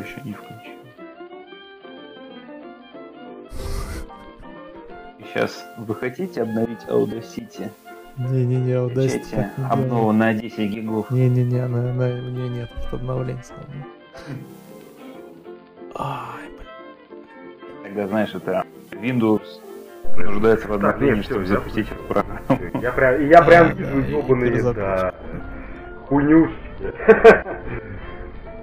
[0.00, 0.80] еще не включил.
[5.18, 7.70] Сейчас вы хотите обновить Audacity?
[8.18, 11.10] Не-не-не, Audacity Включайте обнову на 10 гигов.
[11.10, 13.42] Не-не-не, она, она, у нее нет обновления.
[15.94, 16.50] Ай,
[17.82, 19.42] Тогда, знаешь, это Windows
[20.16, 22.80] нуждается в обновлении, чтобы запустить эту программу.
[22.80, 25.14] Я прям, я прям вижу ебаные, да,
[26.08, 26.54] хуйнюшки.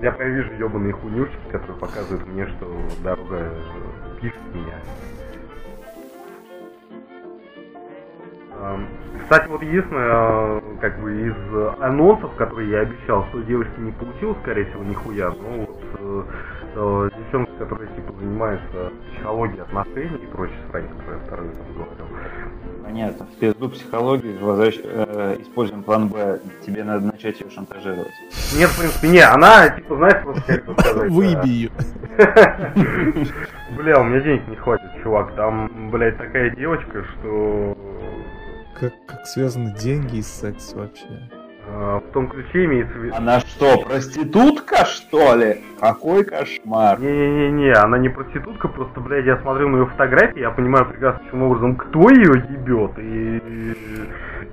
[0.01, 2.71] Я прям вижу ебаные хуйнюшки, которые показывают мне, что
[3.03, 3.51] дорога
[4.21, 4.75] пишет меня.
[9.23, 14.65] Кстати, вот единственное, как бы из анонсов, которые я обещал, что девушки не получилось, скорее
[14.65, 15.31] всего, нихуя.
[15.31, 16.23] Ну вот э,
[16.75, 22.46] э, девчонка, которая типа занимается психологией отношений и прочей срань, которую я второй говорил.
[22.87, 23.25] Понятно.
[23.25, 24.79] В пизду психологии возвращ...
[24.81, 26.39] э, используем план Б.
[26.65, 28.13] Тебе надо начать ее шантажировать.
[28.57, 31.11] Нет, в принципе, не, она, типа, знаешь, просто как это сказать.
[31.11, 31.71] Выеби ее.
[33.75, 35.35] Бля, у меня денег не хватит, чувак.
[35.35, 37.77] Там, блядь, такая девочка, что
[38.79, 41.29] как, как связаны деньги и секс вообще?
[41.69, 43.15] А, в том ключе имеется в виду...
[43.15, 45.63] Она что, проститутка, что ли?
[45.79, 46.99] Какой кошмар.
[46.99, 51.43] Не-не-не, она не проститутка, просто, блядь, я смотрю на ее фотографии, я понимаю прекрасно, каким
[51.43, 53.41] образом, кто ее ебет, и...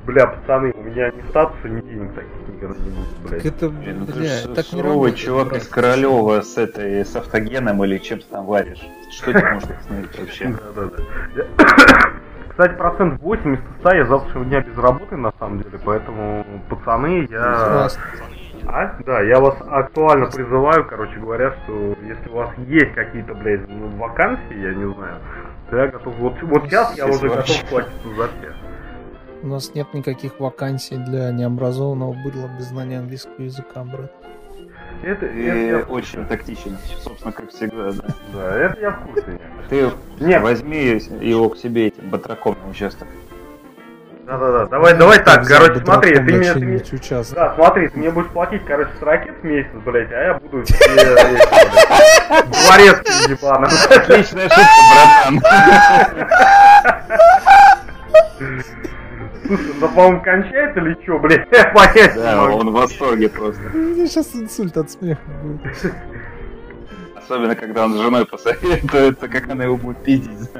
[0.06, 3.42] Бля, пацаны, у меня ни статуса, ни денег таких никогда не будет, блядь.
[3.42, 5.16] Так это, ну ты бля, ж так не работает.
[5.16, 8.82] чувак из Королева с этой, с автогеном или чем ты там варишь.
[9.10, 10.54] Что тебе может остановить вообще?
[10.74, 12.12] Да-да-да.
[12.56, 17.26] Кстати, процент 80 из 100 я завтрашнего дня без работы, на самом деле, поэтому, пацаны,
[17.28, 17.88] я...
[18.66, 18.96] А?
[19.04, 23.88] Да, я вас актуально призываю, короче говоря, что если у вас есть какие-то, блядь, ну,
[23.96, 25.16] вакансии, я не знаю,
[25.68, 26.14] то я готов...
[26.18, 27.54] Вот, вот сейчас я уже вообще.
[27.54, 28.54] готов платиться за всех.
[29.42, 34.12] У нас нет никаких вакансий для необразованного быдла без знания английского языка, брат.
[35.02, 36.18] Это, Ты это я в курсе.
[36.18, 38.04] очень тактичен, собственно, как всегда, да.
[38.32, 39.38] Да, это я в курсе.
[39.68, 39.90] Ты
[40.20, 40.42] Нет.
[40.42, 43.08] возьми его к себе этим батраком на участок.
[44.26, 46.52] Да-да-да, давай, давай так, короче, смотри, ты мне...
[46.54, 46.82] ты мне-.
[47.34, 50.64] Да, смотри, ты мне будешь платить, короче, с ракет в месяц, блядь, а я буду
[52.48, 53.68] дворецкий ебаный.
[53.90, 55.42] Отличная шутка, братан.
[59.46, 62.56] Слушай, да, по-моему, кончает или что, блядь, я понять не Да, могу.
[62.58, 63.62] он в восторге просто.
[63.74, 65.92] У меня сейчас инсульт от смеха будет.
[67.16, 70.50] Особенно, когда он с женой посоветуется, как она его будет пиздить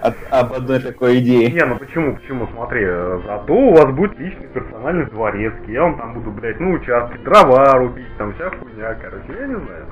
[0.00, 1.50] от- об одной такой идее.
[1.50, 5.98] Не, ну почему, почему, смотри, э, зато у вас будет личный персональный дворецкий, я вам
[5.98, 9.86] там буду, блядь, ну, участки, дрова рубить, там вся хуйня, короче, я не знаю.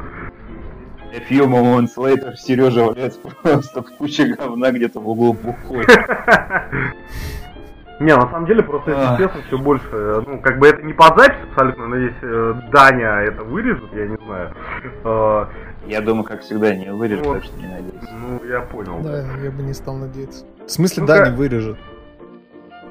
[1.13, 5.85] A few moments later Сережа валяется просто в куче говна где-то в углу бухой.
[7.99, 9.19] Не, на самом деле, просто если Ах.
[9.19, 13.23] честно, все больше, ну, как бы это не под запись абсолютно, но если э, Даня
[13.23, 14.51] это вырежет, я не знаю,
[15.05, 15.45] э,
[15.87, 17.35] Я думаю, как всегда, не вырежу, Вот.
[17.37, 18.09] так что не надейся.
[18.21, 19.01] ну, я понял.
[19.03, 20.45] Да, я бы не стал надеяться.
[20.67, 21.13] В смысле, Ну-ка.
[21.15, 21.79] да, не вырежет?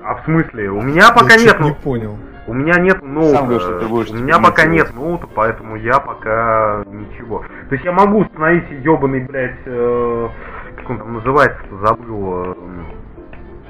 [0.04, 0.70] А в смысле?
[0.72, 2.18] У меня пока я нет, не ну, понял.
[2.48, 3.38] у меня нет ноута.
[3.38, 7.44] Сам что ты будешь у меня пока нет ноута, поэтому я пока ничего.
[7.70, 10.30] То есть я могу установить ебаный, блядь, э,
[10.78, 12.44] как он там называется, забыл.
[12.44, 12.56] э,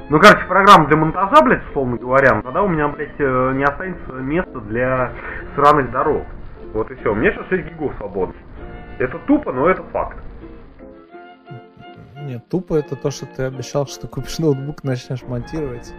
[0.10, 3.64] ну, короче, программу для монтажа, блядь, условно говоря, но тогда у меня, блядь, э, не
[3.64, 5.12] останется места для
[5.56, 6.26] сраных дорог.
[6.74, 7.12] Вот и все.
[7.12, 8.36] У меня сейчас 6 гигов свободно.
[9.00, 10.18] Это тупо, но это факт.
[12.22, 15.94] Нет, тупо это то, что ты обещал, что купишь ноутбук, начнешь монтировать.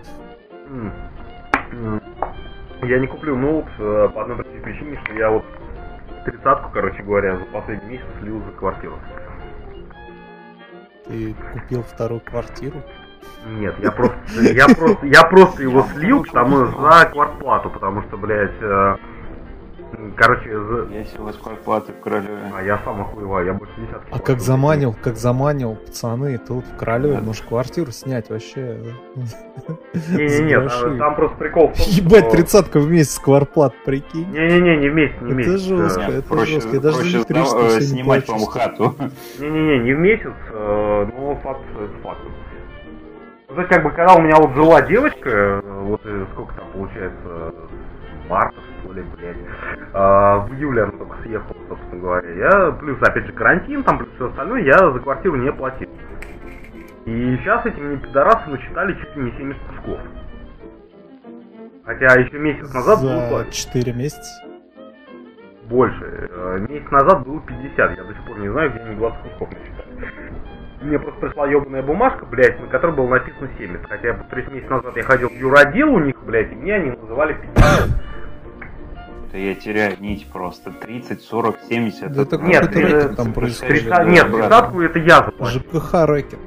[2.82, 5.44] Я не куплю ноут э, по одной простой причине, что я вот
[6.24, 8.98] тридцатку, короче говоря, за последний месяц слил за квартиру.
[11.06, 12.82] Ты купил вторую квартиру.
[13.46, 18.50] Нет, я просто, я просто, я просто его слил, потому за квартплату, потому что, блядь,
[18.60, 18.96] э,
[20.16, 22.38] короче, за- Я себе вас квартплаты в Королеве.
[22.56, 24.08] а я сам охуеваю, я больше десятки.
[24.10, 28.78] А как заманил, как заманил, пацаны, тут в Королеве можешь квартиру снять вообще.
[30.10, 34.28] Не-не-не, там, просто прикол в том, Ебать, тридцатка в месяц квартплат, прикинь.
[34.32, 35.58] Не-не-не, не вместе, не Это вместе.
[35.76, 36.00] жестко.
[36.02, 38.94] э, это жестко, я даже э, не снимать, по-моему, хату.
[39.38, 42.18] Не-не-не, не в месяц, э, но факт это факт.
[43.56, 46.66] То есть, как бы, когда у меня вот жила девочка, э, вот э, сколько там
[46.74, 47.54] получается,
[48.28, 49.36] марта, что ли, блядь,
[49.94, 52.30] а, в июле она только съехала, собственно говоря.
[52.34, 55.88] Я, плюс, опять же, карантин, там, плюс все остальное, я за квартиру не платил.
[57.06, 60.00] И сейчас эти мне пидорасы насчитали чуть ли не 70 кусков.
[61.86, 64.44] Хотя еще месяц назад было За платить 4 месяца.
[65.70, 66.28] больше.
[66.30, 69.48] Э, Месяц назад было 50, я до сих пор не знаю, где они 20 кусков
[69.50, 70.12] насчитали.
[70.86, 73.86] Мне просто пришла ебаная бумажка, блядь, на которой было написано 70.
[73.88, 77.34] Хотя, повторюсь, месяц назад я ходил в юродел у них, блядь, и меня они называли
[77.34, 77.88] 50.
[79.28, 80.70] Это я теряю нить просто.
[80.70, 82.12] 30, 40, 70.
[82.12, 83.82] Да это Нет, это- там происходит.
[83.82, 85.60] Триста- Нет, тридцатку это я заплатил.
[85.60, 86.38] ЖКХ рэкет.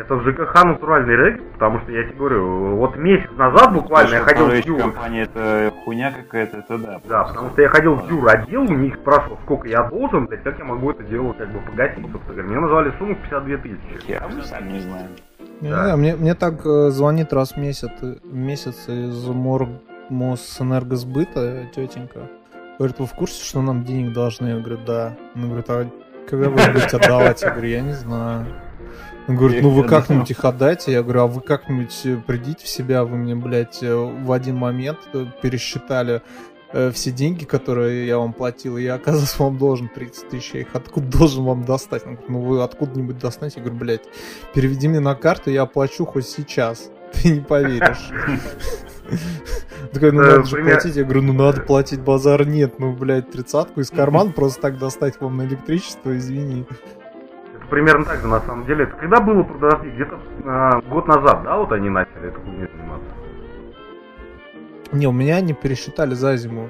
[0.00, 4.20] Это в ЖКХ натуральный рэкет, потому что я тебе говорю, вот месяц назад буквально я
[4.22, 4.80] ходил в Дюр.
[4.80, 7.00] компания это хуйня какая-то, это да.
[7.06, 10.42] Да, потому что я ходил в Дюр отдел, у них спрашивал, сколько я должен, блядь,
[10.42, 12.48] как я могу это дело как бы погасить, собственно говоря.
[12.48, 14.10] Мне назвали сумму в 52 тысячи.
[14.10, 15.08] Я мы сами не знаем.
[15.60, 15.82] Не Да.
[15.84, 19.68] знаю, мне, мне так э, звонит раз в месяц, в месяц из мор
[20.08, 22.20] Мосэнергосбыта тетенька.
[22.78, 24.48] Говорит, вы в курсе, что нам денег должны?
[24.48, 25.14] Я говорю, да.
[25.34, 25.86] Она говорит, а
[26.28, 27.42] когда вы будете отдавать?
[27.42, 28.46] Я говорю, я не знаю.
[29.30, 30.90] Он говорит, ну вы как-нибудь их отдайте.
[30.90, 34.56] Я говорю, а вы как-нибудь э, придите в себя, вы мне, блядь, э, в один
[34.56, 36.20] момент э, пересчитали
[36.92, 40.50] все деньги, которые я вам платил, и я, оказывается, вам должен 30 тысяч.
[40.54, 42.02] Я их откуда должен вам достать?
[42.06, 43.58] Он говорит, ну вы откуда-нибудь достанете?
[43.58, 44.04] Я говорю, блядь,
[44.52, 46.90] переведи мне на карту, я оплачу хоть сейчас.
[47.12, 48.10] Ты не поверишь.
[49.92, 50.96] Такой, ну надо же платить.
[50.96, 52.80] Я говорю, ну надо платить, базар нет.
[52.80, 56.66] Ну, блядь, тридцатку из кармана просто так достать вам на электричество, извини.
[57.70, 58.84] Примерно так же, на самом деле.
[58.84, 63.08] Это когда было, подожди, где-то а, год назад, да, вот они начали эту хуйню заниматься?
[64.92, 66.68] Не, у меня они пересчитали за зиму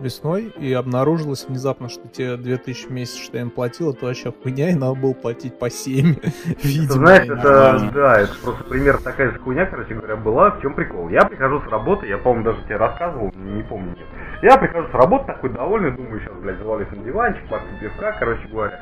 [0.00, 4.32] весной, и обнаружилось внезапно, что те 2000 в месяц, что я им платил, это вообще
[4.32, 6.30] хуйня, и надо было платить по 7, Ты
[6.62, 6.92] видимо.
[6.92, 10.50] знаешь, это, да, это просто пример такая же хуйня, короче говоря, была.
[10.50, 11.08] В чем прикол?
[11.08, 14.06] Я прихожу с работы, я, по-моему, даже тебе рассказывал, не помню, нет.
[14.42, 18.46] Я прихожу с работы такой довольный, думаю, сейчас, блядь, завалюсь на диванчик, попью пивка, короче
[18.48, 18.80] говоря.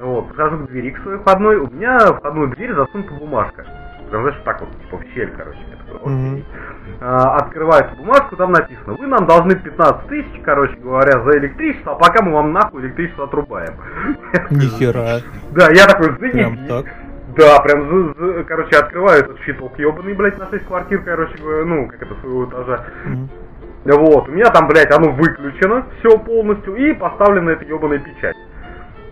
[0.00, 3.66] Вот, подхожу к двери к своей входной, у меня входную дверь засунута бумажка.
[4.10, 5.58] Знаешь, так вот, типа, в щель, короче.
[5.70, 6.32] Я такой, Мгм.
[6.32, 6.44] окей.
[7.00, 11.92] А, открываю эту бумажку, там написано, вы нам должны 15 тысяч, короче говоря, за электричество,
[11.92, 13.74] а пока мы вам нахуй электричество отрубаем.
[14.50, 15.20] Нихера.
[15.52, 16.86] Да, я такой, Прям так.
[17.36, 21.64] Да, прям, за- за- короче, открываю этот щиток ебаный, блядь, на 6 квартир, короче говоря,
[21.66, 22.84] ну, как это, своего этажа.
[23.04, 23.28] Мгм.
[23.84, 28.36] Вот, у меня там, блядь, оно выключено, все полностью, и поставлена эта ебаная печать.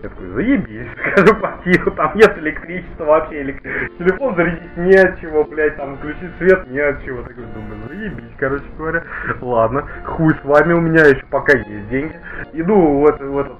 [0.03, 5.43] Я такой, заебись, скажу квартиру, там нет электричества вообще, элек- телефон зарядить не от чего,
[5.43, 7.23] блядь, там включить свет не от чего.
[7.23, 9.03] Такой думаю, заебись, короче говоря.
[9.41, 12.15] Ладно, хуй с вами, у меня еще пока есть деньги.
[12.53, 13.57] Иду в, это, в этот,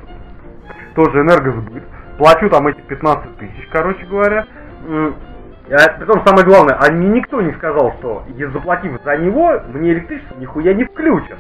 [0.95, 1.83] тоже энергосбыт,
[2.17, 4.45] плачу там эти 15 тысяч, короче говоря.
[4.89, 5.13] А,
[5.97, 10.37] Притом самое главное, а мне никто не сказал, что я заплатив за него, мне электричество
[10.39, 11.37] нихуя не включат.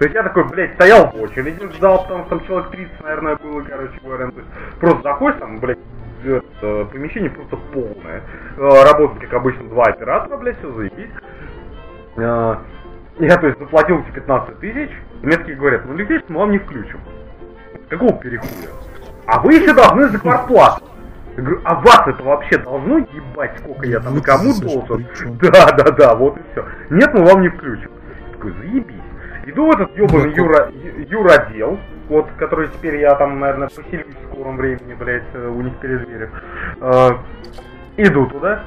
[0.00, 3.36] То есть я такой, блядь, стоял в очереди, ждал, потому что там человек 30, наверное,
[3.36, 4.30] было, короче говоря.
[4.30, 4.48] То есть
[4.80, 5.78] просто заходишь, там, блядь,
[6.24, 8.22] это, помещение просто полное.
[8.56, 11.10] Э, Работают, как обычно, два оператора, блядь, все заебись.
[12.16, 12.56] Э,
[13.18, 16.52] Я, то есть, заплатил эти 15 тысяч, и мне такие говорят, ну электричество мы вам
[16.52, 17.00] не включим.
[17.90, 18.70] Какого перехуя?
[19.26, 20.82] А вы еще должны за квартплату.
[21.36, 25.06] Я говорю, а вас это вообще должно ебать, сколько я там кому должен?
[25.42, 26.64] Да, да, да, вот и все.
[26.88, 27.90] Нет, мы вам не включим.
[28.28, 28.99] Я такой, заебись.
[29.50, 30.70] Иду в этот ебаный юра,
[31.08, 31.76] юродел,
[32.08, 36.30] вот, который теперь я там, наверное, поселюсь в скором времени, блядь, э, у них перезверю.
[36.80, 37.10] Э,
[37.96, 38.62] иду туда,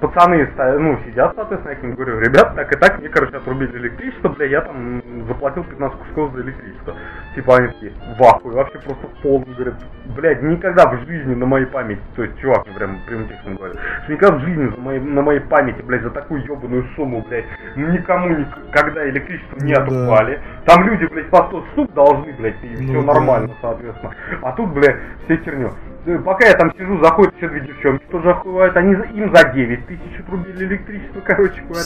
[0.00, 0.48] пацаны
[0.78, 4.28] ну, сидят, соответственно, я к ним говорю, ребят, так и так, мне, короче, отрубили электричество,
[4.30, 6.94] бля, я там заплатил 15 кусков за электричество.
[7.34, 9.74] Типа они такие, в ахуе, вообще просто в полном, говорят,
[10.16, 13.76] блядь, никогда в жизни на моей памяти, то есть чувак мне прям прямым текстом говорит,
[14.04, 17.44] что никогда в жизни за моей- на моей памяти, блядь, за такую ебаную сумму, блядь,
[17.76, 19.82] никому никогда электричество не Ну да.
[19.82, 20.40] отрубали.
[20.64, 23.14] Там люди, блядь, по 100 штук должны, блядь, и все Ну да.
[23.14, 24.12] нормально, соответственно.
[24.42, 25.70] А тут, блядь, все херню.
[26.06, 29.86] Э, Пока я там сижу, заходят еще две девчонки, тоже охуевают, они им за 9
[29.86, 31.84] тысяч отрубили электричество, короче говоря.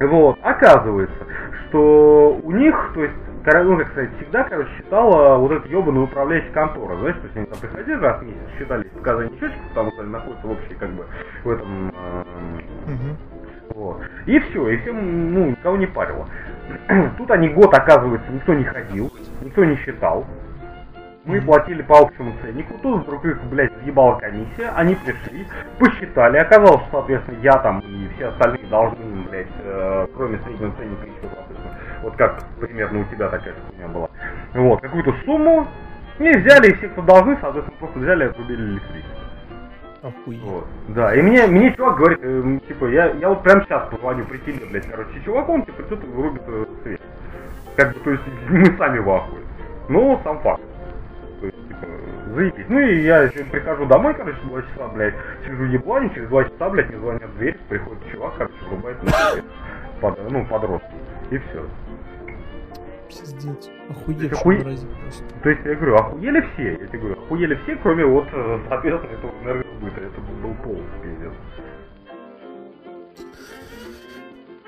[0.00, 1.26] Вот, оказывается,
[1.68, 3.14] что у них, то есть,
[3.44, 7.46] ну, как сказать, всегда, короче, считала вот эта ебаная управляющая контора, знаешь, то есть они
[7.46, 10.90] там приходили раз в месяц, считали показания счетчиков, потому что они находятся в общей, как
[10.90, 11.04] бы,
[11.44, 13.16] в этом, эм,
[13.70, 14.00] вот.
[14.26, 16.28] И все, и всем, ну, никого не парило.
[17.18, 19.10] Тут они год, оказывается, никто не ходил,
[19.42, 20.26] никто не считал.
[21.28, 25.46] Мы платили по общему ценнику, тут вдруг их, блядь, въебала комиссия, они пришли,
[25.78, 31.02] посчитали, оказалось, что, соответственно, я там и все остальные должны, блядь, э, кроме среднего ценника
[31.04, 34.08] еще, соответственно, вот как примерно у тебя такая же хуйня была,
[34.54, 35.68] вот, какую-то сумму,
[36.18, 39.18] и взяли, и все, кто должны, соответственно, просто взяли и отрубили электричество.
[40.00, 40.42] Охуеть.
[40.42, 40.66] Вот.
[40.88, 44.62] Да, и мне, мне чувак говорит, эм, типа, я, я вот прям сейчас позвоню, прикинь,
[44.70, 47.00] блядь, короче, чуваку, он типа и вырубит э, свет.
[47.76, 49.42] Как бы, то есть, мы сами в ахуе.
[49.90, 50.62] Ну, сам факт.
[51.40, 51.86] То есть, типа,
[52.34, 52.66] заебись.
[52.68, 55.14] Ну и я еще прихожу домой, короче, 2 часа, блядь,
[55.44, 59.12] сижу ебланю, через 2 часа, блядь, мне звонят в дверь, приходит чувак, короче, врубает мне
[59.12, 59.44] свет.
[60.00, 60.94] Под, ну, подростки.
[61.30, 61.66] И все.
[63.08, 63.70] Пиздец.
[63.88, 65.24] Охуевший паразит просто.
[65.42, 69.12] То есть я говорю, охуели все, я тебе говорю, охуели все, кроме вот, э, соответственно,
[69.12, 70.00] этого энергосбыта.
[70.00, 71.32] Это был полный пиздец.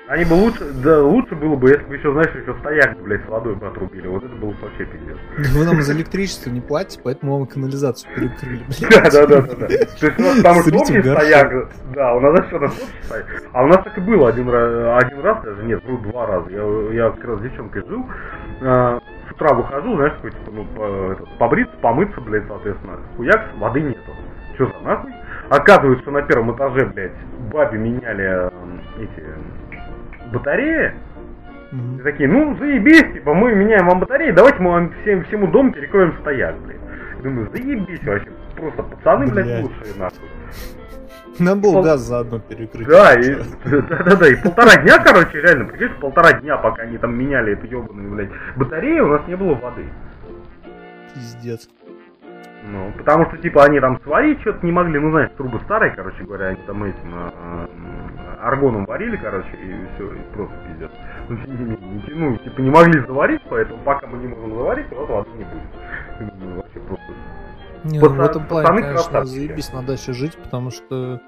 [0.07, 3.29] Они бы лучше, да, лучше было бы, если бы еще, знаешь, еще стояк, блядь, с
[3.29, 4.07] водой бы отрубили.
[4.07, 5.17] Вот это было бы вообще пиздец.
[5.55, 9.67] Вы нам за электричество не платите, поэтому вам канализацию перекрыли, Да, да, да, да.
[9.67, 13.25] То есть у нас там общий стояк, да, у нас еще раз общий стояк.
[13.53, 16.49] А у нас так и было один раз, один раз даже, нет, был два раза.
[16.49, 18.05] Я, я как раз с девчонкой жил,
[18.61, 22.97] а, с утра выхожу, знаешь, такой, типа, ну, по, этот, побриться, помыться, блядь, соответственно.
[23.15, 24.11] Хуяк, воды нету.
[24.55, 25.13] Что за нахуй?
[25.49, 27.11] Оказывается, что на первом этаже, блядь,
[27.51, 28.51] бабе меняли
[28.99, 29.25] эти
[30.31, 30.93] батареи.
[31.71, 31.99] Mm-hmm.
[31.99, 35.71] И такие, ну заебись, типа мы меняем вам батареи, давайте мы вам всем, всему дому
[35.71, 36.77] перекроем стояк, блядь.
[37.23, 40.29] Думаю, заебись вообще, просто пацаны, блядь, блядь лучшие нахуй.
[41.39, 41.83] Нам был Пол...
[41.83, 42.87] газ заодно перекрыть.
[42.87, 43.35] Да, и,
[43.65, 47.53] да, да, да, и полтора дня, короче, реально, прикинь, полтора дня, пока они там меняли
[47.53, 49.85] эту ебаную, блядь, батарею, у нас не было воды.
[51.13, 51.69] Пиздец.
[52.63, 56.23] Ну, потому что, типа, они там сварить что-то не могли, ну, знаешь, трубы старые, короче
[56.23, 58.10] говоря, они там этим
[58.41, 60.91] аргоном варили, короче, и все, и просто пиздец.
[61.29, 61.37] Ну,
[62.15, 66.33] ну, типа, не могли заварить, поэтому пока мы не можем заварить, вот воды не будет.
[66.39, 67.05] Ну, вообще просто...
[67.83, 71.21] Не, ну, в этом плане, конечно, заебись на даче жить, потому что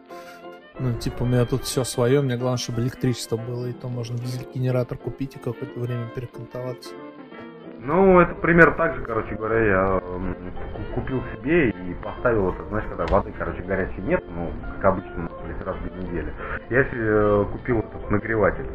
[0.80, 4.18] ну, типа, у меня тут все свое, мне главное, чтобы электричество было, и то можно
[4.18, 6.90] дизель-генератор купить и какое-то время перекантоваться.
[7.84, 10.02] Ну, это примерно так же, короче говоря, я
[10.96, 15.62] купил себе и поставил это, знаешь, когда воды, короче, горячей нет, ну, как обычно, блядь,
[15.66, 16.32] раз в неделю.
[16.70, 18.68] Я себе э, купил этот нагреватель.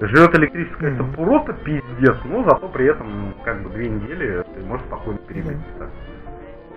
[0.00, 0.94] Живет электрическое, mm-hmm.
[0.94, 5.58] это просто пиздец, но зато при этом, как бы, две недели ты можешь спокойно перебить.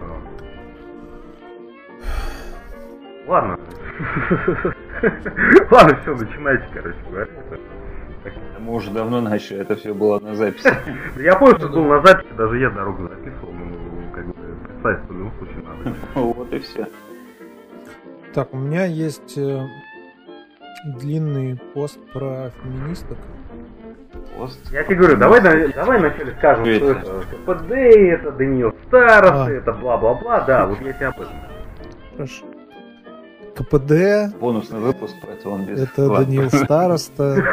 [0.02, 0.42] Mm-hmm.
[3.28, 3.58] Ладно.
[5.72, 7.28] Ладно, все, начинайте, короче говоря.
[8.60, 10.72] Мы уже давно начали, это все было на записи.
[11.18, 14.34] Я помню, что был на записи, даже я дорогу записывал, ну, как бы,
[14.68, 15.96] представить, в любом случае надо.
[16.16, 16.88] Вот и все.
[18.34, 19.66] Так, у меня есть э,
[21.00, 23.18] длинный пост про феминисток.
[24.38, 24.60] Пост?
[24.72, 29.52] Я тебе говорю, давай, давай вначале скажем, что это КПД, это Даниил Старос, а.
[29.52, 31.36] это бла-бла-бла, да, вот я тебе об этом.
[32.14, 32.46] Хорошо.
[33.62, 34.36] КПД.
[34.40, 36.26] Бонусный выпуск про Тион без Это Ладно.
[36.26, 37.44] Даниил Староста.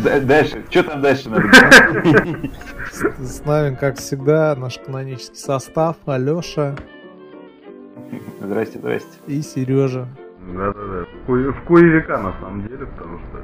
[0.22, 1.44] Дальше, что там дальше надо
[3.20, 5.96] С нами, как всегда, наш канонический состав.
[6.06, 6.74] Алеша.
[8.40, 9.08] Здрасте, здрасте.
[9.26, 10.08] И Сережа.
[10.40, 11.04] Да-да-да.
[11.26, 13.38] В кое века, на самом деле, потому что...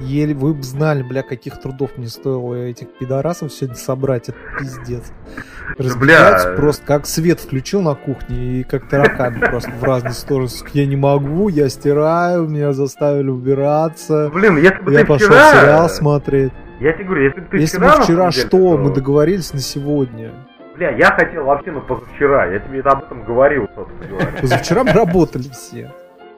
[0.00, 4.30] Еле вы бы знали, бля, каких трудов мне стоило этих пидорасов сегодня собрать.
[4.30, 5.12] Это пиздец.
[5.76, 6.56] Разбегаются бля...
[6.56, 10.48] просто как свет включил на кухне и как тараканы просто в разные стороны.
[10.72, 14.30] Я не могу, я стираю, меня заставили убираться.
[14.32, 15.52] Блин, если бы я пошел вчера...
[15.52, 16.52] сериал смотреть.
[16.80, 17.96] Я тебе говорю, если бы ты если вчера...
[17.96, 18.40] бы вчера что?
[18.42, 18.78] Деле, то...
[18.78, 20.32] Мы договорились на сегодня.
[20.74, 22.46] Бля, я хотел вообще, ну, позавчера.
[22.46, 24.32] Я тебе об этом говорил, собственно говоря.
[24.40, 25.92] Позавчера мы работали все.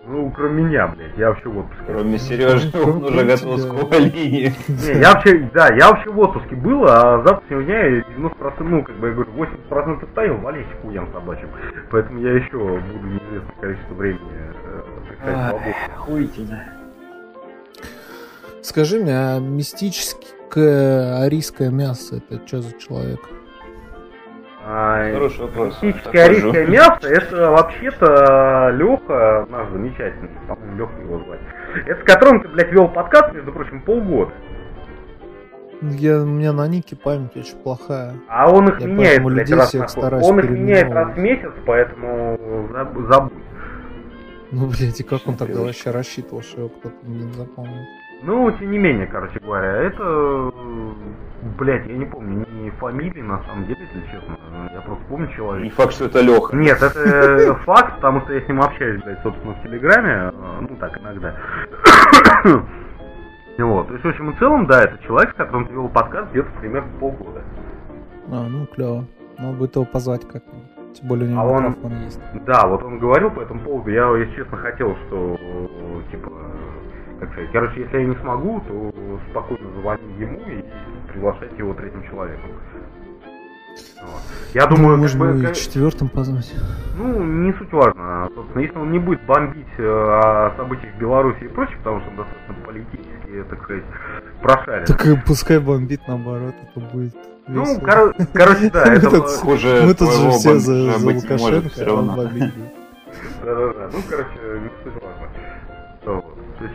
[0.04, 1.84] Ну, кроме меня, блядь, я вообще в отпуске.
[1.86, 4.52] Кроме Сережи, он уже готов с линии.
[4.68, 8.82] Не, я вообще, да, я вообще в отпуске был, а завтра у меня 90%, ну,
[8.82, 9.30] как бы я говорю,
[9.70, 11.48] 80% стоял, вались хуям собачьим.
[11.90, 15.74] Поэтому я еще буду неизвестное количество времени, э, так сказать, свободным.
[15.98, 16.64] Хуительно.
[18.62, 23.20] Скажи мне, а мистическое арийское мясо, это что за человек?
[24.64, 25.76] Хороший вопрос.
[25.80, 31.40] Классическое арийское мясо, это вообще-то Леха, наш замечательный, по-моему, Леха его звать.
[31.86, 34.32] Это с которым ты, блядь, вел подкаст, между прочим, полгода.
[35.82, 38.14] Я, у меня на нике память очень плохая.
[38.28, 42.68] А он их я меняет, блядь, раз на Он их меняет раз в месяц, поэтому
[43.08, 43.32] забудь.
[44.52, 47.88] Ну, блядь, и как он тогда вообще рассчитывал, что его кто-то не запомнит?
[48.22, 50.52] Ну, тем не менее, короче говоря, это,
[51.42, 54.38] блядь, я не помню ни фамилии, на самом деле, если честно.
[54.72, 55.64] Я просто помню человека.
[55.64, 56.56] Не факт, что это Леха.
[56.56, 60.98] Нет, это факт, потому что я с ним общаюсь, блядь, собственно, в Телеграме, ну так,
[61.00, 61.34] иногда.
[63.58, 66.30] Вот, то есть, в общем и целом, да, это человек, с которым ты вел подкаст
[66.30, 67.42] где-то примерно полгода.
[68.30, 69.04] А, ну, клево.
[69.38, 70.94] Надо будет его позвать как-нибудь.
[70.94, 72.20] Тем более у него а он, есть.
[72.46, 73.90] Да, вот он говорил по этому поводу.
[73.90, 75.38] Я, если честно, хотел, что,
[76.10, 76.32] типа,
[77.20, 78.92] как сказать, короче, если я не смогу, то
[79.30, 80.64] спокойно звони ему и
[81.12, 82.50] приглашайте его третьим человеком.
[84.02, 84.20] Вот.
[84.54, 85.54] Я думаю, ну, можно бы, как...
[85.54, 86.52] четвертым позвать.
[86.96, 88.28] Ну, не суть важно.
[88.34, 92.10] Собственно, если он не будет бомбить э, о событиях в Беларуси и прочее, потому что
[92.10, 93.84] он достаточно политически, так сказать,
[94.42, 94.86] прошарен.
[94.86, 97.14] Так и пускай бомбит наоборот, это будет
[97.48, 99.82] ну, кор- короче, да, это хуже.
[99.84, 102.54] Мы тут же все за, за Лукашенко, а он бомбит.
[103.44, 106.22] Да-да-да, ну, короче, не суть важно.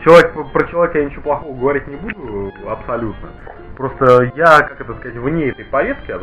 [0.04, 3.30] Человек, про человека я ничего плохого говорить не буду, абсолютно.
[3.78, 6.18] Просто я, как это сказать, вне этой повестки, а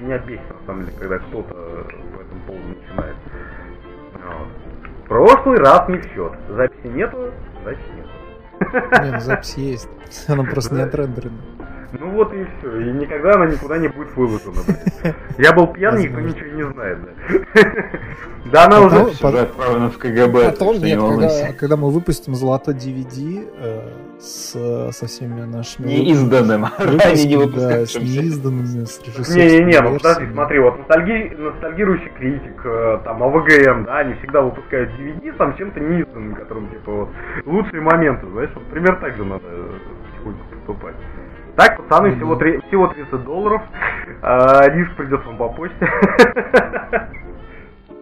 [0.00, 3.16] меня бесит, на самом деле, когда кто-то по этому поводу начинает.
[4.14, 5.08] Вот.
[5.08, 6.32] Прошлый раз не в счет.
[6.50, 7.32] Записи нету,
[7.64, 8.06] значит нет.
[9.02, 9.88] Не, ну запись есть.
[10.28, 11.34] Она просто не отрендерена.
[11.98, 12.80] Ну вот и все.
[12.80, 15.14] И никогда она никуда не будет выложена, блядь.
[15.38, 17.62] Я был пьян, никто ничего не знает, да.
[18.50, 19.04] Да она уже...
[19.04, 20.50] Уже отправлена в КГБ.
[20.50, 26.66] Потом, нет, когда, когда мы выпустим золотой DVD э, с, со всеми нашими Неизданным.
[26.76, 31.34] Ранее не выпусками, да, с неизданными, с Не-не-не, ну подожди, смотри, вот ностальги...
[31.36, 36.92] ностальгирующий критик, э, там, АВГМ, да, они всегда выпускают DVD там чем-то неизданным, которым, типа,
[36.92, 37.08] вот,
[37.46, 39.78] лучшие моменты, знаешь, вот, примерно так же надо э,
[40.10, 40.96] потихоньку поступать.
[41.56, 42.40] Так, пацаны, Ну всего, да.
[42.40, 43.62] три- всего 30 долларов,
[44.22, 45.76] а, диск придет вам по почте.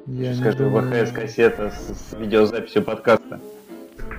[0.07, 3.41] Я не Скажи, думаю- ВХС-кассета с, с видеозаписью подкаста.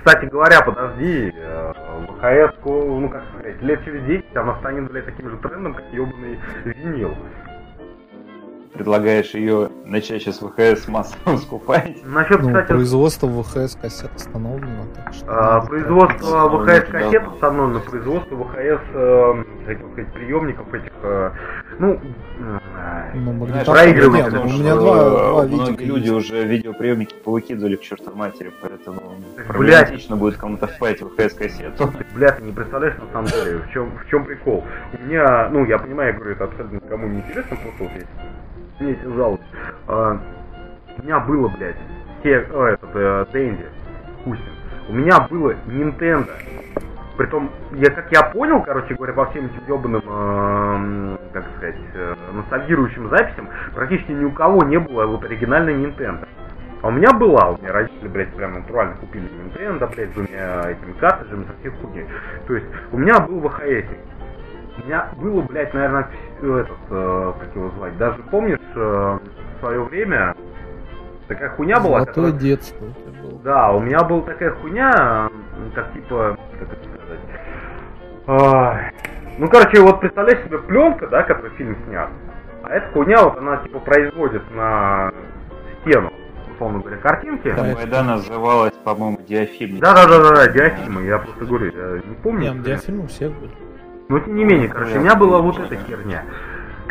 [0.04, 1.72] Кстати говоря, подожди, э,
[2.18, 6.38] ВХС, ну как сказать, лет через 10 она станет, блядь, таким же трендом, как ебаный
[6.64, 7.14] винил.
[8.72, 11.94] Предлагаешь ее начать сейчас ВХС массово скупать.
[12.06, 15.26] Насчет, Ну, кстати, производство ВХС кассет остановлено, так что...
[15.28, 16.48] А, производство.
[16.48, 17.28] ВХС кассет Да.
[17.28, 21.30] установлено, производство ВХС, э, сказать, приемников этих, э,
[21.78, 22.58] ну, э.
[23.14, 26.12] Ну, магнитофон- потому у меня два, два э, многие люди есть.
[26.12, 29.00] уже видеоприемники повыкидывали к чертовой матери, поэтому
[29.36, 29.46] Блядь.
[29.48, 31.92] проблематично будет кому-то впаять ВХС-кассету.
[32.14, 34.64] Бля, ты не представляешь на самом деле, в чем, в чем прикол.
[34.98, 38.06] У меня, ну, я понимаю, я говорю, это абсолютно никому не интересно, просто вот есть,
[38.88, 39.42] есть жалость.
[39.88, 40.18] А,
[40.98, 41.76] у меня было, блядь,
[42.20, 43.64] все, о, этот, э, Дэнди,
[44.24, 44.44] Хусин.
[44.88, 46.30] У меня было Nintendo.
[47.16, 52.14] Притом, я, как я понял, короче говоря, по всем этим ебаным, эм, как сказать, э,
[52.32, 56.26] ностальгирующим записям, практически ни у кого не было вот оригинальной Nintendo.
[56.82, 60.70] А у меня была, у меня родители, блядь, прям натурально купили Nintendo, блядь, с двумя
[60.70, 62.06] этими картриджами, со всей хуйней.
[62.48, 63.86] То есть, у меня был ВХС.
[64.78, 66.08] У меня было, блядь, наверное,
[66.40, 70.34] этот, э, как его звать, даже помнишь, э, в свое время
[71.28, 73.38] такая хуйня была, Золотое которая- детство у тебя было.
[73.42, 75.28] да, у меня была такая хуйня,
[75.74, 77.20] как типа, как это сказать.
[78.26, 78.92] Ай.
[79.38, 82.08] Ну, короче, вот представляешь себе пленка, да, который фильм снят.
[82.62, 85.12] А эта хуйня, вот она типа производит на
[85.80, 86.12] стену,
[86.54, 87.48] условно говоря, картинки.
[87.50, 87.56] Да.
[87.56, 89.78] Там Байда называлась, по-моему, диафильм.
[89.80, 92.40] Да, да, да, да, да, диафильмы, я просто говорю, я не помню.
[92.42, 93.50] Не, ну, диафильмы у всех были.
[94.12, 96.24] Но тем не менее, короче, у меня была вот эта херня.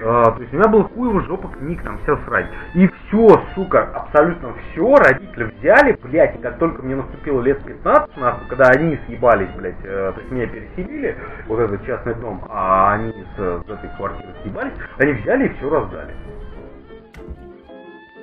[0.04, 2.48] А, то есть у меня было хуево жопа книг, там все срать.
[2.74, 8.18] И все, сука, абсолютно все родители взяли, блядь, и как только мне наступило лет 15,
[8.18, 12.94] нахуй, когда они съебались, блядь, э, то есть меня переселили, вот этот частный дом, а
[12.94, 16.16] они с, с этой квартиры съебались, они взяли и все раздали.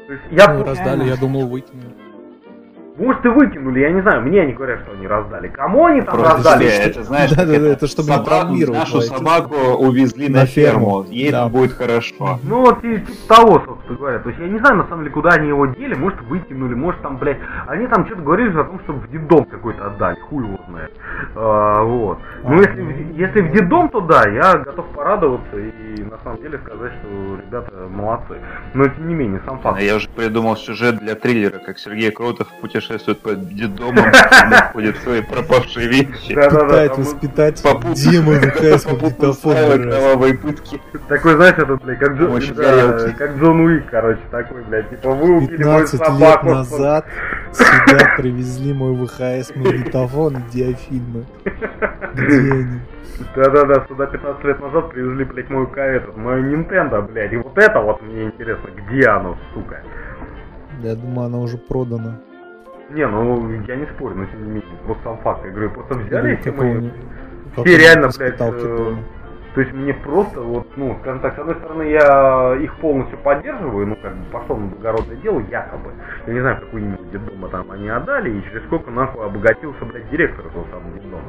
[0.08, 2.07] То есть я Ну, раздали, я думал, выкинули.
[2.98, 5.48] Может и выкинули, я не знаю, мне они говорят, что они раздали.
[5.48, 6.68] Кому они там Просто раздали?
[6.68, 11.02] себе, это знаешь, Да, да, да, это чтобы собаку- Нашу собаку увезли на, На ферму,
[11.04, 11.42] ферму, ей да.
[11.42, 12.38] там будет хорошо.
[12.42, 14.18] Ну вот и типа того, собственно говоря.
[14.18, 17.00] То есть я не знаю, на самом деле, куда они его дели, может выкинули, может
[17.02, 20.44] там, блядь, они там что-то говорили же о том, чтобы в детдом какой-то отдали, хуй
[20.44, 20.92] его знает.
[21.36, 22.18] А, вот.
[22.42, 26.18] Ну А, если, ну, в- если в детдом, то да, я готов порадоваться и на
[26.24, 28.34] самом деле сказать, что ребята молодцы.
[28.74, 29.80] Но тем не менее, сам факт.
[29.80, 34.06] Я уже придумал сюжет для триллера, как Сергей Кротов путешествует по детдомам,
[34.50, 36.34] находит свои пропавшие вещи.
[36.34, 37.94] Да-да-да, воспитать попутно
[38.92, 39.30] магнитофон.
[39.30, 39.94] устраивает раз.
[39.94, 40.80] кровавые пытки.
[41.08, 43.16] Такой, знаешь, этот, блядь, как, Джон, да, горелки.
[43.16, 46.46] как Джон Уик, короче, такой, блядь, типа вы убили мою 15 лет собаку.
[46.46, 47.06] назад
[47.52, 51.26] сюда привезли мой ВХС магнитофон и диафильмы.
[52.14, 52.80] Где они?
[53.34, 57.80] Да-да-да, сюда 15 лет назад привезли, блядь, мою этот, мою Nintendo, блядь, и вот это
[57.80, 59.82] вот мне интересно, где оно, сука?
[60.82, 62.20] Я думаю, она уже продана.
[62.90, 65.94] Не, ну, я не спорю, но тем не менее, просто сам факт, я говорю, просто
[65.94, 66.74] взяли эти мои...
[66.74, 66.92] Какого-нибудь-
[67.66, 68.98] Все реально, блядь, воспиталки э, дома.
[69.54, 73.88] То есть мне просто вот, ну, скажем так, с одной стороны, я их полностью поддерживаю,
[73.88, 75.90] ну, как бы пошел на благородное дело, якобы.
[76.26, 80.08] Я не знаю, какую именно детдома там они отдали, и через сколько нахуй обогатился, блядь,
[80.10, 81.22] директор этого самого детдома.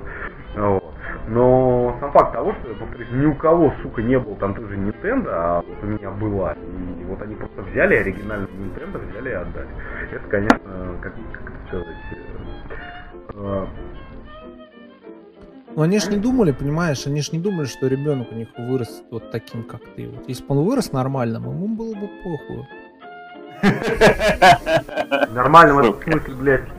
[0.55, 0.83] Вот.
[1.27, 5.27] Но сам факт того, что, повторюсь, ни у кого, сука, не было там тоже Nintendo,
[5.29, 6.53] а вот у меня была.
[6.53, 9.67] И вот они просто взяли оригинальный Nintendo, взяли и отдали.
[10.11, 10.59] Это, конечно,
[11.01, 11.13] как,
[11.71, 12.15] это сказать, э,
[13.33, 13.67] э,
[15.75, 19.05] Ну они ж не думали, понимаешь, они ж не думали, что ребенок у них вырастет
[19.11, 20.09] вот таким, как ты.
[20.09, 22.67] Вот если бы он вырос нормальным, ему было бы похуй.
[25.33, 26.78] нормально в этом смысле, блядь.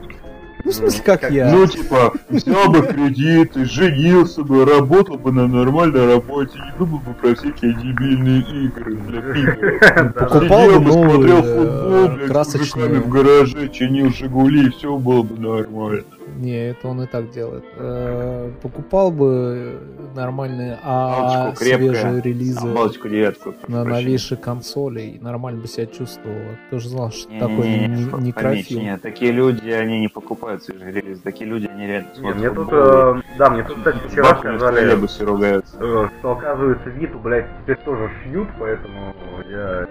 [0.63, 1.51] Ну, в смысле, как я.
[1.51, 7.13] Ну, типа, взял бы кредиты, женился бы, работал бы на нормальной работе, не думал бы
[7.13, 10.13] про всякие дебильные игры для пива.
[10.19, 12.85] Покупал бы смотрел футбол, э, красочные.
[12.85, 16.03] мужиками в гараже, чинил Жигули, и все было бы нормально.
[16.37, 17.63] Не, это он и так делает.
[17.75, 19.79] Э, покупал бы
[20.15, 23.53] нормальные а свежие релизы Балочку девятку.
[23.67, 26.37] на новейшей консоли и нормально бы себя чувствовал.
[26.69, 28.81] Ты же знал, что такой Не-не-не, не- поймите, некрофил.
[28.81, 32.49] нет, такие люди, они не покупают свежие релизы, такие люди, они реально Не, смотрят мне
[32.49, 38.09] тут, э, да, мне тут, кстати, вчера сказали, э, что оказывается Виту, блядь, теперь тоже
[38.23, 39.13] шьют, поэтому
[39.49, 39.87] я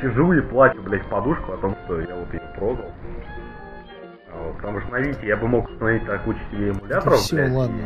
[0.00, 2.90] сижу и плачу, блядь, в подушку о том, что я вот ее продал.
[4.34, 7.52] А Потому что на Вите я бы мог установить так кучу себе эмуляторов, все, блядь.
[7.52, 7.76] ладно.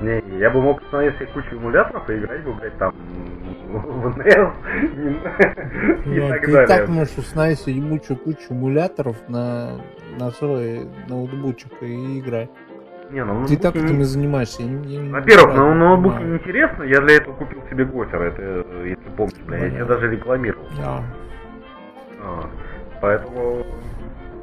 [0.00, 2.94] Не, не, я бы мог установить себе кучу эмуляторов и играть бы, блядь, там
[3.68, 4.52] в NES
[6.06, 6.86] и Ну, так ты и так далее.
[6.88, 9.72] можешь установить ебучую кучу эмуляторов на,
[10.18, 12.48] на свой ноутбучик и играть.
[13.10, 14.62] Не, ну, Ты так этим и занимаешься.
[14.62, 19.36] я я Во-первых, на ноутбуке неинтересно, я для этого купил себе Готер, это, если помнишь,
[19.46, 20.64] бля, я тебе даже рекламировал.
[20.82, 21.02] А,
[22.22, 22.48] А,
[23.02, 23.66] поэтому...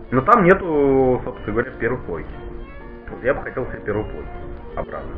[0.10, 2.30] Но там нету, собственно говоря, первой плойки.
[3.10, 4.30] Вот я бы хотел себе первую плойку
[4.76, 5.12] обратно.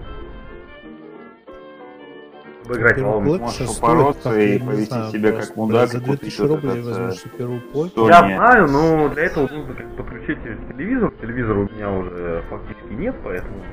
[2.63, 6.41] Чтобы играть в можешь упороться и повести знаю, себя как мудак За и купить 2000
[6.41, 8.07] вот рублей возьмешь первую плойку.
[8.07, 11.11] Я знаю, но для этого нужно как подключить телевизор.
[11.21, 13.63] Телевизора у меня уже фактически нет, поэтому...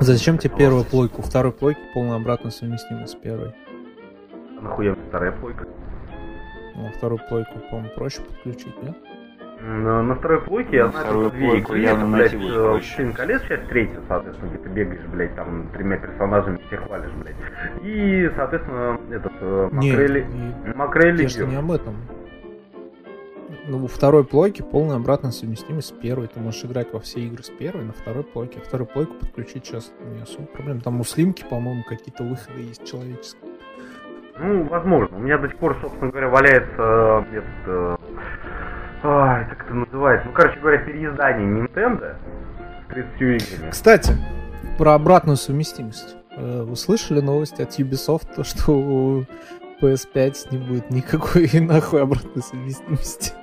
[0.00, 1.22] Зачем тебе первую плойку?
[1.22, 3.54] Второй плойки полная обратно совместимость с первой.
[4.60, 5.66] Нахуя вторая плойка?
[6.76, 8.96] Ну, а вторую плойку, по-моему, проще подключить, нет?
[9.62, 11.82] На, на второй плойке я На знаю только две игры.
[11.84, 12.38] Это, блядь, э.
[12.38, 17.36] «Властелин колец», часть третья, соответственно, где ты бегаешь, блядь, там тремя персонажами всех хвалишь, блядь.
[17.82, 20.22] И, соответственно, этот э, Не, Макрелли...
[20.22, 21.96] не- Макрелли я что не об этом.
[23.66, 26.28] Ну, во второй плойке полная обратная совместимость с первой.
[26.28, 28.60] Ты можешь играть во все игры с первой на второй плойке.
[28.60, 30.80] А вторую плойку подключить сейчас не особо проблем.
[30.80, 33.49] Там у Слимки, по-моему, какие-то выходы есть человеческие.
[34.40, 35.16] Ну, возможно.
[35.18, 37.46] У меня до сих пор, собственно говоря, валяется э, этот...
[37.66, 37.96] э,
[39.04, 40.26] ай, как это называется?
[40.28, 42.14] Ну, короче говоря, переиздание Nintendo
[42.84, 43.70] с 30 играми.
[43.70, 44.12] Кстати,
[44.78, 46.16] про обратную совместимость.
[46.36, 49.24] Э, Вы слышали новости от Ubisoft, то, что у
[49.82, 53.34] PS5 не будет никакой нахуй обратной совместимости?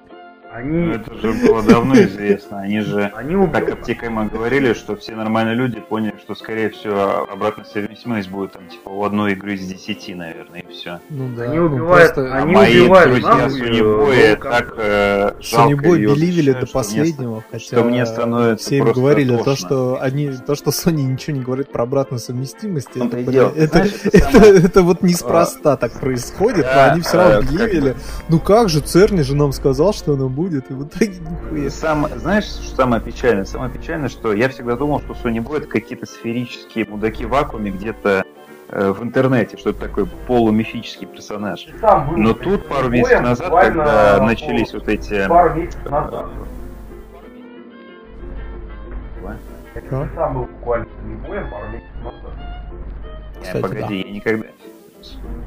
[0.50, 0.94] Ну, Они...
[0.94, 2.62] это же было давно известно.
[2.62, 3.74] Они же Они так убили...
[3.74, 8.90] обтекаемо говорили, что все нормальные люди поняли, что, скорее всего, обратная совместимость будет там, типа,
[8.90, 11.00] у одной игры из десяти, наверное, и все.
[11.10, 11.44] Ну да.
[11.44, 15.88] Они ну, убивают- просто А Они мои убивают друзья Sony э, ну, так э, жалко
[15.90, 19.44] её беливили до что мне последнего, хотя что мне становится все им просто говорили то,
[19.44, 19.68] тошно.
[19.68, 23.92] что они, то, что Sony ничего не говорит про обратную совместимость, В это, это, Знаешь,
[24.04, 27.50] это это, самое- это вот неспроста так происходит, Да, но они все равно э, как
[27.50, 27.96] объявили.
[28.30, 31.69] Ну как же, Церни же нам сказал, что оно будет, и в итоге нихуя.
[31.71, 33.45] Сам, знаешь, что самое печальное?
[33.45, 37.71] Самое печальное, что я всегда думал, что Sony Boy это какие-то сферические мудаки в вакууме
[37.71, 38.23] где-то
[38.69, 41.67] э, в интернете, что это такой полумифический персонаж.
[41.82, 45.28] Был Но тут пару месяцев назад, когда по- начались вот эти...
[45.28, 46.26] Пару месяцев назад.
[49.26, 49.36] А?
[49.91, 52.34] Я сам был буквально с Небоем пару месяцев назад.
[53.39, 54.47] Э, Кстати, погоди, я никогда...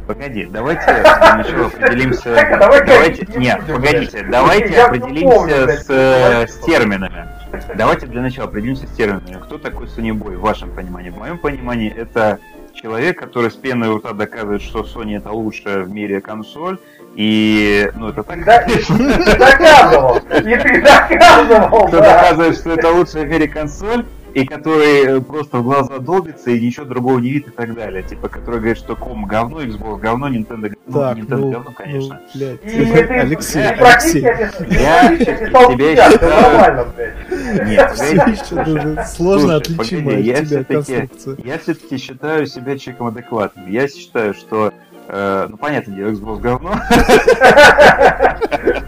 [0.07, 2.35] Погоди, давайте для начала определимся...
[2.59, 7.29] Давайте, нет, погодите, давайте определимся с, э, с терминами.
[7.77, 9.39] Давайте для начала определимся с терминами.
[9.43, 11.11] Кто такой Boy в вашем понимании?
[11.11, 12.41] В моем понимании это
[12.75, 16.79] человек, который с пеной у рта доказывает, что Sony это лучшая в мире консоль.
[17.15, 18.97] И, ну, это так, Да, конечно.
[19.37, 20.17] Доказывал!
[20.17, 22.23] И ты доказывал, Кто да!
[22.23, 26.61] доказывает, что это лучшая в мире консоль, и который э, просто в глаза долбится и
[26.61, 28.03] ничего другого не видит и так далее.
[28.03, 32.21] Типа, который говорит, что ком говно, Xbox говно, Nintendo говно, Так, Nintendo ну, говно, конечно.
[32.35, 34.71] ну, блядь, И ты, Алексей, ты практически Алексей.
[34.71, 36.87] Я тебя всё считаю-.
[37.67, 37.93] Нет,
[38.29, 41.37] еще сложно я от тебя конструкция.
[41.45, 43.71] Я все-таки считаю себя человеком адекватным.
[43.71, 44.73] Я считаю, что
[45.09, 46.75] э, ну, понятное дело, Xbox говно.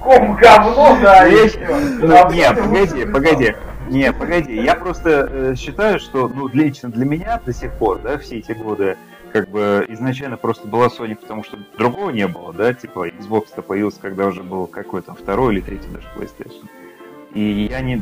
[0.00, 1.56] Ком говно, да, и Есть?
[1.56, 1.76] всё.
[2.00, 3.54] Ну, А Не, потом погоди, погоди.
[3.92, 4.54] Не, погоди.
[4.56, 8.52] Я просто э, считаю, что, ну, лично для меня до сих пор, да, все эти
[8.52, 8.96] годы,
[9.32, 14.00] как бы изначально просто была Sony, потому что другого не было, да, типа Xbox-то появился,
[14.00, 16.66] когда уже был какой там второй или третий даже PlayStation.
[17.34, 18.00] И я не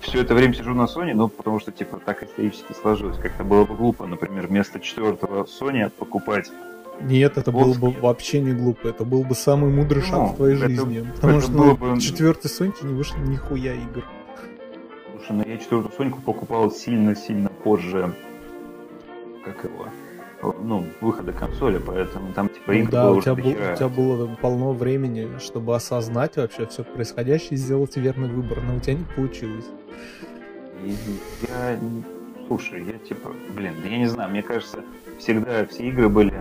[0.00, 3.18] все это время сижу на Sony, ну, потому что, типа, так исторически сложилось.
[3.18, 6.50] Как-то было бы глупо, например, вместо четвертого Sony покупать
[7.02, 8.88] Нет, это было бы вообще не глупо.
[8.88, 11.06] Это был бы самый мудрый шаг Ну, в твоей это- жизни.
[11.16, 14.04] Потому это что на бы- четвертой Соньке не вышло нихуя игр.
[15.22, 18.12] Слушай, ну я четвертую Соньку покупал сильно-сильно позже,
[19.44, 19.86] как его,
[20.62, 23.88] ну, выхода консоли, поэтому там типа Ну игр да, было у тебя, был- у тебя
[23.88, 28.94] было полно времени, чтобы осознать вообще все происходящее и сделать верный выбор, но у тебя
[28.94, 29.66] не получилось.
[30.84, 30.96] И
[31.48, 31.78] я,
[32.48, 34.80] слушай, я типа, блин, да я не знаю, мне кажется,
[35.20, 36.34] всегда все игры были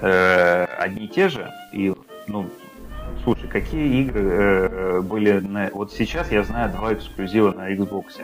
[0.00, 1.92] э, одни и те же, и,
[2.28, 2.46] ну,
[3.24, 5.70] слушай, какие игры э, были на...
[5.72, 8.20] Вот сейчас я знаю два эксклюзива на Xbox.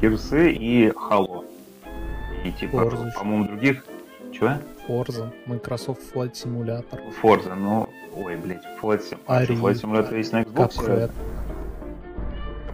[0.00, 1.44] Герсы и Halo.
[2.44, 3.84] И типа, по-моему, других...
[4.32, 4.50] Чего?
[4.86, 7.88] Forza, Microsoft Flight Simulator, Forza, ну...
[8.16, 10.76] Ой, блядь, Flight Sim- а, Ari, что, Flight Simulator есть на Xbox?
[10.76, 11.10] Cuphead.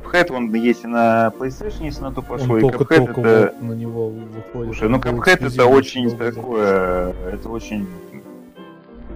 [0.02, 2.54] Cuphead, он есть и на PlayStation, если на то пошло.
[2.54, 3.54] Он и только, Cuphead только это...
[3.54, 4.74] вот на него выходит.
[4.74, 7.14] Слушай, ну Cuphead это очень такое...
[7.32, 7.86] Это очень...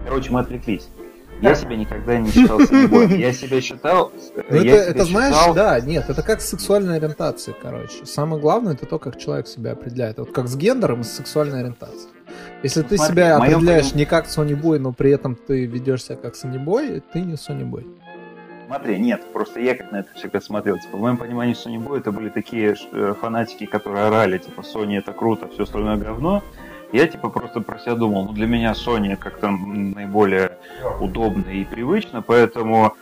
[0.04, 0.88] Короче, мы отвлеклись.
[1.40, 3.18] Я себя никогда не считал санебоем.
[3.18, 4.12] Я себя считал...
[4.36, 8.06] Ну, это, это знаешь, считал- да, нет, это как с сексуальной ориентацией, короче.
[8.06, 10.18] Самое главное, это то, как человек себя определяет.
[10.18, 12.12] Вот как с гендером и с сексуальной ориентацией.
[12.62, 16.04] Если ты Смотри, себя моем определяешь поним- не как Boy, но при этом ты ведешь
[16.04, 17.34] себя как Boy, ты не
[17.70, 17.86] Boy.
[18.66, 20.78] Смотри, нет, просто я как на это всегда смотрел.
[20.78, 24.98] Типа, в моем понимании Sony Boy это были такие э, фанатики, которые орали, типа, Sony
[24.98, 26.42] это круто, все остальное говно.
[26.92, 30.58] Я типа просто про себя думал, ну для меня Sony как-то наиболее
[31.00, 32.94] удобно и привычно, поэтому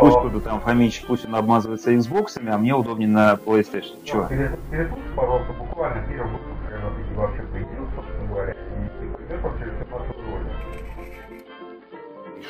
[0.00, 4.02] пусть кто-то там Фомич, пусть он обмазывается Xbox, а мне удобнее на PlayStation.
[4.04, 4.24] Чего?
[4.24, 8.56] Перед- Переслушай, пожалуйста, буквально первый выпуск, когда ты вообще появился, собственно говоря, и
[9.28, 9.66] ты поймешь вообще.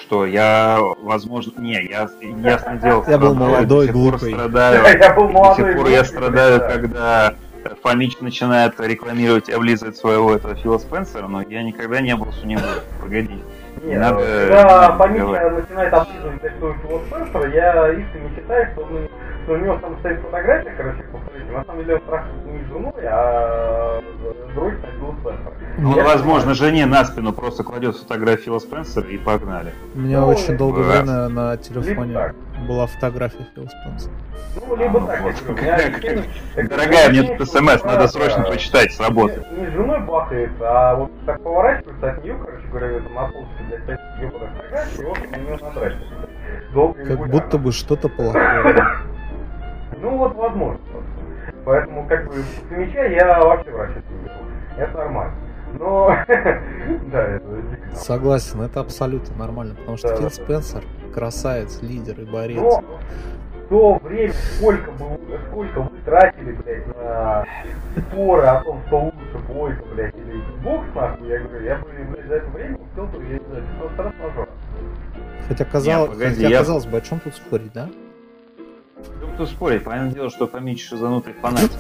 [0.01, 3.05] Что я, возможно, не, я ясно дело.
[3.09, 4.33] Я был молодой, до глупый.
[4.33, 5.57] Страдаю, Я был до молодой.
[5.67, 6.69] сих пор я страдаю, да.
[6.69, 7.35] когда
[7.83, 12.65] Фомич начинает рекламировать и облизывать своего этого Фила Спенсера, но я никогда не был сунебой.
[13.01, 13.43] Погоди.
[13.85, 15.69] Нет, Надо, когда э, Фомич говорить.
[15.69, 19.09] начинает облизывать такого Фила Спенсера, я искренне считаю, что, ну,
[19.45, 22.67] что у него там стоит фотография, короче, повторите, на самом деле он трахается не с
[22.69, 24.03] женой, а
[24.55, 25.53] дрочит на Фила Спенсера.
[25.79, 29.73] Ну, Я возможно, жене на спину просто кладет фотографию Фила Спенсера и погнали.
[29.95, 30.89] У меня Ну, очень долгое да.
[31.03, 32.33] время на телефоне.
[32.67, 34.13] Была фотография Фила Спенсера.
[34.57, 35.21] Ну, либо так,
[35.63, 36.23] я
[36.57, 36.69] Вот.
[36.69, 38.51] Дорогая, мне тут смс, надо да, срочно да.
[38.51, 39.45] почитать с работы.
[39.51, 43.25] Не, не с женой бахается, а вот так поворачивается от нее, короче говоря, это на
[43.29, 46.29] полке, блядь, стоит ебаная фотография, и вот на нее надрачивается.
[46.73, 48.75] Долго и Как будто бы что-то плохое.
[50.01, 50.81] Ну вот возможно.
[51.65, 54.81] Поэтому как бы с мяча я вообще вращаться не.
[54.81, 55.35] Это нормально.
[55.79, 56.17] Но
[57.13, 57.41] да.
[57.95, 60.31] Согласен, это абсолютно нормально, потому что Фил.
[60.31, 60.85] Спенсер
[61.15, 62.61] красавец, лидер и борец.
[62.61, 62.81] Но
[63.65, 65.19] в то время, сколько, бы,
[65.51, 67.45] сколько вы тратили, блядь, на
[67.97, 72.27] споры о том, что лучше Бойко, блядь, или Xbox, нахуй, я говорю, я бы, блядь,
[72.27, 74.49] за это время успел бы, я не знаю, 15 раз нажал.
[75.49, 77.89] Хотя, казалось, Не, погоди, хотя я- казалось бы, о чем тут спорить, да?
[79.21, 81.71] Ну, кто спорит, понятное дело, что Фомич шизанутый фанат.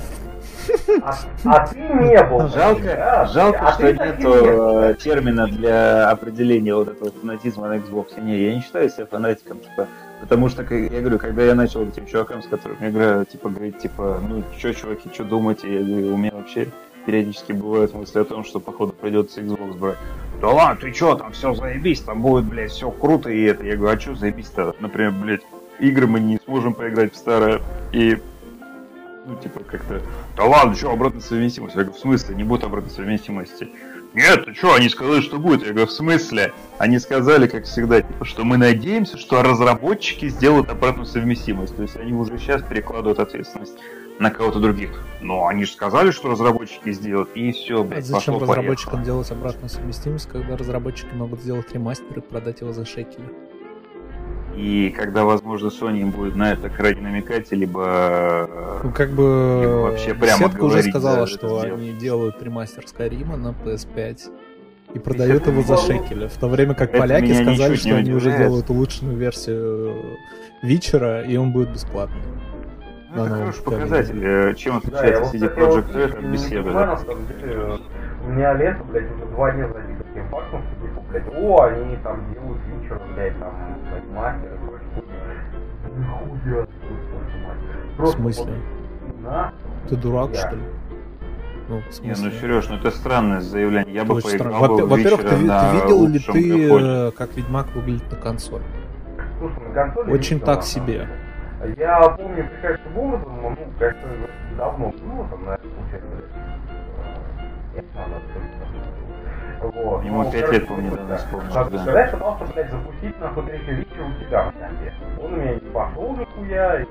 [1.03, 2.49] А, а ты не был.
[2.49, 3.27] Жалко, да?
[3.27, 8.21] жалко, А что нет не э, термина для определения вот этого фанатизма на Xbox.
[8.21, 9.89] Не, я не считаю себя фанатиком, типа,
[10.21, 13.49] потому что, как я говорю, когда я начал этим чувакам, с которыми я играю, типа,
[13.49, 16.69] говорить, типа, ну, что, чуваки, что думаете, я говорю, у меня вообще
[17.05, 19.99] периодически бывают мысли о том, что, походу, придется Xbox брать.
[20.41, 23.65] Да ладно, ты чё, там все заебись, там будет, блядь, все круто и это.
[23.65, 24.75] Я говорю, а что заебись-то?
[24.81, 25.43] Например, блядь,
[25.79, 27.61] игры мы не сможем поиграть в старое
[27.93, 28.19] и
[29.27, 30.01] ну, типа, как-то,
[30.37, 31.75] да ладно, что, обратная совместимость?
[31.75, 33.69] Я говорю, в смысле, не будет обратной совместимости?
[34.15, 35.63] Нет, ты что, они сказали, что будет.
[35.63, 36.53] Я говорю, в смысле?
[36.79, 41.77] Они сказали, как всегда, типа, что мы надеемся, что разработчики сделают обратную совместимость.
[41.77, 43.75] То есть они уже сейчас перекладывают ответственность
[44.19, 44.91] на кого-то других.
[45.21, 49.31] Но они же сказали, что разработчики сделают, и все, А блядь, зачем пошло разработчикам делать
[49.31, 53.29] обратную совместимость, когда разработчики могут сделать ремастер и продать его за шекели?
[54.57, 58.49] И когда, возможно, Sony им будет на это крайне намекать, либо...
[58.49, 62.43] э, Ну, как Либо бы вообще прямо сетка уже говорить, сказала, да, что они делают
[62.43, 64.19] ремастер Скайрима на PS5
[64.95, 66.27] и продают это его за не шекели.
[66.29, 70.17] В то время как Это поляки сказали, что они уже делают улучшенную версию
[70.63, 72.23] Вичера, и он будет бесплатный.
[73.15, 76.71] Ну, это Да, хороший показатель, э, чем Да, отличается вот, CD Projekt Red от беседы.
[76.73, 76.99] да?
[77.41, 77.79] деле,
[78.27, 81.97] у меня лето, блядь, уже два дня забито таким фактом, что типа, блядь, о, они
[82.03, 83.76] там делают фичер, блядь, там,
[87.99, 88.53] В смысле?
[89.23, 89.53] На,
[89.89, 90.41] Ты дурак, Я.
[90.41, 90.63] что ли?
[91.69, 92.31] Ну, в Не, ну?
[92.31, 93.93] Сереж, ну это странное заявление.
[93.95, 94.69] Я Это бы поиграл странно.
[94.69, 97.09] бы Во- Во-первых, ты, ты видел ли ты, графоне.
[97.09, 98.63] э, как Ведьмак выглядит на консоли?
[99.39, 100.13] слушай, на консоли...
[100.13, 101.09] Очень так себе.
[101.77, 104.09] Я помню прекрасным образом, ну, как-то
[104.57, 106.09] давно, ну, там, наверное, получается,
[109.61, 110.05] вот.
[110.05, 111.17] Ему Ну, пять короче, лет, по-моему, недавно да.
[111.17, 111.65] исполнилось, да.
[111.65, 114.93] Когда я пытался, блядь, запустить нахуй третий вечер у тебя в компе.
[115.23, 116.87] Он у меня не пошел нихуя, и, и,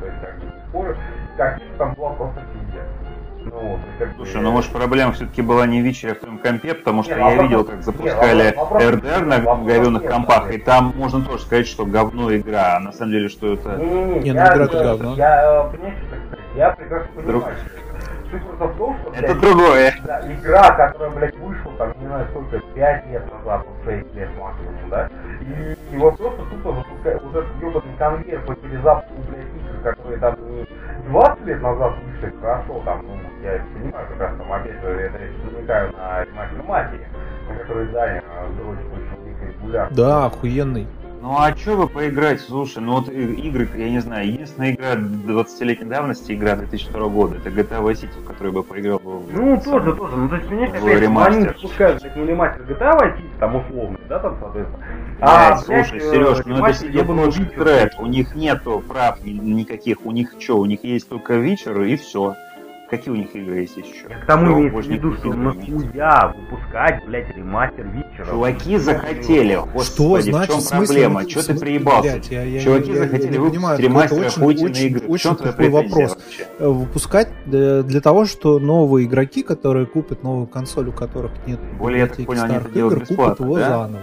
[0.00, 0.38] то есть, как
[0.72, 0.96] бы,
[1.36, 2.82] картинка там была просто пиздец.
[3.42, 6.14] Ну, вот, и как бы- Слушай, ну может проблема все-таки была не в вечере, а
[6.14, 9.24] в твоем компе, потому что Не, я вопрос- видел, как не, запускали вопрос- вопрос- RDR
[9.24, 10.54] на вопрос говенных нет, компах, нет.
[10.54, 13.76] и там можно тоже сказать, что говно игра, а на самом деле, что это...
[13.76, 15.14] Не-не-не, Не, ну я, игра-то я, говно.
[15.16, 17.56] я, понимаешь, что так сказать, я прекрасно Друг- понимаю,
[18.30, 19.94] Суть просто в том, что, Это блядь, другое.
[20.04, 24.28] да, игра, которая, блядь, вышла, там, не знаю, сколько, 5 лет назад, вот 6 лет
[24.38, 25.10] максимум, да?
[25.40, 30.36] И его просто тупо запускает, вот этот ебаный конвейер по перезапуску, блядь, игр, которые там
[30.48, 30.66] не
[31.08, 35.18] 20 лет назад вышли, хорошо, там, ну, я понимаю, как раз там, опять же, это
[35.18, 37.06] я намекаю на ремастер Мафии,
[37.48, 38.22] на который Даня
[38.56, 39.96] дрочит очень дико регулярно.
[39.96, 40.86] Да, охуенный.
[41.20, 42.40] Ну а что вы поиграть?
[42.40, 47.50] Слушай, ну вот игры, я не знаю, единственная игра 20-летней давности, игра 2002 года, это
[47.50, 49.20] GTA Vice City, в которую бы поиграл бы.
[49.30, 50.16] Ну, тоже, тоже.
[50.16, 53.98] Ну, то есть, Был опять они спускают, блядь, не ремастер GTA Vice City, там условный,
[54.08, 54.82] да, там, соответственно.
[55.18, 60.06] Блядь, блядь, слушай, э, Сереж, ну это Witcher, Red, у них нету прав ни- никаких,
[60.06, 62.34] у них что, у них есть только Witcher и все.
[62.90, 64.06] Какие у них игры есть еще?
[64.08, 68.26] Я к тому Ну, имеется в виду, что нахуя выпускать, блядь, ремастер Витчера?
[68.26, 71.30] Чуваки захотели, Что господи, значит в чем смысле, проблема?
[71.30, 72.02] Что ты приебался?
[72.12, 75.06] блядь, я- я- Чуваки я- я захотели не выпустить понимаю, ремастер охуительной очень- игры.
[75.06, 76.10] Очень претензия вопрос.
[76.16, 76.46] вообще?
[76.58, 81.60] Э, Выпускать для, для того, что новые игроки, которые купят новую консоль, у которых нет
[81.78, 83.68] Более, я так понял, они это игр, купят его да?
[83.68, 84.02] заново.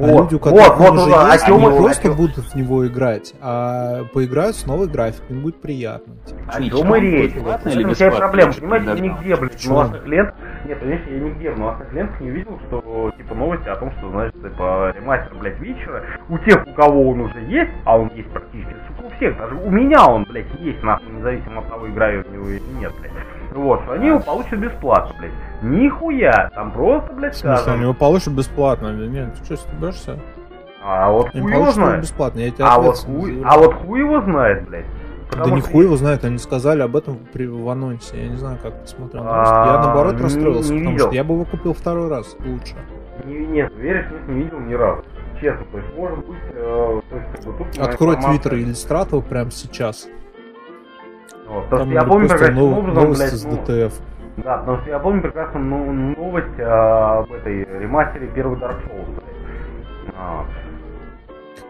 [0.00, 1.70] Вот, а люди, у вот, которых вот, он уже вот, о есть, чем они о
[1.82, 6.14] просто чем- будут в него играть, а поиграют с новой графикой, им будет приятно.
[6.26, 6.40] типа.
[6.52, 7.34] О И чем он речь?
[7.36, 8.16] Вот и бесплатно?
[8.18, 10.34] проблема, понимаете, я не нигде, блядь, в новостных лентах,
[10.66, 14.10] нет, понимаешь, я нигде в новостных лентах не увидел, что, типа, новости о том, что,
[14.10, 18.28] знаешь, типа, ремастер, блядь, Витчера, у тех, у кого он уже есть, а он есть
[18.30, 22.24] практически, сука, у всех, даже у меня он, блядь, есть, нахуй, независимо от того, играю
[22.24, 23.12] в него или нет, блядь.
[23.52, 25.32] Вот, они его получат бесплатно, блядь.
[25.62, 27.82] Нихуя, там просто, блядь, В смысле, они сказано.
[27.82, 29.34] его получат бесплатно или нет?
[29.34, 30.18] Ты что, стебешься?
[30.82, 32.00] А вот хуй его знает.
[32.02, 34.86] бесплатно, я тебе А вот хуй, а вот хуй его знает, блядь.
[35.30, 38.20] Да Потому не что хуй его знает, они сказали об этом при, в анонсе.
[38.22, 39.52] Я не знаю, как ты смотрел новости.
[39.52, 41.06] Я А, наоборот не- расстроился, не потому видел.
[41.06, 42.74] что я бы его купил второй раз лучше.
[43.26, 45.04] Не, нет, веришь, нет, не видел ни разу.
[45.40, 49.20] Честно, то есть может быть, э, то есть как бы тут Открой информация- твиттер Иллюстратова
[49.20, 50.08] прямо сейчас.
[51.50, 54.00] Вот, потому Там что я помню прекрасным нов- образом, новости блядь, с ну, ДТФ.
[54.44, 59.06] да, потому что я помню прекрасно ну, новость э, об этой ремастере первый Dark Souls,
[59.10, 60.14] блядь.
[60.16, 60.44] А,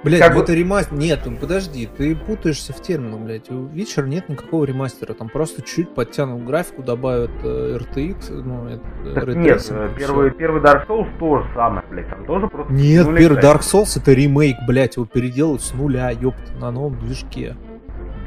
[0.03, 0.97] Блять, Как ну бы- ремастер.
[0.97, 3.51] Нет, ну подожди, ты путаешься в терминах, блядь.
[3.51, 5.13] У Witcher нет никакого ремастера.
[5.13, 10.31] Там просто чуть подтянут графику, добавят э, RTX, ну, это, э, так нет, э, первый,
[10.31, 10.39] всё.
[10.39, 12.73] первый Dark Souls тоже самое, блядь, там тоже просто...
[12.73, 13.43] Нет, первый.
[13.43, 17.57] Dark Souls это ремейк, блядь, его переделают с нуля, ёпта, на новом движке.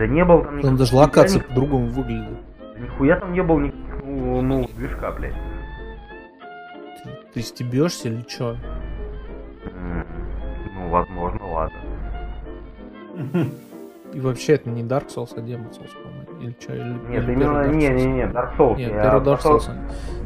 [0.04, 2.38] Да не было там Там даже локации никаких- по-другому выглядят.
[2.78, 5.34] Нихуя там не было никаких ну, ну, движка, блядь.
[7.04, 8.58] Ты, ты стебешься или чё?
[10.76, 11.78] Ну, возможно, ладно.
[14.14, 16.42] И вообще это не Dark Souls, а Demon Souls, по-моему.
[16.42, 16.74] Или чё?
[16.76, 17.94] Или, Нет, или именно, не, Souls?
[17.96, 18.76] не, не, Dark Souls.
[18.76, 19.70] Нет, первый Dark Souls.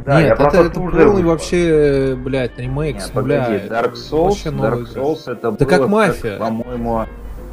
[0.06, 3.48] Да, я Нет, это, это полный вообще, блядь, ремейк Нет, с нуля.
[3.68, 4.92] Dark Souls, Dark.
[4.92, 6.40] Souls это Да было как мафия.
[6.40, 7.06] по-моему,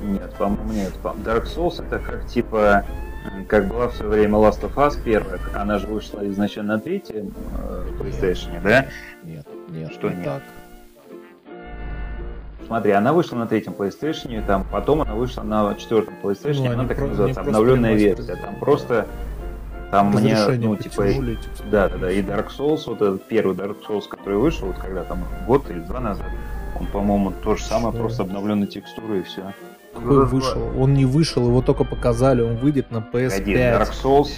[0.05, 0.93] нет, по-моему, нет.
[1.25, 2.85] Dark Souls это как типа,
[3.49, 7.33] как была в свое время Last of Us первая, она же вышла изначально на третьем
[7.59, 8.87] э, PlayStation, да?
[9.25, 10.25] Нет, нет, Что не нет?
[10.25, 10.43] так.
[12.67, 16.89] Смотри, она вышла на третьем PlayStation, там потом она вышла на четвертом PlayStation, Ну, она
[16.89, 18.37] так про- называется, обновленная версия.
[18.37, 19.07] Там просто
[19.91, 21.05] там мне, ну, типа.
[21.71, 22.11] Да, да, да.
[22.11, 25.81] И Dark Souls, вот этот первый Dark Souls, который вышел, вот когда там год или
[25.81, 26.27] два назад,
[26.81, 28.01] он, по-моему, то же самое, Что?
[28.01, 29.53] просто обновленные текстуры и все.
[29.95, 30.61] Какой вышел?
[30.79, 33.81] Он не вышел, его только показали, он выйдет на Погоди, PS5.
[33.81, 34.29] Dark Souls?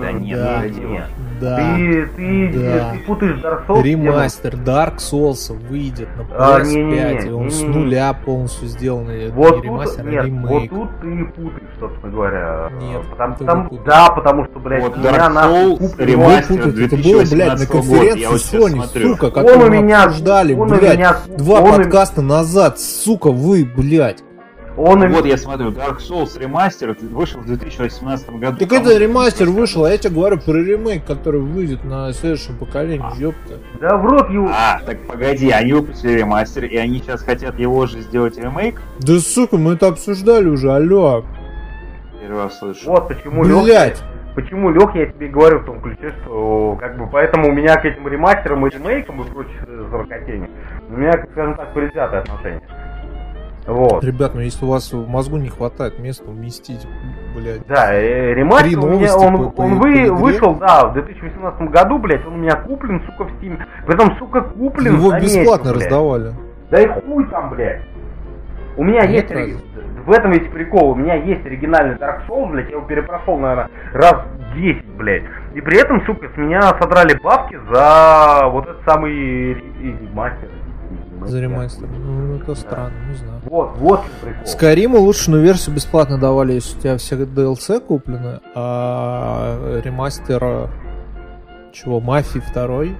[0.00, 0.62] Да нет, Да.
[0.68, 1.04] Нет.
[1.40, 1.56] Да.
[1.76, 2.90] Ты, ты, Да.
[2.92, 3.80] ты путаешь Dark Souls.
[3.80, 7.78] с Ремастер Dark Souls выйдет на А, PS5, не-не-не, и он с не-не-не.
[7.78, 9.30] нуля полностью сделанный.
[9.30, 10.72] Вот не тут, ремастер, а нет, ремейк.
[10.72, 12.70] вот тут ты путаешь, собственно говоря.
[12.80, 13.84] Нет, потому, ты потому- путаешь.
[13.86, 17.68] да, потому что, блядь, Вот Dark Souls, ремастер Вы путаете, это было, блядь, на 2018
[17.70, 19.08] конференции Sony, смотрю.
[19.14, 22.78] сука, Он которую у мы меня, обсуждали, он у блядь, меня, два он подкаста назад,
[22.80, 24.22] сука, вы, блядь.
[24.76, 28.58] Он у Вот я смотрю, Dark Souls ремастер вышел в 2018 году.
[28.58, 33.06] Так это ремастер вышел, а я тебе говорю про ремейк, который выйдет на следующем поколении,
[33.10, 33.16] А.
[33.16, 33.54] ёпта.
[33.80, 34.50] Да в рот его.
[34.52, 38.80] А, так погоди, они выпустили ремастер, и они сейчас хотят его же сделать ремейк?
[39.00, 41.24] Да сука, мы это обсуждали уже, алло.
[42.20, 42.90] Первый раз слышу.
[42.90, 44.02] Вот почему Блять.
[44.34, 47.84] почему Лех, я тебе говорю в том ключе, что как бы поэтому у меня к
[47.86, 50.50] этим ремастерам и ремейкам и прочей э, зарокотению,
[50.90, 52.60] у меня, скажем так, предвзятое отношение.
[53.66, 54.04] Вот.
[54.04, 56.86] Ребят, ну если у вас в мозгу не хватает места уместить,
[57.34, 57.66] блядь.
[57.66, 60.92] Да, э, ремастер Три у меня, он, по- он по- вы, по вышел, да, в
[60.94, 63.58] 2018 году, блядь, он у меня куплен, сука, в Steam.
[63.86, 65.82] Притом, сука, куплен Его за месяц, бесплатно блядь.
[65.84, 66.32] раздавали.
[66.70, 67.82] Да и хуй там, блядь.
[68.76, 69.30] У меня Нет есть...
[69.32, 69.56] разве?
[70.06, 70.90] В этом весь прикол.
[70.90, 74.14] У меня есть оригинальный Dark Souls, блядь, я его перепрошел, наверное, раз
[74.54, 75.24] 10, блядь.
[75.54, 80.48] И при этом, сука, с меня содрали бабки за вот этот самый ре- ремастер.
[81.26, 81.88] За ремастер.
[81.88, 83.40] Ну, это странно, не знаю.
[83.44, 84.46] Вот, вот прикол.
[84.46, 90.70] Скайриму улучшенную версию бесплатно давали, если у тебя все DLC куплены, а ремастер
[91.72, 92.96] чего, Мафии второй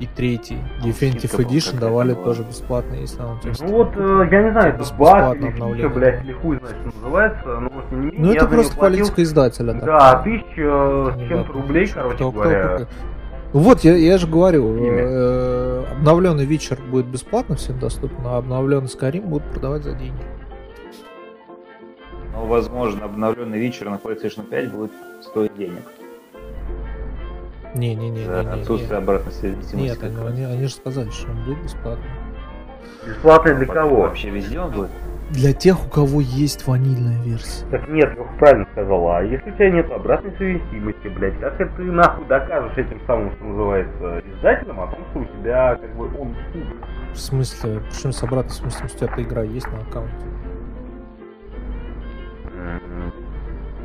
[0.00, 2.24] и третий Definitive скидка была Edition давали была.
[2.24, 5.36] тоже бесплатно, если она у тебя Ну вот, э, я не знаю, это Бесплатно баг
[5.36, 8.76] или фича, блядь, или хуй знает, что называется, но тем не менее, Ну это просто
[8.76, 9.74] политика издателя.
[9.74, 10.22] Да, такая.
[10.24, 12.68] тысяча с чем-то рублей, короче кто- говоря.
[12.78, 12.86] кто-
[13.52, 19.26] вот, я, я же говорю, э, обновленный вечер будет бесплатно всем доступен, а обновленный Skyrim
[19.26, 20.22] будут продавать за деньги.
[22.32, 25.82] Но, возможно, обновленный вечер на PlayStation 5 будет стоить денег.
[27.74, 28.24] Не-не-не.
[28.24, 29.76] За отсутствие обратной совместимости.
[29.76, 32.04] Нет, они, они, они же сказали, что он будет бесплатно.
[33.06, 34.02] Бесплатный для кого?
[34.02, 34.90] Вообще везде он будет?
[35.32, 37.64] Для тех, у кого есть ванильная версия.
[37.70, 41.74] Так нет, Леха правильно сказал, а если у тебя нет обратной совместимости, блядь, как это
[41.74, 46.04] ты нахуй докажешь этим самым, что называется, издателям о том, что у тебя как бы
[46.20, 46.36] он
[47.14, 50.26] В смысле, причем с обратной совместимостью эта игра есть на аккаунте.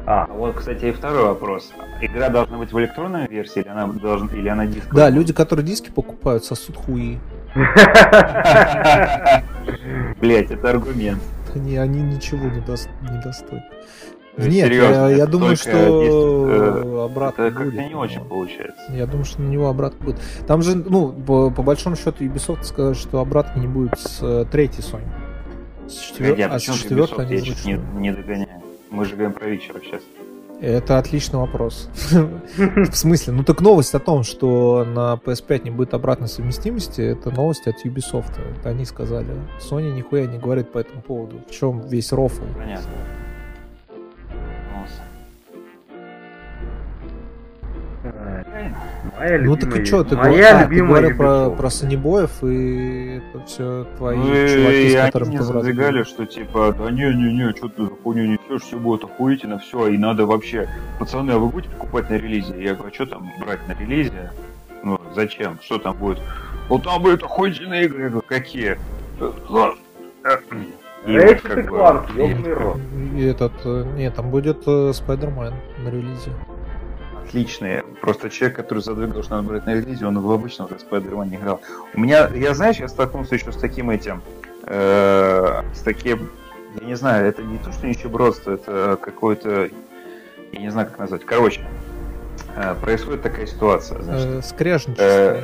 [0.06, 1.72] А, А вот, кстати, и второй вопрос.
[2.02, 5.06] Игра должна быть в электронной версии или она должна или она дисковая?
[5.06, 7.20] Да, люди, которые диски покупают, сосут хуи.
[10.20, 11.22] Блять, это аргумент.
[11.56, 13.22] Они, они ничего не, дос- не.
[13.22, 13.30] То
[14.44, 17.74] есть, Нет, серьезно, я, я это думаю, что есть, э, обратно Это будет.
[17.90, 18.84] не очень получается.
[18.92, 20.18] Я думаю, что на него обратно будет.
[20.46, 24.46] Там же, ну, по, по большому счету, Ubisoft сказали, что обратно не будет с э,
[24.52, 25.08] третьей Sony.
[25.90, 27.42] С четвер- Погоди, а с четвертой они Я
[27.78, 28.62] не, не догоняю.
[28.92, 30.02] Мы же говорим про вечер сейчас.
[30.60, 31.90] Это отличный вопрос.
[32.58, 33.34] В смысле?
[33.34, 37.86] Ну так новость о том, что на PS5 не будет обратной совместимости, это новость от
[37.86, 38.34] Ubisoft.
[38.60, 39.28] Это они сказали.
[39.60, 41.42] Sony нихуя не говорит по этому поводу.
[41.48, 42.44] В чем весь рофл?
[42.58, 42.90] Понятно.
[49.18, 53.22] Моя Ну так и что, ты, моя говор- а, ты говорил про, про санебоев, и
[53.34, 55.64] это все твои Ну чуваки, и с которыми ты в разговоре.
[55.64, 59.98] задвигали, что типа, да не-не-не, что ты за хуйню несешь, все будет охуительно, все, и
[59.98, 60.68] надо вообще,
[61.00, 62.54] пацаны, а вы будете покупать на релизе?
[62.62, 64.32] Я говорю, а что там брать на релизе?
[64.84, 65.58] Ну, зачем?
[65.62, 66.20] Что там будет?
[66.70, 68.04] Ну там будет охуительные игры.
[68.04, 68.78] Я говорю, какие?
[69.20, 69.74] «Э, ну,
[70.24, 70.38] э,
[71.08, 72.78] и и- ёбаный рот.
[73.16, 75.54] И этот, э, нет, там будет э, Spider-Man
[75.84, 76.32] на релизе.
[77.28, 77.84] Отличные.
[78.02, 81.60] Просто человек, который задвигал, что надо брать на релизе, он в обычном Spider-Man не играл.
[81.94, 84.22] У меня, я, знаешь, я столкнулся еще с таким этим,
[84.64, 86.30] э, с таким,
[86.80, 89.70] я не знаю, это не то, что нищебродство, это какое-то,
[90.54, 91.26] я не знаю, как назвать.
[91.26, 91.62] Короче,
[92.56, 94.26] э, происходит такая ситуация, значит.
[94.28, 95.04] Э, скряжничество.
[95.04, 95.44] Э,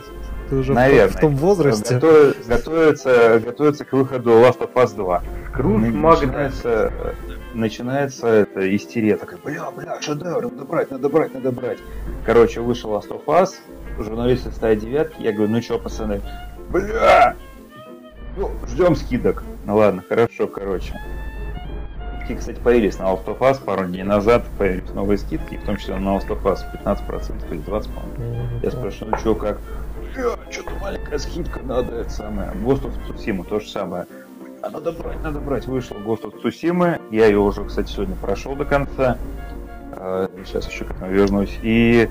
[0.50, 1.10] ты уже наверное.
[1.10, 1.96] в том возрасте.
[1.96, 5.22] Готовы- готовится, готовится к выходу Last of Us 2.
[5.52, 6.28] Скрудж На- Макдак.
[6.28, 7.14] начинается, э,
[7.54, 11.80] начинается это истерия такая, бля, бля, шедевр, надо брать, надо брать, надо брать.
[12.26, 13.56] Короче, вышел Last of Us,
[13.98, 16.22] журналисты ставят девятки, я говорю, ну что, пацаны,
[16.70, 17.36] бля,
[18.38, 19.44] ну, ждем скидок.
[19.66, 21.00] Ну ладно, хорошо, короче.
[22.24, 25.78] Скидки, кстати, появились на Last of Us пару дней назад, появились новые скидки, в том
[25.78, 28.60] числе на Last of Us 15% или 20%, по-моему.
[28.62, 29.60] Я спрашиваю, ну что, как?
[30.16, 32.52] Бля, что-то маленькая скидка, надо это самое.
[32.52, 34.06] Ghost of Tsushima то же самое.
[34.64, 35.68] А надо брать, надо брать.
[35.68, 37.02] Вышел Ghost of Tsushima.
[37.12, 39.18] Я ее уже, кстати, сегодня прошел до конца.
[39.92, 41.60] А, Сейчас еще к этому вернусь.
[41.64, 42.10] И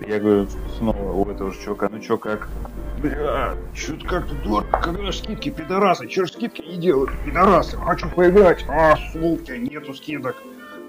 [0.00, 0.48] я говорю
[0.78, 2.48] снова у этого же чувака, ну чё, как?
[3.00, 4.80] Бля, что-то как-то дорого.
[4.82, 6.08] Когда скидки, пидорасы?
[6.08, 7.12] Чё ж скидки не делают?
[7.24, 8.64] Пидорасы, хочу поиграть.
[8.68, 10.34] А, сука, нету скидок.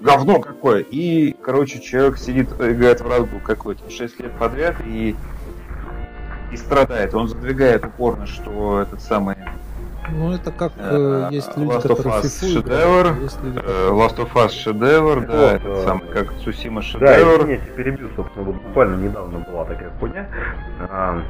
[0.00, 0.80] Говно какое.
[0.80, 5.14] И, короче, человек сидит, играет в разгул какой-то 6 лет подряд и
[6.50, 7.14] и страдает.
[7.14, 9.36] Он задвигает упорно, что этот самый
[10.12, 13.42] Ну, это как э, Э, есть люди, Last of которые Us фифу шедевр, а есть
[13.42, 17.42] люди, э, Last of Us шедевр, да, Вот, этот э, самый, как Цусима Да, шедевр.
[17.42, 20.28] извините, перебью, собственно, вот буквально недавно была такая хуйня.
[20.90, 21.20] А,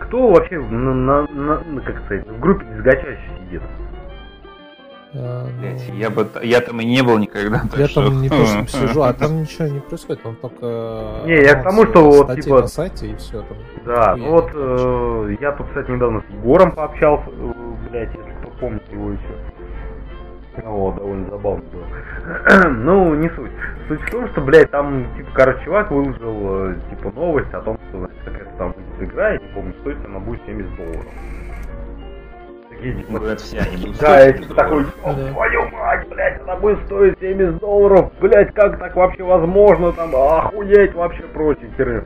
[0.00, 3.62] кто вообще на, на- на- на- как сказать, в группе несгачащих сидит?
[5.14, 7.62] э, ну, Блядь, я бы, я там и не был никогда.
[7.76, 11.42] Я что- там не то, что сижу, а там ничего не происходит, там только Не,
[11.42, 13.56] я к тому, что вот, типа- на сайте и все там.
[13.86, 17.52] Да, ну вот э, я тут, кстати, недавно с Егором пообщался, э,
[17.92, 20.62] блядь, если кто помнит его еще.
[20.64, 22.68] Вот, довольно забавно было.
[22.68, 23.50] ну, не суть.
[23.88, 27.78] Суть в том, что, блядь, там, типа, короче, чувак выложил, э, типа, новость о том,
[27.88, 31.06] что, значит, какая-то там выйдет игра, я не помню, стоит она будет 70 долларов.
[32.68, 34.94] Такие, типа, Говорят, все они будут да, я типа такой, долларов.
[35.06, 35.32] «Ёб Да.
[35.32, 40.94] твою мать, блядь, она будет стоить 70 долларов, блядь, как так вообще возможно, там, охуеть
[40.94, 42.04] вообще прочее, херню.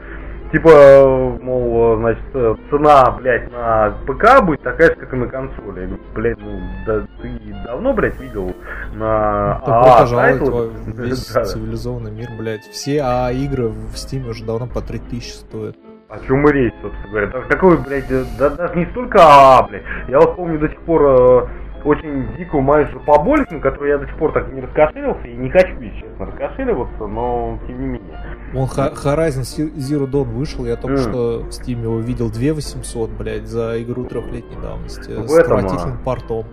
[0.53, 5.99] Типа, мол, значит, э, цена, блядь, на ПК будет такая же, как и на консоли.
[6.15, 7.31] Блядь, ну, да ты
[7.65, 8.55] давно, блядь, видел
[8.95, 10.71] на Добро АА пожаловать тайтлы?
[10.71, 12.63] во весь Да, цивилизованный мир, блядь.
[12.63, 15.77] Все АА игры в Steam уже давно по 3000 стоят.
[16.09, 17.27] О чем и речь, собственно говоря.
[17.29, 19.83] Так, Какой, блядь, э, да, даже не столько АА, блядь.
[20.07, 21.47] Я вот помню до сих пор э,
[21.85, 25.51] очень дикую мою по Боликину, которую я до сих пор так не раскошелился и не
[25.51, 28.19] хочу, честно, раскошеливаться, но тем не менее.
[28.57, 29.43] Он Horizon
[29.77, 31.03] Zero Dawn вышел, я только mm.
[31.03, 35.11] что в Steam его видел 2 800, блядь, за игру трехлетней давности.
[35.11, 36.05] В с этом, отвратительным а...
[36.05, 36.47] портом.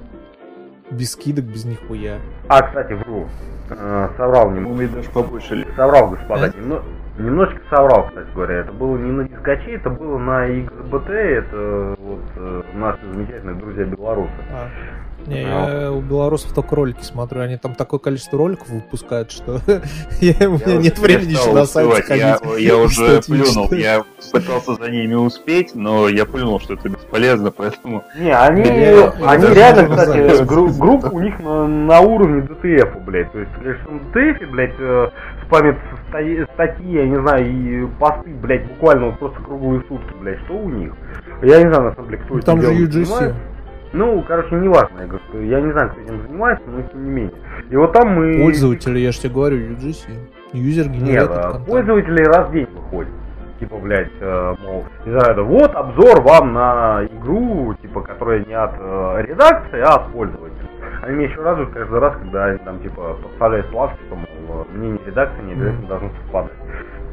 [0.92, 2.20] Без скидок, без нихуя.
[2.50, 3.28] А, кстати, вру.
[3.70, 4.88] Э, соврал немного.
[4.88, 5.66] даже побольше.
[5.76, 6.48] Соврал, господа.
[6.48, 6.52] Э?
[6.60, 6.84] Немно...
[7.18, 8.56] Немножечко соврал, кстати говоря.
[8.56, 11.10] Это было не на дискоче, это было на XBT.
[11.12, 14.32] Это вот э, наши замечательные друзья белорусы.
[14.52, 14.68] А.
[15.28, 17.42] Не, я у белорусов только ролики смотрю.
[17.42, 19.62] Они там такое количество роликов выпускают, что
[20.22, 22.24] я, у меня нет времени еще на сайте ходить.
[22.24, 23.72] Я, я уже плюнул.
[23.72, 28.04] Я пытался за ними успеть, но я плюнул, что это бесполезно, поэтому...
[28.18, 33.32] Не, они, я, они реально, кстати, группа у них на, на уровне DTF, блядь.
[33.32, 35.10] То есть, конечно, на DTF, блядь, э,
[35.46, 35.78] спамят
[36.54, 40.40] статьи, я не знаю, и посты, блядь, буквально просто круглые сутки, блядь.
[40.46, 40.94] Что у них?
[41.42, 43.34] Я не знаю, на самом деле, кто ну, это Там же UGC.
[43.94, 47.12] Ну, короче, не важно, я говорю, я не знаю, кто этим занимается, но тем не
[47.12, 47.34] менее.
[47.70, 48.42] И вот там мы...
[48.42, 50.10] Пользователи, я же тебе говорю, UGC.
[50.54, 53.12] Юзер Нет, а пользователи раз в день выходят.
[53.60, 58.74] Типа, блядь, э, мол, не знаю, вот обзор вам на игру, типа, которая не от
[58.78, 60.68] э, редакции, а от пользователя.
[61.04, 65.00] Они мне еще радуют каждый раз, когда они там, типа, подставляют лавки, что, мол, мнение
[65.06, 65.88] редакции не обязательно mm.
[65.88, 66.52] должно совпадать.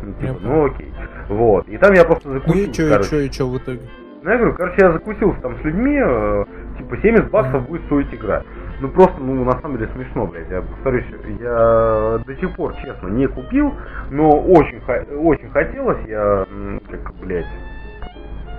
[0.02, 0.94] Ну, типа, ну окей.
[1.28, 1.68] Вот.
[1.68, 2.54] И там я просто закусил.
[2.54, 3.80] Ну и что, и что, и что в итоге?
[4.22, 6.44] Ну, я говорю, короче, я закусился там с людьми, э,
[6.76, 8.42] типа 70 баксов будет стоить игра.
[8.80, 10.50] Ну просто, ну на самом деле смешно, блядь.
[10.50, 11.04] Я повторюсь,
[11.40, 13.74] я до сих пор, честно, не купил,
[14.10, 14.80] но очень,
[15.16, 16.46] очень хотелось, я,
[16.90, 17.46] как, блядь,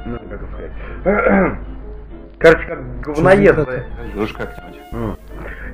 [0.06, 1.58] ну как сказать.
[2.40, 3.56] Короче, как говноед.
[3.56, 5.20] Как-нибудь.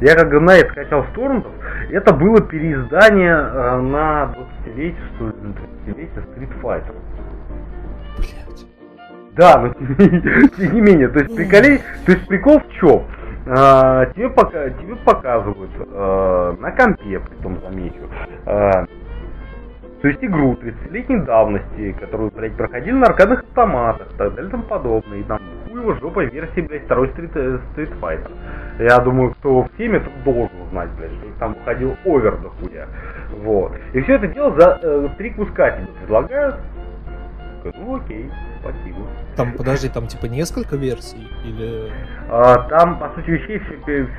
[0.02, 1.52] Я как говноед скачал с торрентов.
[1.90, 4.36] Это было переиздание э, на
[4.66, 6.94] 20-летие, что ли, на 30-летие Street Fighter.
[9.38, 9.70] Да, но
[10.58, 13.04] тем не менее, то есть приколей, то есть прикол в чем?
[13.50, 18.10] А, тебе, пока, тебе показывают а, на компе, при том замечу,
[18.46, 18.86] а,
[20.02, 24.64] то есть игру 30-летней давности, которую, блядь, проходили на аркадных автоматах, так далее и тому
[24.64, 25.20] подобное.
[25.20, 28.32] И там хуево жопа версии, блядь, второй Street, э, Street Fighter.
[28.80, 32.88] Я думаю, кто в теме, тот должен знать, блядь, что там выходил овер до хуя.
[33.44, 33.74] Вот.
[33.94, 36.58] И все это дело за э, три куска тебе предлагают.
[37.64, 38.32] Ну окей,
[38.62, 39.08] спасибо.
[39.36, 41.28] Там, подожди, там типа несколько версий?
[41.44, 41.92] Или...
[42.30, 43.62] А, там, по сути вещей,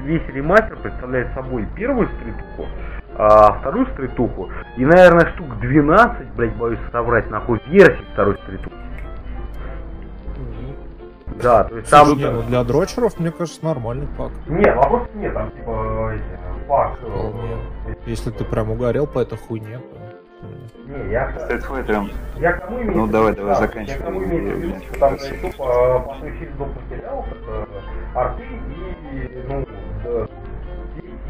[0.04, 2.68] весь ремастер представляет собой первую стритуху,
[3.14, 8.76] а вторую стритуху и, наверное, штук 12, блять, боюсь соврать, нахуй, версий второй стритухи.
[11.42, 12.16] Да, то есть там...
[12.16, 14.32] Не, ну для дрочеров, мне кажется, нормальный пак.
[14.48, 16.14] Нет, вопросов нет, там типа
[16.66, 16.98] пак...
[17.02, 17.54] Э,
[18.06, 19.97] Если ты прям угорел по этой хуйне, то...
[20.86, 21.30] Не, я...
[21.30, 22.10] Fighter.
[22.36, 23.96] Я к тому имею Ну давай, давай, да, заканчивай.
[23.96, 26.68] Я к тому имею в что там на YouTube Battlefield доп.
[26.76, 27.68] материалов, это
[28.14, 28.44] арты
[29.12, 29.66] и, ну,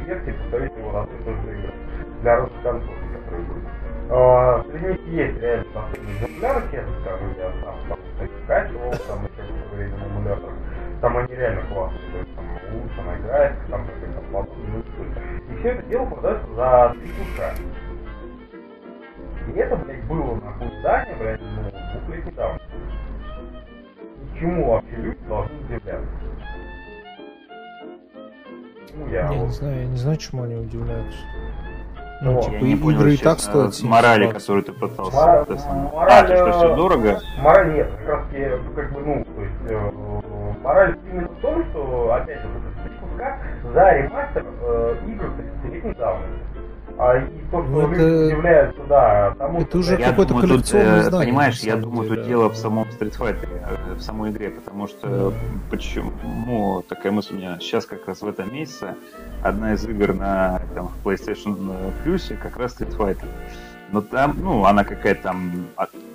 [0.09, 1.75] версии, повторюсь, его на одной и игры.
[2.23, 3.65] Для разных консолей, которые будут.
[4.11, 9.43] А, среди них есть реально последние экземпляры, честно скажу, я сам там скачивал, там еще
[9.43, 10.55] какое-то время на эмуляторах.
[11.01, 14.85] Там они реально классные, то есть там улучшенная графика, там какой-то подобный
[15.51, 17.55] И все это дело продается за 3 куска.
[19.55, 22.67] И это, блядь, было нахуй здание, блядь, ну, двухлетней давности.
[24.33, 26.09] Почему вообще люди должны удивляться?
[28.95, 29.47] Ну, я, я вот...
[29.47, 31.19] не знаю, я не знаю, чему они удивляются.
[32.21, 33.75] Ну, ну типа, я не понял, игры и так стоят.
[33.75, 35.17] С морали, которую ты пытался.
[35.17, 35.47] Мора...
[35.93, 37.21] Мораль, а, что все дорого?
[37.39, 38.45] Мораль нет, как раз таки,
[38.75, 39.91] как бы, ну, то есть, э,
[40.63, 43.39] мораль именно в том, что, опять же, вот этот куска
[43.73, 46.58] за ремастер э, игр 30-летней давности.
[47.01, 48.27] А и то, что ну, это...
[48.27, 52.89] удивляются, да, тому, это уже какой-то коллекционный э, Понимаешь, я думаю, тут дело в самом
[52.89, 53.49] Street Fighter,
[53.89, 55.33] э, в самой игре, потому что
[55.71, 58.97] почему такая мысль у меня сейчас как раз в этом месяце
[59.45, 63.29] одна из игр на там, PlayStation Plus как раз Street Fighter.
[63.93, 65.67] Но там, ну, она какая-то там,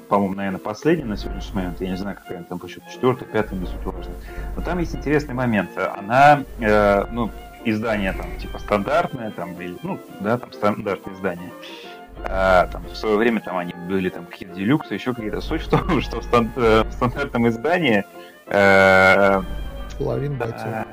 [0.10, 1.80] по-моему, наверное, последняя на сегодняшний момент.
[1.80, 4.14] Я не знаю, какая она там по счету, четвертая, пятая, не суть важно.
[4.58, 5.72] Но там есть интересный момент.
[5.78, 7.32] Она, э, ну,
[7.66, 11.52] издание там типа стандартное, там, или, ну, да, там стандартное издание.
[12.26, 15.42] А, там, в свое время там они были там какие-то делюксы, еще какие-то.
[15.42, 18.06] Суть в том, что в, стан- э, в стандартном издании
[18.48, 19.42] э,
[19.98, 20.62] Половина бойцов.
[20.64, 20.86] А,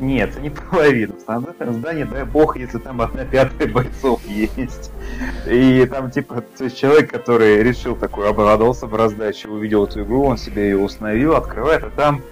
[0.00, 1.14] нет, не половина.
[1.14, 4.90] В стандартном издании, дай бог, если там одна пятая бойцов есть.
[5.46, 10.24] И там, типа, то есть человек, который решил такой, обрадовался в раздаче, увидел эту игру,
[10.24, 12.22] он себе ее установил, открывает, а там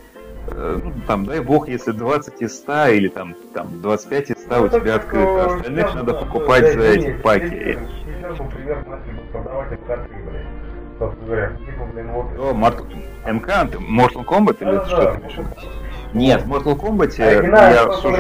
[0.55, 4.65] ну, там, дай бог, если 20 из 100 или там, там 25 из 100 ну,
[4.65, 7.79] у тебя открыто, а остальных надо покупать за эти паки.
[8.23, 10.59] Например, начали продавать карты, блядь.
[11.01, 12.85] О, Мart...
[13.25, 15.39] МК, Mortal Kombat или что ты имеешь
[16.13, 18.17] Нет, в Mortal Kombat я сужу...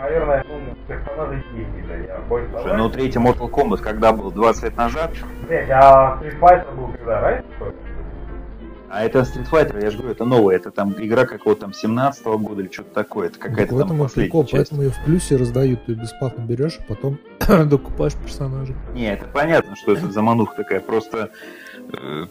[0.00, 4.30] наверное, ну, персонажей 10, блядь, я боюсь Слушай, третий Mortal Kombat когда был?
[4.30, 5.10] 20 лет назад?
[5.46, 7.72] Блядь, а Street Fighter был когда, раньше, что ли?
[8.92, 12.26] А это Street Fighter, я же говорю, это новая, это там игра какого-то там 17
[12.26, 14.52] года или что-то такое, это какая-то там последняя часть.
[14.52, 17.18] поэтому ее в плюсе раздают, ты бесплатно берешь, а потом
[17.70, 18.74] докупаешь персонажа.
[18.92, 21.30] Не, это понятно, что это замануха такая, просто
[21.90, 22.26] э,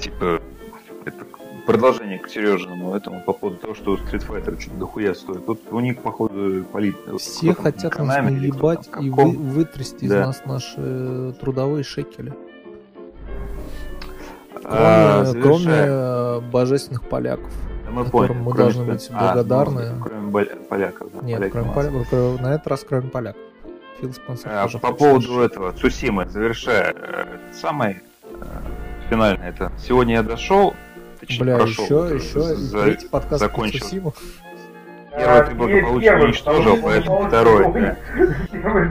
[0.00, 0.42] типа
[1.04, 1.24] это
[1.66, 5.46] продолжение к Сережиному этому по поводу того, что Street Fighter что-то дохуя стоит.
[5.46, 6.96] Тут у них, походу, полит...
[7.18, 10.26] Все хотят нас или кто наебать и вы, вытрясти из Да.
[10.26, 12.32] нас наши э, трудовые шекели.
[14.62, 15.86] Кроме, А, кроме завершая.
[15.88, 17.50] э, божественных поляков.
[17.90, 19.90] Мы поняли, мы кроме должны быть А, благодарны.
[19.96, 21.08] ну, кроме поляков.
[21.14, 23.42] да, Нет, поляки кроме поляков, кроме- на этот раз кроме поляков.
[24.00, 28.44] Фил Спенсер А, По поводу наш- этого, Цусимы, завершая, э, самый э,
[29.08, 30.74] финальный, это сегодня я дошел,
[31.20, 34.12] точнее, Бля, прошел, еще, еще за- третий подкаст закончил.
[35.16, 37.88] Первый ты А, благополучно уничтожил, поэтому Первый,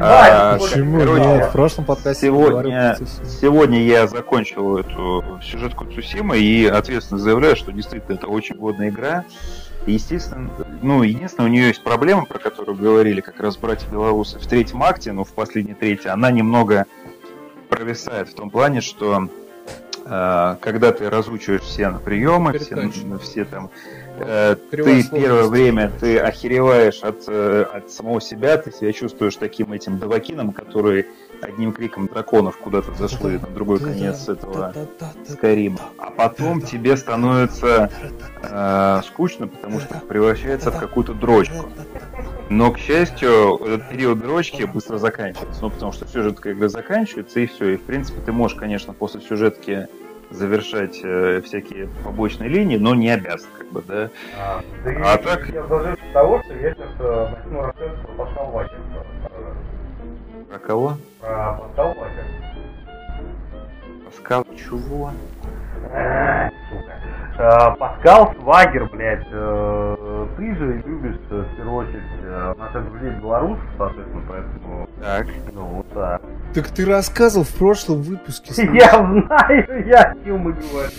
[0.01, 0.99] А, да, Почему?
[0.99, 2.97] в прошлом подкасте Сегодня,
[3.41, 9.25] сегодня я закончил эту сюжетку Цусимы и ответственно заявляю, что действительно это очень годная игра.
[9.85, 10.49] Естественно,
[10.81, 14.81] ну, единственное, у нее есть проблема, про которую говорили как раз братья белорусы в третьем
[14.81, 16.87] акте, ну, в последней трети, она немного
[17.69, 19.29] провисает в том плане, что
[20.05, 22.89] э, когда ты разучиваешь все приемы, все,
[23.21, 23.69] все там
[24.19, 29.35] э, Кривая ты первое время ты охереваешь от, э, от самого себя, ты себя чувствуешь
[29.35, 31.07] таким этим давакином, который
[31.41, 34.73] одним криком драконов куда-то зашло на другой конец этого
[35.27, 35.79] Скайрима.
[35.97, 37.89] А потом тебе становится
[38.41, 41.69] э, скучно, потому что превращается в какую-то дрочку.
[42.49, 45.61] Но, к счастью, этот период дрочки быстро заканчивается.
[45.61, 47.69] Ну, потому что сюжетка игры заканчивается, и все.
[47.69, 49.87] И, в принципе, ты можешь, конечно, после сюжетки
[50.29, 54.09] завершать э, всякие побочные линии, но не обязан, как бы, да.
[54.39, 55.47] А, да А так?
[55.49, 58.79] Я даже с того, что я сейчас э, начну рассказывать про Паскал Вакер.
[60.49, 60.97] Про кого?
[61.19, 62.25] Про Паскал Вакер.
[64.05, 65.11] Паскал чего?
[65.91, 66.93] А, сука.
[67.37, 73.59] Э, Паскал Свагер, блядь, э, ты же любишь, в первую очередь, э, наших друзей белорусов,
[73.77, 75.27] соответственно, поэтому, Так.
[75.53, 76.21] ну, вот так.
[76.53, 78.53] Так ты рассказывал в прошлом выпуске.
[78.73, 80.91] Я знаю, я о чем и говорю.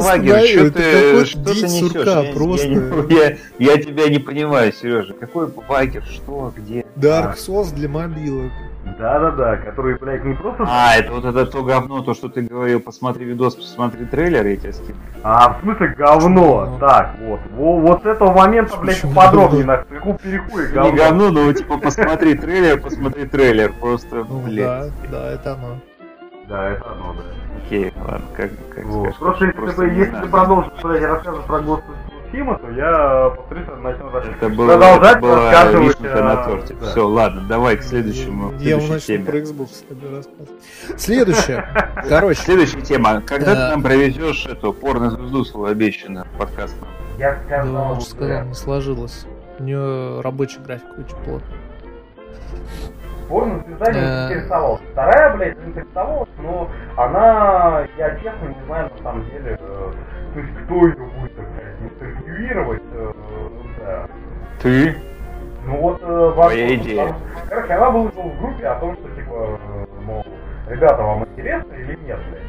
[0.00, 1.92] Знаю, что ты, что ты несешь?
[1.92, 2.68] сурка, Я- просто.
[2.68, 5.14] Я, я- я тебя не понимаю, Сережа.
[5.14, 6.02] Какой Вагер?
[6.04, 6.52] Что?
[6.56, 6.84] Где?
[6.96, 8.52] Dark Souls для мобилок.
[8.98, 10.64] Да-да-да, которые, блядь, не просто...
[10.66, 14.56] А, это вот это то говно, то, что ты говорил, посмотри видос, посмотри трейлер, я
[14.56, 14.96] тебя скину.
[15.22, 16.78] А, в смысле говно?
[16.80, 17.40] Так, вот.
[17.52, 19.72] Во- вот с этого момента, блядь, Почему поподробнее, говно?
[19.82, 19.96] нахуй.
[19.98, 20.96] Какого перехуя Не говно?
[20.96, 24.66] говно, но типа посмотри трейлер, посмотри трейлер, просто, Ну блядь.
[24.66, 25.76] да, да, это оно.
[26.48, 27.22] Да, это оно, да.
[27.66, 29.00] Окей, ладно, как, как Вот.
[29.14, 29.18] скажешь.
[29.18, 31.82] Просто если, Просто ты, не если продолжишь, блядь, рассказывать про Ghost
[32.32, 36.74] Tsushima, то я повторюсь, начну Это было, продолжать это была рассказывать, вишенка а, на торте.
[36.74, 36.86] да.
[36.86, 39.24] Все, ладно, давай к следующему, Я начну теме.
[39.24, 41.00] про Xbox рассказывать.
[41.00, 41.66] Следующее.
[42.08, 43.20] Короче, Следующая тема.
[43.22, 43.66] Когда Да.
[43.66, 46.76] ты нам провезешь эту порно-звезду свою обещанную подкаст?
[47.18, 48.06] Я да, сказал, он же уже.
[48.10, 49.26] сказал, не сложилось.
[49.58, 51.56] У нее рабочий график очень плотный.
[53.28, 54.26] Порно звезда не Э.
[54.28, 54.80] интересовалась.
[54.92, 59.92] Вторая, блядь, интересовалась, но она, я честно не знаю, на самом деле, э,
[60.34, 61.32] то есть кто ее будет,
[62.44, 64.08] интервьюировать, э, ну, да.
[64.62, 64.96] Ты?
[65.66, 67.06] Ну вот, э, Твоя идея.
[67.06, 69.58] потому что- Короче, она выложила в группе о том, что, типа,
[70.04, 70.24] мол,
[70.68, 72.42] ребята, вам интересно или нет, блядь.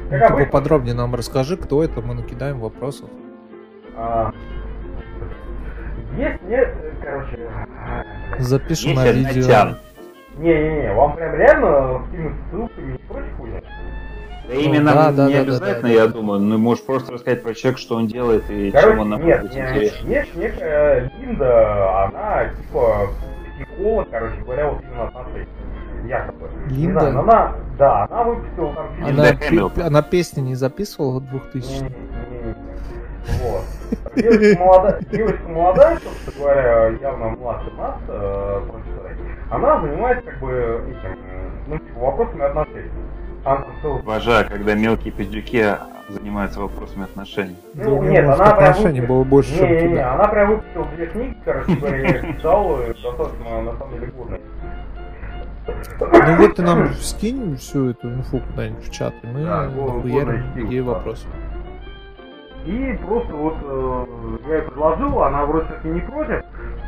[0.00, 3.10] Ну, Как ты обычно, поподробнее нам расскажи, кто это, мы накидаем вопросов.
[3.96, 4.32] а,
[6.16, 7.38] есть, нет, короче.
[8.38, 9.76] Запишем Есть на видео.
[10.38, 13.60] Не-не-не, вам прям реально скинуть ссылками и прочее хуйня?
[14.48, 16.02] Да именно да, да, не да, обязательно, да, да.
[16.02, 19.08] я думаю, ну можешь просто рассказать про человека, что он делает и Короче, чем он
[19.10, 20.08] нам нет, нет, интересен.
[20.08, 23.08] есть некая Линда, она типа
[23.54, 25.46] психолог, короче говоря, вот именно отношений.
[26.06, 26.48] Якобы.
[26.70, 27.00] Не Линда?
[27.00, 29.06] знаю, но она, да, она выпустила там фильм.
[29.06, 29.84] Она, Хэмилтон.
[29.84, 32.54] она песни не записывала 2000 Не-не-не.
[33.42, 33.64] Вот.
[34.16, 38.60] Девочка молодая, девочка молодая, собственно говоря, явно младше нас, э.
[39.50, 41.18] Она занимается как бы этим,
[41.66, 42.90] ну, типа, вопросами отношений.
[43.84, 45.64] Обожаю, когда мелкие пиздюки
[46.08, 47.56] занимаются вопросами отношений.
[47.74, 50.12] Да Ну, у него нет, она отношений было больше, чем Не, не, не, тебя.
[50.14, 54.06] она прям выпустила две книги, короче говоря, я их читал, и достаточно, на самом деле,
[54.12, 54.40] годные.
[56.00, 60.42] Ну вот ты нам скинь всю эту инфу куда-нибудь в чат, и мы Да, нахуярим
[60.68, 60.86] ей да.
[60.92, 61.26] вопросы.
[62.64, 64.06] И просто вот э,
[64.48, 66.42] я ей предложил, она вроде как и не против,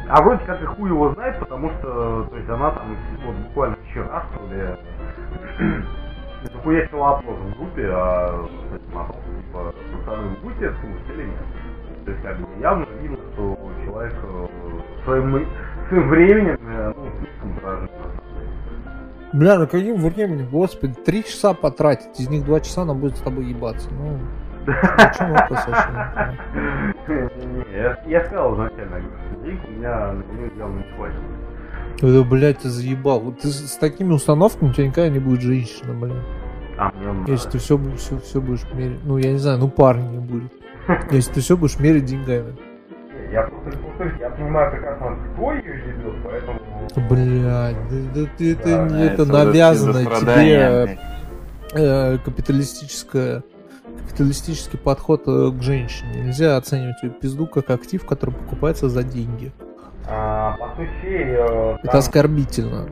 [0.09, 3.77] а вроде как и хуй его знает, потому что, то есть она там вот буквально
[3.89, 4.77] вчера, что ли,
[6.43, 12.05] захуячила опрос в группе, а типа, пацаны, вы будете слушать или нет?
[12.05, 14.47] То есть, как бы, явно видно, что человек э,
[15.05, 15.47] своим,
[15.89, 17.91] своим временем, э, ну, слишком дорожит.
[19.33, 23.21] Бля, ну каким временем, господи, три часа потратить, из них два часа она будет с
[23.21, 23.89] тобой ебаться.
[23.93, 24.19] Ну,
[24.67, 26.37] почему это совершенно?
[27.09, 31.17] Не, я, я сказал изначально, что денег у меня на нее явно не хватит.
[32.01, 33.21] Да, блядь, ты заебал.
[33.21, 36.23] Вот ты с с такими установками у тебя никогда не будет женщина, блин.
[36.79, 39.01] А, мне Если ты все, все, все будешь мерить.
[39.05, 40.53] Ну, я не знаю, ну парня не будет.
[41.11, 42.57] Если ты все будешь мерить деньгами.
[43.33, 46.61] Я просто я понимаю прекрасно, кто ее ведет, поэтому...
[47.09, 50.99] Блядь, да, да ты это, Да, это за- навязано за тебе страдания.
[51.75, 53.43] э, капиталистическое
[54.09, 56.23] капиталистический подход э, к женщине.
[56.25, 59.53] Нельзя оценивать ее пизду как актив, который покупается за деньги.
[60.09, 62.87] А, по сути, э, Это оскорбительно.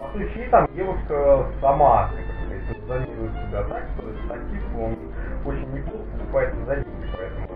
[0.00, 4.96] по сути, там девушка сама, как сказать, позиционирует себя так, что этот актив, он
[5.44, 7.48] очень неплохо покупается за деньги, поэтому...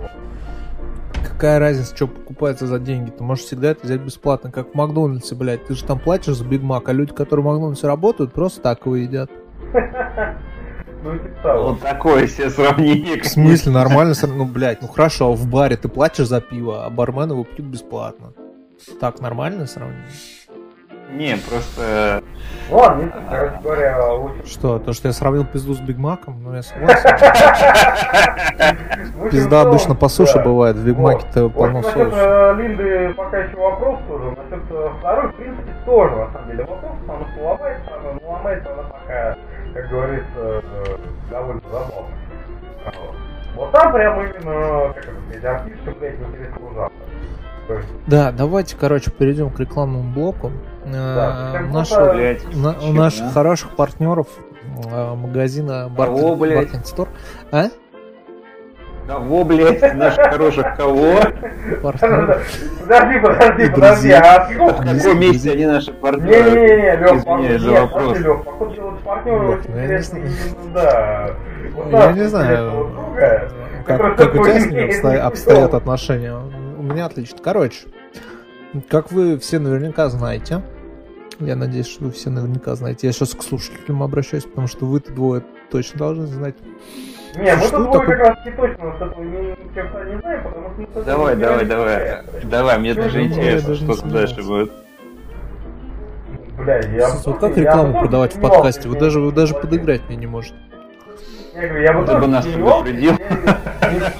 [0.00, 0.10] вот.
[1.28, 3.10] Какая разница, что покупается за деньги?
[3.10, 5.66] Ты можешь всегда это взять бесплатно, как в Макдональдсе, блядь.
[5.66, 8.86] Ты же там платишь за Биг Мак, а люди, которые в Макдональдсе работают, просто так
[8.86, 9.30] его едят.
[11.02, 11.18] Ну.
[11.62, 13.22] Вот такое себе сравнение.
[13.22, 14.14] В смысле, нормально?
[14.22, 18.32] Ну, блядь, ну хорошо, в баре ты платишь за пиво, а бармен его пьют бесплатно.
[19.00, 20.04] Так, нормальное сравнение?
[21.12, 22.22] Не, просто...
[22.68, 24.44] Ну, ладно, короче говоря, очень...
[24.46, 26.42] Что, то, что я сравнил пизду с Биг Маком?
[26.42, 27.10] Ну, я согласен.
[29.30, 30.98] Пизда целом, обычно по суше бывает, в Биг.
[30.98, 32.10] Маке-то полно соуса.
[32.12, 34.30] э, Линды пока еще вопрос тоже.
[34.30, 36.92] Насчет э, второй, в принципе, тоже, на самом деле, вопрос.
[37.08, 39.36] Она поломается, она ломается, она пока,
[39.76, 40.62] как говорится, э,
[41.30, 42.18] довольно забавная.
[43.54, 43.72] Вот.
[43.72, 46.18] Там прямо именно, как это сказать, артистка, блядь,
[47.68, 50.52] есть, Да, давайте, короче, перейдем к рекламному блоку.
[50.84, 52.54] Э, Да, как наш- будто- Блять.
[52.54, 54.28] на- наших хороших партнеров
[54.84, 55.88] э, магазина
[56.36, 56.68] блядь?
[56.68, 57.08] Bargain Store.
[57.50, 57.66] А?
[59.06, 61.20] Кого, блядь, наших хороших кого?
[61.82, 66.50] Подожди, подожди, подожди, а с какого В каком месте они наши партнеры?
[66.50, 68.18] Не-не-не, Лёх, Извиняюсь за вопрос.
[68.18, 70.26] Лёх, походу делать партнеры очень ну я не интересно знаю.
[70.26, 71.30] именно, да.
[71.74, 72.90] Вот Я не знаю,
[73.86, 76.34] как, как у тебя с ним обстоят отношения.
[76.78, 77.38] У меня отлично.
[77.42, 77.86] Короче,
[78.88, 80.62] как вы все наверняка знаете,
[81.38, 83.06] я надеюсь, что вы все наверняка знаете.
[83.06, 86.56] Я сейчас к слушателям обращаюсь, потому что вы-то двое точно должны знать.
[87.36, 88.16] Не, мы Что тут такое?
[88.16, 91.42] как раз таки точно с этого ни черта не знаем, потому что этого Давай, не
[91.42, 92.22] давай, давай.
[92.44, 94.72] Давай, мне даже Ну, интересно, не что там дальше будет.
[96.56, 97.08] Бля, я...
[97.26, 98.88] Вот как рекламу бы продавать в подкасте?
[98.88, 100.56] Вы даже, вы даже не подыграть мне не можете.
[101.54, 103.12] Я говорю, я бы тоже бы нас предупредил.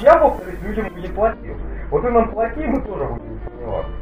[0.02, 1.54] Я повторюсь, людям бы не платил.
[1.90, 3.92] Вот ты нам плати, мы тоже будем сомневаться.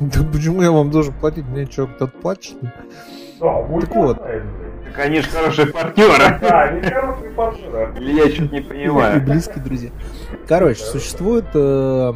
[0.00, 1.46] Да почему я вам должен платить?
[1.46, 2.44] Мне что, кто-то платит?
[2.44, 2.72] что ли?
[3.40, 4.18] Так вот.
[4.18, 6.38] Так они же хорошие партнеры.
[6.40, 7.94] Да, они хорошие партнеры.
[7.98, 9.22] Или я что-то не И понимаю.
[9.22, 9.90] близкие друзья.
[10.48, 12.12] Короче, существует, э,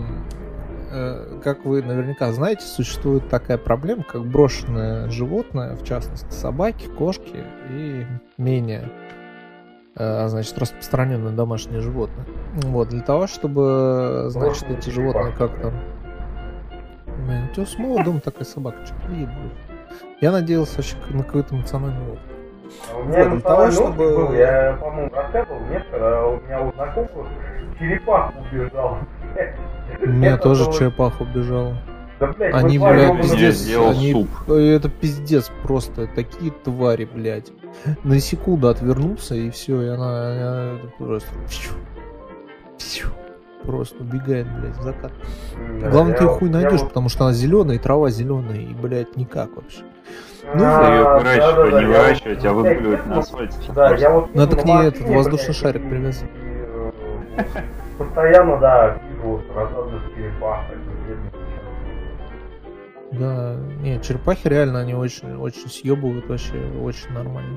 [0.90, 7.44] э, как вы наверняка знаете, существует такая проблема, как брошенное животное, в частности собаки, кошки
[7.70, 8.04] и
[8.38, 8.90] менее
[9.96, 12.26] э, значит, распространенные домашние животные.
[12.54, 15.72] Вот, для того, чтобы, значит, эти животные как-то...
[17.06, 18.94] У тебя с моего дома такая собака, что
[20.20, 22.20] Я надеялся вообще на какой-то эмоциональный опыт.
[22.92, 26.60] А У меня Вот, для того, чтобы- был, я, по-моему, рассказывал, нет, когда у меня
[26.62, 27.10] у знакомых
[27.78, 28.98] черепах убежал.
[30.00, 31.76] У меня тоже черепаха убежала.
[32.20, 33.66] Да, блядь, Они, блядь, пиздец.
[33.76, 34.28] они- суп.
[34.48, 36.06] Это пиздец просто.
[36.06, 37.50] Такие твари, блядь.
[38.04, 41.28] На секунду отвернулся, и все, и она, просто...
[41.48, 41.72] пщу,
[42.78, 43.08] пщу,
[43.66, 45.12] Просто убегает, блядь, в закат.
[45.80, 48.10] Да, Главное, я- ты ее хуй я найдешь, вот- потому что она зеленая, и трава
[48.10, 49.82] зеленая, и, блядь, никак вообще.
[50.54, 53.56] Ну, А, Ее да, выращивать, да, да, не я выращивать, а я выпиливать на асфальте.
[53.74, 56.30] Да, я вот Надо к на ней этот воздушный блядь, шарик и- привязать.
[56.30, 57.44] и, э,
[57.98, 59.42] Постоянно, да, вижу
[60.14, 60.60] черепах,
[61.08, 61.32] бедных
[63.12, 67.56] Да, нет, черепахи реально, они очень, очень съебывают вообще, очень нормально.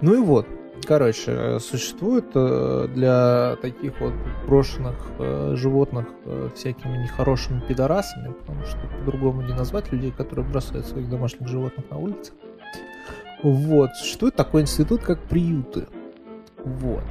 [0.00, 0.46] Ну и вот,
[0.84, 4.12] короче, э, существует э, для таких вот
[4.46, 6.06] брошенных э, животных
[6.54, 11.98] всякими нехорошими пидорасами, потому что по-другому не назвать людей, которые бросают своих домашних животных на
[11.98, 12.32] улице.
[13.42, 15.86] Вот, существует такой институт, как приюты.
[16.64, 17.04] Вот.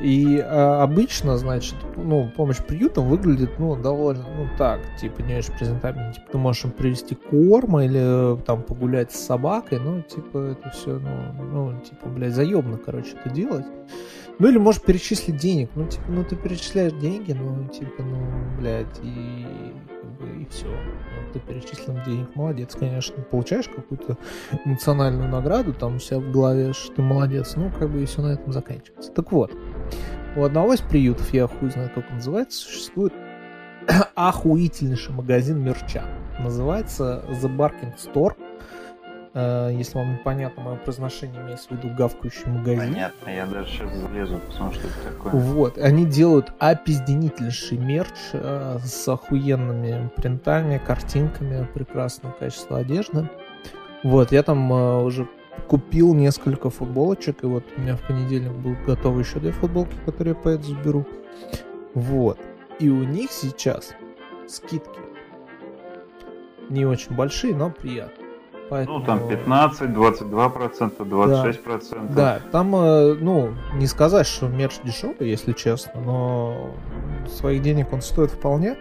[0.00, 5.54] И а, обычно, значит, ну, помощь приютам выглядит, ну, довольно, ну, так, типа, не очень
[5.54, 6.12] презентабельно.
[6.12, 10.70] Типа, ты можешь им привезти корма или э, там погулять с собакой, ну, типа, это
[10.70, 13.64] все, ну, ну, типа, блядь, заебно, короче, это делать.
[14.38, 15.70] Ну, или можешь перечислить денег.
[15.74, 18.20] Ну, типа, ну, ты перечисляешь деньги, ну, типа, ну,
[18.58, 19.46] блядь, и,
[20.20, 20.66] бы, и все.
[21.32, 23.22] ты перечислил денег, молодец, конечно.
[23.22, 24.18] Получаешь какую-то
[24.64, 27.54] национальную награду, там у себя в голове, что ты молодец.
[27.56, 29.12] Ну, как бы, и все на этом заканчивается.
[29.12, 29.52] Так вот,
[30.36, 33.12] у одного из приютов, я хуй знаю, как он называется, существует
[34.14, 36.04] охуительнейший магазин мерча.
[36.38, 38.34] Называется The Barking Store.
[39.32, 42.94] Э, Если вам непонятно мое произношение, имеется в виду гавкающий магазин.
[42.94, 45.32] Понятно, я даже сейчас залезу, посмотрю, что это такое.
[45.32, 53.28] Вот, они делают опизденительнейший мерч э, с охуенными принтами, картинками, прекрасное качество одежды.
[54.02, 55.28] Вот, я там э, уже
[55.68, 60.34] купил несколько футболочек, и вот у меня в понедельник будут готовы еще две футболки, которые
[60.34, 61.06] я поеду заберу.
[61.94, 62.38] Вот.
[62.78, 63.94] И у них сейчас
[64.46, 65.00] скидки
[66.68, 68.26] не очень большие, но приятные.
[68.68, 68.98] Поэтому...
[68.98, 72.14] Ну, там 15, 22 процента, 26 процентов.
[72.14, 76.70] Да, там, э, ну, не сказать, что мерч дешевый, если честно, но
[77.28, 78.76] своих денег он стоит вполне.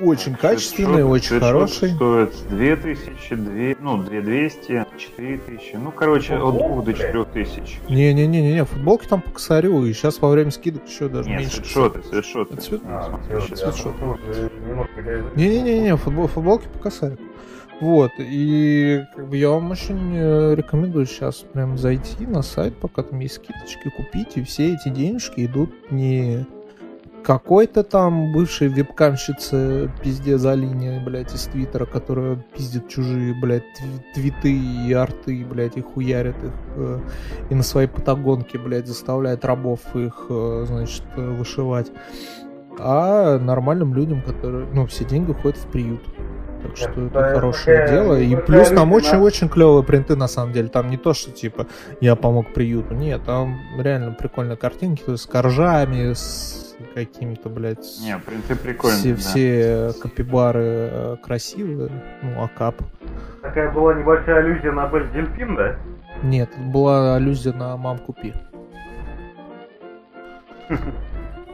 [0.00, 1.90] Очень качественный, очень хороший.
[1.90, 5.74] стоит 2000, 2, ну, 2200, 4000.
[5.76, 7.80] Ну, короче, от 2 до 4000.
[7.88, 11.56] Не-не-не-не, футболки там по косарю, и сейчас во время скидок еще даже Нет, меньше.
[11.56, 12.54] свитшоты, свитшоты.
[12.54, 17.22] Это свит- А, уже немножко я- Не-не-не, футбол, футболки по косарику.
[17.80, 23.02] Вот, и как бы я вам очень э, рекомендую сейчас прям зайти на сайт, пока
[23.02, 26.44] там есть скидочки, купить, и все эти денежки идут не
[27.24, 34.14] какой-то там бывшей вебкамщице пизде за линией, блядь, из Твиттера, которая пиздит чужие, блядь, тв-
[34.14, 37.00] твиты и арты, блядь, и хуярит их, э,
[37.50, 41.92] и на своей патагонке, блядь, заставляет рабов их, э, значит, э, вышивать.
[42.78, 46.00] А нормальным людям, которые, ну, все деньги уходят в приют.
[46.62, 48.20] Так что это Это хорошее такая дело.
[48.20, 50.68] И плюс там очень-очень клевые принты, на самом деле.
[50.68, 51.66] Там не то, что типа
[52.00, 52.94] я помог приюту.
[52.94, 55.02] Нет, там реально прикольные картинки.
[55.02, 59.14] То есть с коржами, с какими-то, блядь, Не, принты прикольные.
[59.14, 59.20] все, да.
[59.92, 61.90] все капибары э, красивые.
[62.22, 62.76] Ну, акап.
[63.42, 65.76] Такая была небольшая аллюзия на Бель Дельфин, да?
[66.22, 68.34] Нет, это была аллюзия на мамку Пи.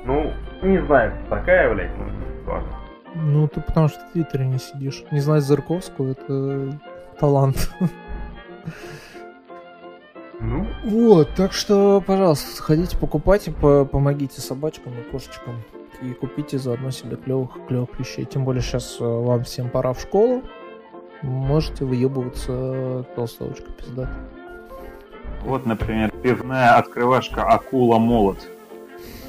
[0.05, 2.62] Ну, не знаю, такая, блядь, ну.
[3.14, 5.03] Ну, ты потому что в Твиттере не сидишь.
[5.11, 6.79] Не знать Зырковского, это
[7.18, 7.70] талант.
[10.41, 15.62] Ну, Вот, так что, пожалуйста, сходите, покупайте, по- помогите собачкам и кошечкам.
[16.03, 18.26] И купите заодно себе клевых, клевых вещей.
[18.26, 20.43] Тем более сейчас вам всем пора в школу.
[21.22, 24.11] Можете выебываться толстовочка пиздата.
[25.43, 28.39] Вот, например, пивная открывашка Акула Молот.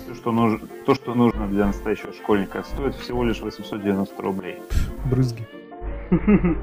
[0.08, 4.62] То что, нужно, то, что нужно для настоящего школьника, стоит всего лишь 890 рублей.
[5.06, 5.48] Брызги.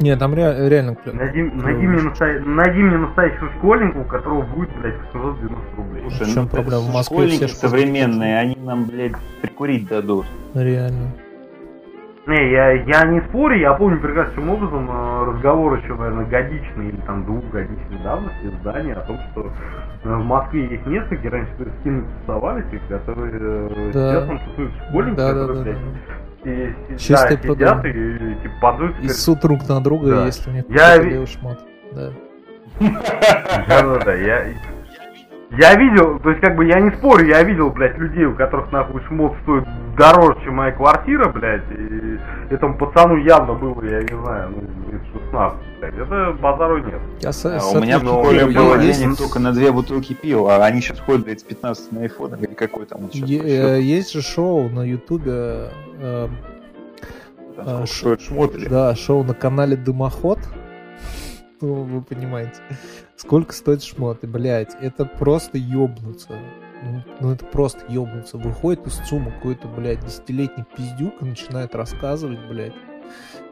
[0.00, 4.70] Не, там ре- реально найди, найди, мне настоя- найди мне настоящего школьника, у которого будет,
[4.80, 6.02] блядь, 890 рублей.
[6.04, 6.80] В Слушай, чем ну, проблема?
[6.82, 10.26] В Москве школьники все современные, они нам, блядь, прикурить дадут.
[10.54, 11.10] Реально.
[12.28, 17.00] Не, я, я не спорю, я помню прекрасным образом э, разговор еще, наверное, годичный или
[17.06, 19.46] там двухгодичной давности в здании о том, что
[20.04, 24.10] э, в Москве есть место, где раньше скины тусовались, и которые э, Да.
[24.12, 26.14] сейчас там тусуют школьники, Да, да, которые, да, блядь, да.
[26.44, 30.26] И- и- Чистый да, сидят и, и, типа подуют И суд друг на друга, Да.
[30.26, 31.58] если у них Я шмат.
[31.92, 32.10] Да.
[32.80, 34.44] Да-да-да, я...
[35.50, 38.70] Я видел, то есть как бы я не спорю, я видел, блядь, людей, у которых
[38.70, 39.64] нахуй шмот стоит
[39.96, 42.18] дороже, чем моя квартира, блядь, и
[42.52, 47.00] этому пацану явно было, я не знаю, ну, лет 16, блядь, это базару нет.
[47.20, 50.56] Я с- А с у меня школе я- было денег только на две бутылки пива,
[50.56, 53.80] а они сейчас ходят, блядь, с 15 на айфон, или какой там сейчас Е- э,
[53.80, 56.28] Есть же шоу на ютубе, э,
[57.56, 60.38] там, а, сколько ш- стоит шмот да, шоу на канале Дымоход.
[61.60, 62.52] Ну, вы понимаете.
[63.18, 64.22] Сколько стоит шмот?
[64.22, 66.38] И, блядь, это просто ёбнуться.
[66.84, 68.38] Ну, Ну, это просто ёбнуться.
[68.38, 72.74] Выходит из ЦУМа какой-то, блядь, десятилетний пиздюк и начинает рассказывать, блядь.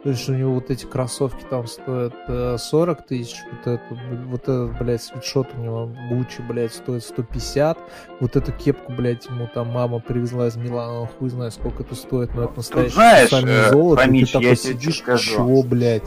[0.03, 3.83] То есть у него вот эти кроссовки там стоят э, 40 тысяч, вот, это,
[4.27, 7.77] вот этот, блядь, свитшот у него Гуччи, блядь, стоит 150,
[8.21, 11.95] вот эту кепку, блядь, ему там мама привезла из Милана, он хуй знает, сколько это
[11.95, 15.35] стоит, но это настоящее знаешь, сальное э, золото, и Фомич, ты такой сидишь, скажу.
[15.35, 16.05] чего, блядь?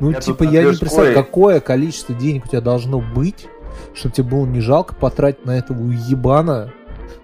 [0.00, 3.46] Ну, Я типа, я не представляю, какое количество денег у тебя должно быть,
[3.94, 6.72] чтобы тебе было не жалко потратить на этого уебана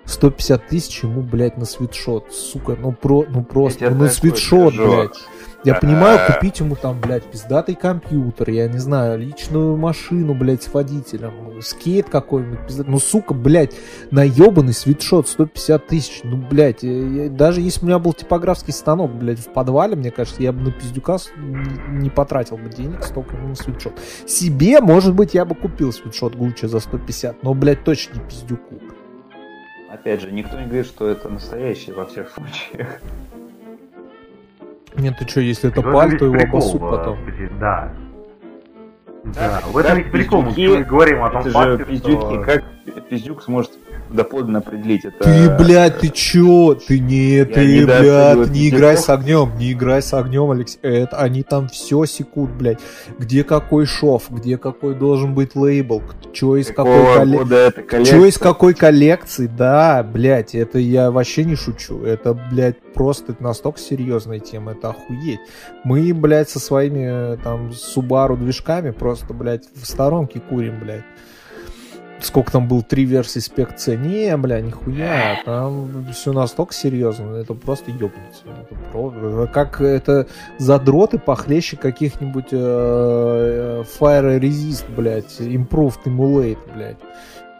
[0.05, 2.33] 150 тысяч ему, блядь, на свитшот.
[2.33, 4.91] Сука, ну, про, ну просто, ну, на свитшот, скажу.
[4.91, 5.20] блядь.
[5.65, 10.73] Я понимаю, купить ему там, блядь, пиздатый компьютер, я не знаю, личную машину, блядь, с
[10.75, 12.93] водителем, скейт какой-нибудь, пиздатый.
[12.93, 13.75] Ну, сука, блядь,
[14.11, 18.13] на ебаный свитшот 150 тысяч, ну, блядь, я- я- даже если бы у меня был
[18.13, 22.57] типографский станок, блядь, в подвале, мне кажется, я бы на пиздюка с- не, не потратил
[22.57, 23.93] бы денег столько ему на свитшот.
[24.27, 28.81] Себе, может быть, я бы купил свитшот Гуччи за 150, но, блядь, точно не пиздюку.
[29.91, 33.01] Опять же, никто не говорит, что это настоящий во всех случаях.
[34.97, 37.18] Нет, ты что, если это паль, то его обоссут э, потом.
[37.59, 37.93] Да.
[39.24, 42.43] Да, Да, в этом как ведь прикол, мы пиздюки- говорим о том факте, пиздюки, что...
[42.43, 42.64] как
[43.09, 43.72] пиздюк сможет
[44.13, 45.05] доподлинно определить.
[45.05, 45.25] Это...
[45.25, 46.75] Ты, блядь, ты чё?
[46.75, 50.79] Ты не, ты, не блядь, не играй с огнем, не играй с огнем, Алексей.
[50.83, 52.79] Это, они там все секут, блядь.
[53.19, 56.03] Где какой шов, где какой должен быть лейбл,
[56.33, 58.05] чё из какой, коллекции.
[58.05, 62.03] Чё из какой коллекции, да, блядь, это я вообще не шучу.
[62.05, 65.41] Это, блядь, просто настолько серьезная тема, это охуеть.
[65.85, 71.05] Мы, блядь, со своими там Subaru движками просто, блядь, в сторонке курим, блядь
[72.25, 73.97] сколько там было, три версии спек C.
[73.97, 78.45] Не, бля, нихуя, там все настолько серьезно, это просто ёбнуться.
[78.47, 79.47] Это про...
[79.53, 80.27] Как это
[80.59, 86.99] задроты похлеще каких-нибудь э, Fire Resist, блядь, Improved Emulate, блядь.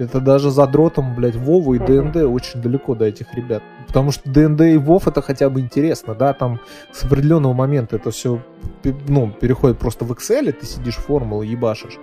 [0.03, 3.63] Это даже задротом, блядь, Вова и ДНД очень далеко до этих ребят.
[3.87, 6.61] Потому что ДНД и Вов это хотя бы интересно, да, там
[6.93, 8.41] с определенного момента это все,
[9.09, 11.99] ну, переходит просто в Excel, и ты сидишь формулы ебашишь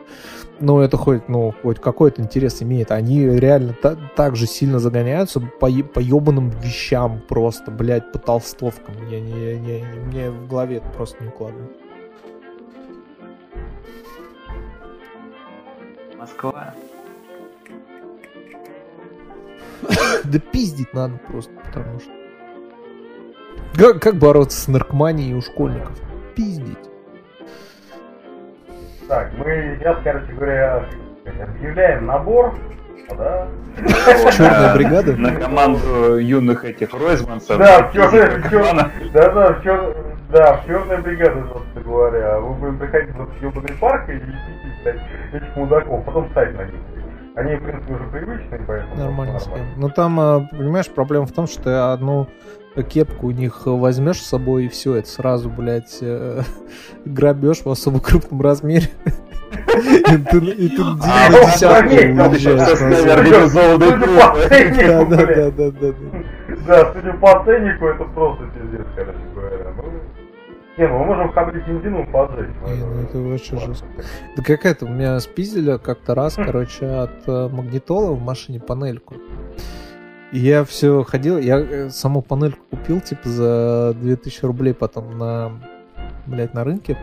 [0.60, 2.92] ну, это хоть, ну, хоть какой-то интерес имеет.
[2.92, 8.96] Они реально та- так же сильно загоняются по, по ебаным вещам просто, блядь, по толстовкам.
[9.10, 11.72] Я не, не, не, мне в голове это просто не укладывает.
[16.18, 16.74] Москва.
[20.24, 22.12] Да пиздить надо просто, потому что...
[23.76, 25.98] Как, как бороться с наркоманией у школьников?
[26.36, 26.78] Пиздить.
[29.08, 30.86] Так, мы сейчас, короче говоря,
[31.26, 32.56] объявляем набор,
[33.18, 33.48] да?
[34.32, 35.16] Черная бригада?
[35.16, 37.58] На команду юных этих Ройзмансов.
[37.58, 39.96] Да, в черная, да, да, в чер...
[40.30, 42.40] да, в черная бригада, собственно говоря.
[42.40, 44.22] Мы будем приходить в этот ебаный парк и
[44.84, 45.02] блядь,
[45.34, 46.76] этих мудаков, потом ставить на них.
[47.40, 48.96] Они, в принципе, уже привычные, поэтому...
[48.96, 49.66] Нормально схема.
[49.78, 52.28] Ну там, а, понимаешь, проблема в том, что ты одну
[52.90, 56.42] кепку у них возьмешь с собой, и все, это сразу, блядь, э,
[57.06, 58.90] грабеж в особо крупном размере.
[59.52, 60.56] И ты, на
[61.36, 62.80] десятку уезжаешь.
[64.86, 65.94] Да, да, да, да, да.
[66.68, 69.74] Да, судя по ценнику, это просто пиздец, короче говоря.
[70.80, 72.56] Не, ну мы можем хабрить бензином поджечь.
[72.66, 73.86] Не, ну это вообще жестко.
[74.38, 79.16] Да какая-то, у меня спиздили как-то раз, короче, от э, магнитола в машине панельку.
[80.32, 85.52] И я все ходил, я э, саму панельку купил, типа, за 2000 рублей потом на,
[86.26, 86.98] блядь, на рынке.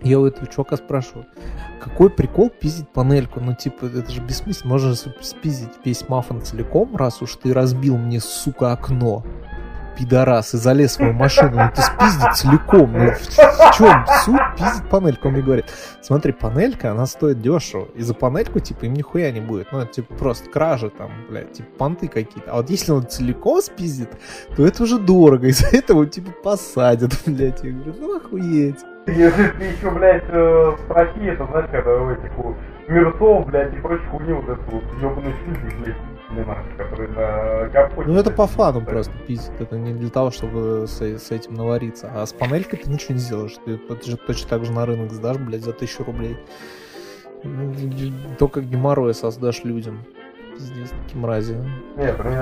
[0.00, 1.26] Я у этого чувака спрашиваю,
[1.82, 3.40] какой прикол пиздить панельку?
[3.40, 4.74] Ну, типа, это же бессмысленно.
[4.74, 9.24] Можно спиздить весь мафон целиком, раз уж ты разбил мне, сука, окно
[9.98, 14.40] пидорас, и залез в мою машину, ну ты спиздит целиком, ну в, в чем суть?
[14.56, 15.28] Пиздит панельку?
[15.28, 15.66] Он мне говорит,
[16.00, 19.92] смотри, панелька, она стоит дешево, и за панельку, типа, им нихуя не будет, ну, это,
[19.92, 24.10] типа, просто кражи там, блядь, типа, понты какие-то, а вот если он целиком спиздит,
[24.56, 28.78] то это уже дорого, из-за этого, типа, посадят, блядь, я говорю, ну, охуеть.
[29.06, 34.04] Если ты еще, блядь, э, спроси, это, знаешь, когда у этих у блядь, и прочей
[34.06, 35.96] хуйни, вот эту вот шильдик, блядь,
[36.76, 38.08] который на капоте.
[38.08, 39.60] Ну это по фану просто пиздит.
[39.60, 42.10] Это не для того, чтобы с, с этим навариться.
[42.14, 43.56] А с панелькой ты ничего не сделаешь.
[43.64, 46.38] Ты же точно так же на рынок сдашь, блядь, за тысячу рублей.
[48.38, 50.04] Только геморрой создашь людям.
[50.54, 51.56] Пиздец, такие мрази.
[51.96, 52.36] Нет, мне,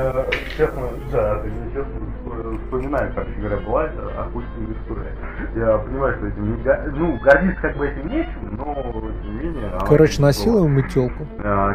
[0.56, 5.16] честно, да, ты честно вспоминаю, как была это охуительная история.
[5.54, 8.74] Я понимаю, что этим не ну, гордиться как бы этим нечем, но
[9.22, 9.70] тем не менее...
[9.86, 11.26] Короче, насилуем мы телку.
[11.40, 11.74] А,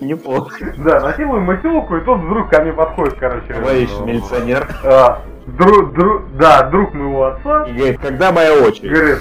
[0.00, 0.54] Неплохо.
[0.78, 3.52] Да, насилуем мотилку, и тут вдруг ко мне подходит, короче.
[3.54, 4.66] Твоишь милиционер.
[4.84, 7.64] А, друг, друг, да, друг моего отца.
[7.64, 8.90] И говорит, когда моя очередь?
[8.90, 9.18] Говорит,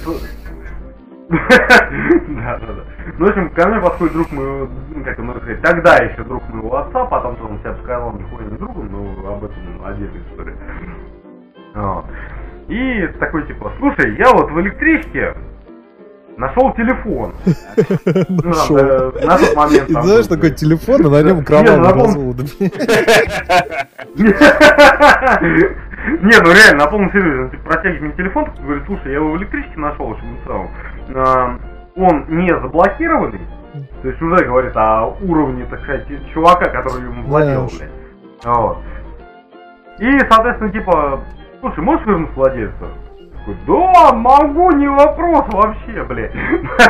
[1.29, 2.83] да, да, да.
[3.17, 6.47] Ну, в общем, ко мне подходит друг моего, ну, как можно сказать, тогда еще друг
[6.49, 10.57] моего отца, потом он себя сказал нихуя не другом, но об этом отдельная история.
[12.67, 15.33] И такой типа, слушай, я вот в электричке
[16.37, 17.33] Нашел телефон.
[18.43, 18.77] Нашел.
[18.77, 19.89] Ну, на тот момент.
[19.89, 22.37] Знаешь, такой телефон, и на нем кровавый развод.
[26.03, 29.37] Не, ну реально, на полном серьезе, он протягивает мне телефон, говорит, слушай, я его в
[29.37, 30.69] электричке нашел, общем, целом.
[31.15, 31.57] А,
[31.95, 33.39] он не заблокированный,
[34.01, 37.89] то есть уже говорит о уровне, так сказать, чувака, который ему владел, блядь.
[38.43, 38.79] Вот.
[39.99, 41.21] И, соответственно, типа,
[41.61, 42.85] слушай, можешь вернуть владельца?
[43.67, 46.33] Да, могу, не вопрос вообще, блядь.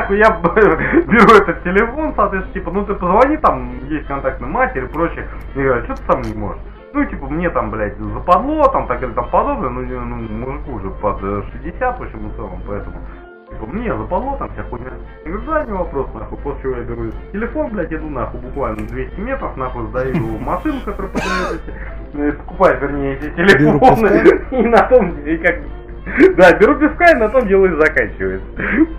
[0.10, 5.28] Я беру этот телефон, соответственно, типа, ну ты позвони, там есть контактная матерь и прочее.
[5.56, 6.62] Я говорю, что ты сам не можешь?
[6.93, 10.91] Ну, типа, мне там, блядь, западло, там, так или там подобное, ну, ну мужику уже
[10.91, 12.97] под 60, в общем, в целом, поэтому,
[13.49, 14.91] типа, мне западло, там, вся хуйня.
[15.26, 18.86] Я говорю, да, не вопрос, нахуй, после чего я беру телефон, блядь, иду, нахуй, буквально
[18.86, 24.84] 200 метров, нахуй, сдаю машину, которая продает эти, э, покупаю, вернее, эти телефоны, и на
[24.84, 25.62] том, и как
[26.38, 28.45] Да, беру пивка и на том дело и заканчивается.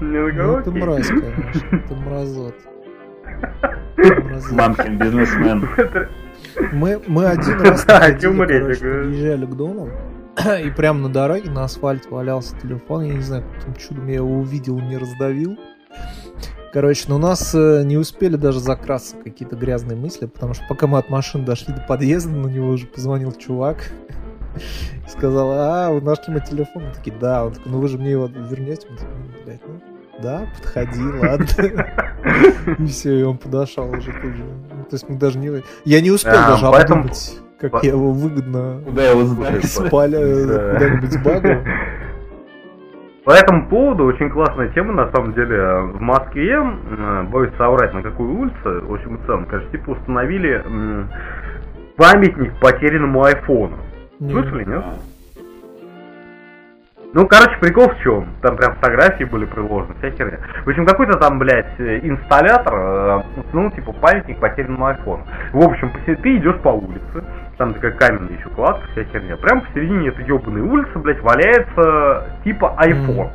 [0.01, 2.55] Ну, ты мразь, конечно, ты мразот.
[4.53, 5.69] Мамкин бизнесмен.
[6.73, 9.91] Мы, мы один раз подъезжали к дому,
[10.65, 13.03] и прямо на дороге на асфальте валялся телефон.
[13.05, 15.59] Я не знаю, каким чудом я его увидел, не раздавил.
[16.73, 20.89] Короче, но у нас э, не успели даже закрасться какие-то грязные мысли, потому что пока
[20.89, 23.93] мы от машины дошли до подъезда, на него уже позвонил чувак.
[25.07, 26.85] И сказал, а, вы нашли мой телефон?
[26.85, 27.45] Мы такие, да.
[27.47, 28.87] Он такой, ну вы же мне его вернете?
[28.91, 29.81] Мы такие, «Ну, блядь, ну,
[30.23, 32.77] да, подходи, ладно.
[32.79, 34.45] И все, и он подошел уже тут же.
[34.45, 35.63] Ну, То есть мы даже не...
[35.85, 39.65] Я не успел А, даже поэтому- обдумать, как по- я его выгодно Куда его сдать?
[39.65, 40.73] спаля Да.
[40.75, 41.59] куда-нибудь сбагрил.
[43.25, 45.57] По этому поводу очень классная тема, на самом деле,
[45.95, 46.61] в Москве,
[47.33, 50.63] боюсь соврать, на какой улице, в общем и целом, кажется, типа установили
[51.97, 53.79] памятник потерянному айфону.
[54.19, 54.85] Слышали, нет?
[57.15, 58.27] Ну, короче, прикол в чем?
[58.43, 60.41] Там прям фотографии были приложены, вся херня.
[60.65, 65.25] В общем, какой-то там, блядь, инсталлятор, э, ну, типа, памятник потерянному айфону.
[65.53, 67.25] В общем, ты идешь по улице,
[67.57, 69.37] там такая каменная еще кладка, вся херня.
[69.37, 73.31] Прям посередине этой ебаной улицы, блядь, валяется типа iPhone.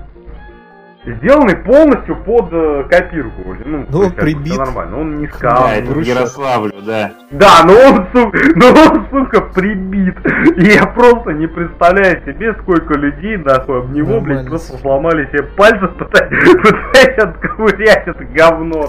[1.06, 3.56] Сделанный полностью под э, копирку.
[3.66, 4.48] Ну, Ну, прибит.
[4.54, 5.00] всё нормально.
[5.00, 5.68] Он не Да, скал.
[5.70, 6.10] это в Груша.
[6.10, 7.12] Ярославлю, да.
[7.32, 10.16] Да, но он, сука, но он, сука, прибит.
[10.58, 15.44] И я просто не представляю себе, сколько людей, нахуй, об него, блядь, просто сломали себе
[15.44, 18.86] пальцы, пытаясь, пытаясь отковырять это говно.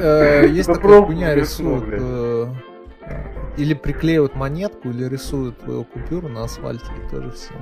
[0.00, 2.46] Э, Есть Это такая хуйня, э,
[3.56, 7.52] или приклеивают монетку, или рисуют твою купюру на асфальте, и тоже все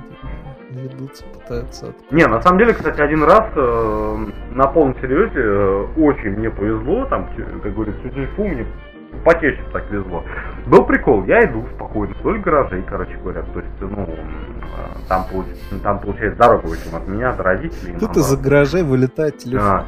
[0.71, 5.85] ведутся, пытаются от- Не, на самом деле, кстати, один раз э, на полном серьезе э,
[5.97, 7.29] очень мне повезло, там,
[7.61, 8.65] как говорится, чуть-чуть мне
[9.23, 10.23] почаще так везло.
[10.65, 14.17] Был прикол, я иду спокойно вдоль гаражей, короче говоря, то есть, ну, э,
[15.07, 17.95] там, получ- там получается дорога, в общем, от меня до родителей.
[17.99, 19.67] Тут из-за гаражей вылетает телефон.
[19.67, 19.85] А.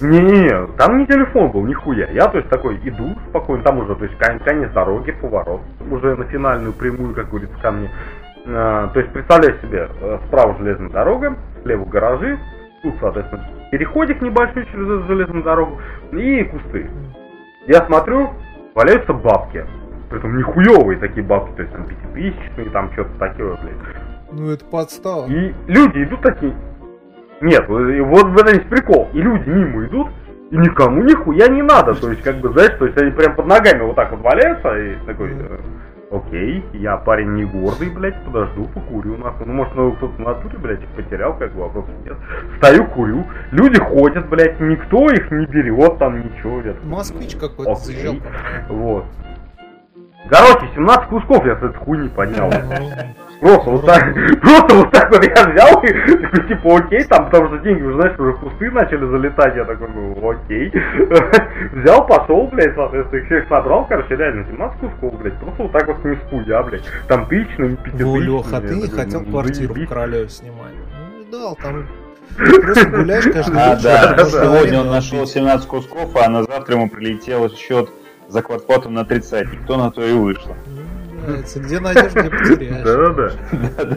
[0.00, 2.08] Не-не-не, там не телефон был, нихуя.
[2.10, 6.16] Я, то есть, такой иду спокойно, там уже, то есть, кон- конец дороги, поворот, уже
[6.16, 7.90] на финальную прямую, как говорится, ко мне.
[8.46, 12.38] А, то есть, представляю себе, э, справа железная дорога, слева гаражи,
[12.82, 15.78] тут, соответственно, переходик небольшой через эту железную дорогу
[16.12, 16.90] и кусты.
[17.66, 18.30] Я смотрю,
[18.74, 19.64] валяются бабки.
[20.08, 24.32] Притом нихуевые такие бабки, то есть там пятитысячные, там что-то такое, блядь.
[24.32, 25.26] Ну это подстава.
[25.26, 26.54] И люди идут такие.
[27.40, 29.08] Нет, и вот в этом есть прикол.
[29.12, 30.08] И люди мимо идут,
[30.50, 31.94] и никому нихуя не надо.
[31.94, 34.76] То есть, как бы, знаешь, то есть они прям под ногами вот так вот валяются,
[34.76, 35.58] и такой, э,
[36.10, 39.46] окей, я парень не гордый, блядь, подожду, покурю, нахуй.
[39.46, 42.16] Ну, может, ну, кто-то в натуре, блядь, их потерял, как бы, вопросов нет.
[42.58, 46.60] Стою, курю, люди ходят, блядь, никто их не берет, там ничего.
[46.60, 47.84] Я такой, Москвич какой-то Окей.
[47.84, 48.16] заезжал.
[48.68, 49.04] Вот.
[50.28, 52.50] Короче, 17 кусков я с этой хуйни поднял.
[53.42, 57.24] Ну, Просто вот так, просто вот так вот я взял и такой, типа, окей, там,
[57.26, 60.70] потому что деньги, уже, знаешь, уже кусты начали залетать, я такой, ну, окей.
[61.72, 65.86] Взял, пошел, блядь, соответственно, их всех собрал, короче, реально, 17 кусков, блядь, просто вот так
[65.86, 68.18] вот не спуя, блядь, там тысячными, пятитысячными.
[68.24, 69.86] Леха, а ты я не такой, хотел ну, квартиру в.
[69.86, 70.74] Королеве снимать?
[71.00, 71.86] Ну, не дал, там
[72.36, 73.82] просто гуляешь каждый А, вечер.
[73.82, 75.34] да, да, сегодня он нашел купить.
[75.34, 77.90] 17 кусков, а на завтра ему прилетел счет
[78.28, 79.62] за квартплату на тридцатник.
[79.64, 80.54] Кто на то и вышло.
[81.26, 81.60] Нравится.
[81.60, 82.84] Где найдешь, где потеряешь.
[82.84, 83.96] Да-да-да.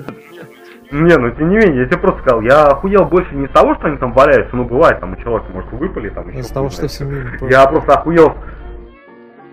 [0.92, 3.74] Не, ну тем не менее, я тебе просто сказал, я охуел больше не с того,
[3.76, 6.70] что они там валяются, ну бывает, там у человека, может, выпали, там еще Из того,
[6.70, 8.36] что мимо Я просто охуел.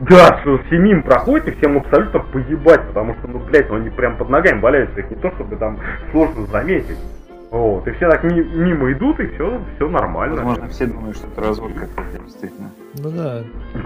[0.00, 4.16] Да, что семьим проходит и всем абсолютно поебать, потому что, ну, блядь, ну, они прям
[4.16, 5.78] под ногами валяются, их не то, чтобы там
[6.10, 6.98] сложно заметить.
[7.50, 10.36] Вот, и все так ми- мимо идут, и все, все нормально.
[10.36, 12.70] Возможно, все думают, что это развод какой-то, действительно.
[12.94, 13.42] Ну да,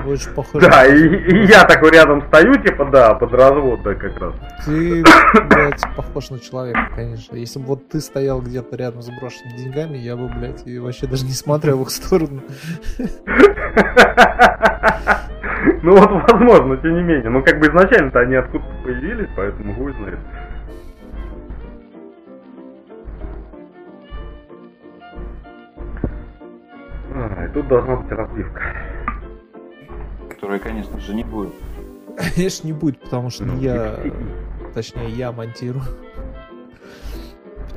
[0.06, 0.68] очень похоже.
[0.68, 4.34] Да, и, и я такой рядом стою, типа, да, под развод, да, как раз.
[4.66, 5.02] Ты,
[5.48, 7.36] блядь, похож на человека, конечно.
[7.36, 11.06] Если бы вот ты стоял где-то рядом с брошенными деньгами, я бы, блядь, и вообще
[11.06, 12.42] даже не смотрел в их сторону.
[15.82, 17.28] Ну вот, возможно, но тем не менее.
[17.28, 20.18] Ну, как бы изначально-то они откуда-то появились, поэтому хуй знает.
[27.42, 28.62] И тут должна быть разбивка.
[30.28, 31.52] Которой, конечно же, не будет.
[32.16, 33.98] Конечно, не будет, потому что Ну, я,
[34.74, 35.84] точнее, я монтирую.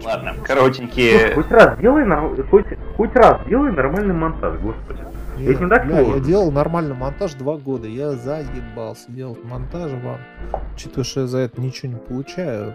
[0.04, 1.34] Ладно, Слушай, коротенькие...
[1.34, 2.06] Хоть раз делай,
[2.50, 2.66] хоть,
[2.96, 5.02] хоть раз делай нормальный монтаж, господи.
[5.38, 7.88] Ведь не так бля, я делал нормальный монтаж два года.
[7.88, 10.20] Я заебался делать монтаж вам.
[10.76, 12.74] Учитывая, что я за это ничего не получаю.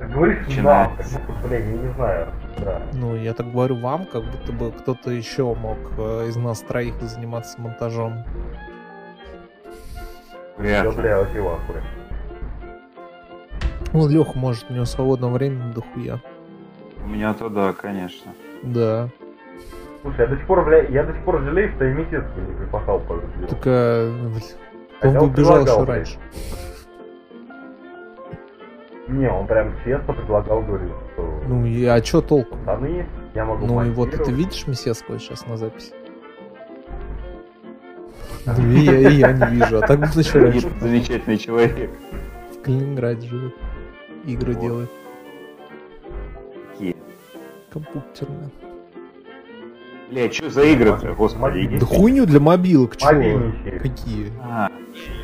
[0.00, 1.18] Говоришь, Начинается.
[1.18, 2.28] как будто, блин, я не знаю.
[2.58, 2.82] Да.
[2.92, 6.94] Ну, я так говорю вам, как будто бы кто-то еще мог э, из нас троих
[7.00, 8.24] заниматься монтажом.
[10.56, 10.92] Вряд ли.
[10.92, 11.26] бля.
[13.92, 16.20] Ну, Леха может, у него свободного времени дохуя.
[17.04, 18.32] У меня то да, конечно.
[18.62, 19.08] Да.
[20.02, 22.54] Слушай, я до сих пор, бля, я до сих пор жалею, что я Митецкую не
[22.54, 23.20] припахал по.
[23.48, 24.12] Так, а,
[25.02, 26.18] он бы убежал еще блядь.
[29.08, 32.56] Не, он прям честно предлагал, говорит, что Ну, и, а чё толку?
[32.56, 34.38] пацаны, я могу Ну и вот ты монтировать.
[34.44, 35.92] видишь Месецкого сейчас на записи?
[38.44, 40.68] Ну, и я, и я не вижу, а так бы еще раньше.
[40.80, 41.90] Замечательный человек.
[42.56, 43.54] В Калининграде живет.
[44.26, 44.62] Игры Вот.
[44.62, 44.90] делает.
[46.72, 46.96] Какие?
[47.72, 48.50] Компьютерные.
[50.10, 51.78] Бля, что за игры-то, господи?
[51.78, 52.94] Да хуйню для мобилок?
[53.02, 53.82] Мобильничек.
[53.82, 54.32] Какие?
[54.42, 54.70] А,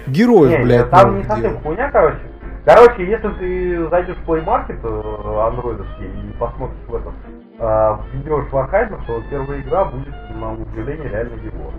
[0.07, 2.19] Героев, блядь, там новых не совсем хуйня, короче.
[2.65, 7.15] Короче, если ты зайдешь в Play Market э, андроидовский и посмотришь в этом,
[7.59, 11.71] э, введешь Warhammer, то первая игра будет, на удивление, реально его.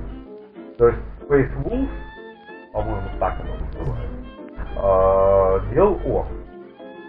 [0.77, 1.89] То есть Space Wolves,
[2.71, 4.09] по-моему, так оно называется,
[4.77, 6.25] э, делал он.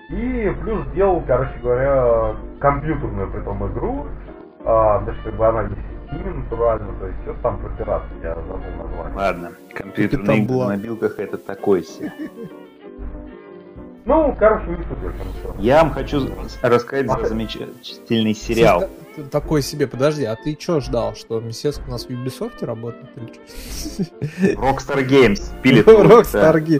[0.08, 4.06] И плюс делал, короче говоря, компьютерную при том игру,
[4.60, 5.74] э, даже как бы она не
[6.06, 9.16] Steam натурально, то есть все там про пиратство, я забыл название.
[9.16, 9.50] ладно.
[9.74, 12.10] Компьютерные игры на мобилках это такой себе.
[14.06, 15.54] Ну, короче, не всё.
[15.58, 16.30] Я вам хочу
[16.62, 18.88] рассказать за замечательный сериал.
[19.14, 23.08] Слушай, Такой себе, подожди, а ты чё ждал, что Месецк у нас в Ubisoft работает?
[24.56, 26.78] Rockstar Games пилит Rockstar Ге-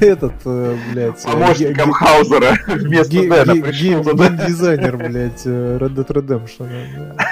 [0.00, 1.24] Этот, э, блядь...
[1.24, 4.02] э, помощником ге- Хаузера вместо Дэна пришел.
[4.02, 6.68] Геймдизайнер, блядь, э, Red Dead Redemption.
[6.96, 7.24] да.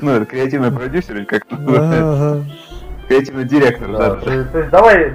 [0.00, 2.12] Ну, это креативный продюсер, или как это называется?
[2.12, 2.44] Ага.
[3.06, 5.12] Креативный директор, Да, то, есть- давай,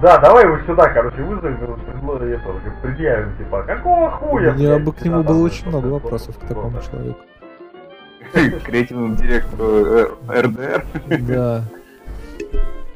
[0.00, 1.58] да, давай его сюда, короче, вызовем,
[2.02, 4.52] предло- это, предъявим, типа, какого У хуя?
[4.52, 7.18] меня блядь, бы к нему было очень много вопросов к такому человеку.
[8.64, 10.84] Креативному директору э, РДР.
[11.20, 11.64] Да.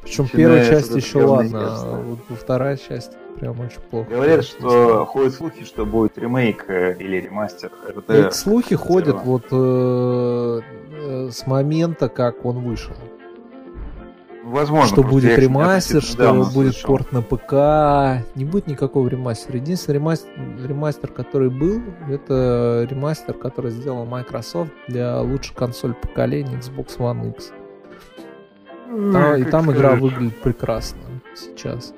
[0.02, 4.08] Причем первая часть еще ладно, а вот вторая часть прям очень плохо.
[4.08, 8.28] Говорят, что ходят слухи, что будет ремейк э, или ремастер РДР.
[8.28, 10.60] Эти слухи ходят вот э,
[10.92, 12.94] э, с момента, как он вышел.
[14.46, 14.86] Возможно.
[14.86, 16.86] что будет ремастер, что будет слышал.
[16.88, 18.24] порт на ПК.
[18.36, 19.56] Не будет никакого ремастера.
[19.58, 20.30] Единственный ремастер,
[20.66, 27.50] ремастер, который был, это ремастер, который сделал Microsoft для лучшей консоль поколения Xbox One X.
[29.12, 31.00] Там- и там игра выглядит прекрасно
[31.34, 31.92] сейчас.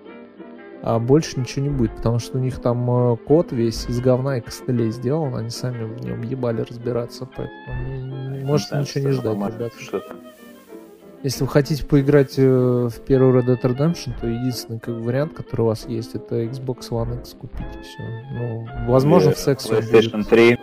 [0.83, 4.39] А больше ничего не будет, потому что у них там э, код весь из говна
[4.39, 9.13] и костылей сделан, они сами в нем ебали разбираться, поэтому не- можете знаю, ничего не
[9.13, 9.73] ждать, ребят.
[9.81, 10.17] Что-то.
[11.25, 15.63] Если вы хотите поиграть э, в первый Red Dead Redemption, то единственный как, вариант, который
[15.63, 18.03] у вас есть, это Xbox One X купить и все.
[18.33, 20.29] Ну, возможно, Или в сексе PlayStation будет.
[20.29, 20.59] 3.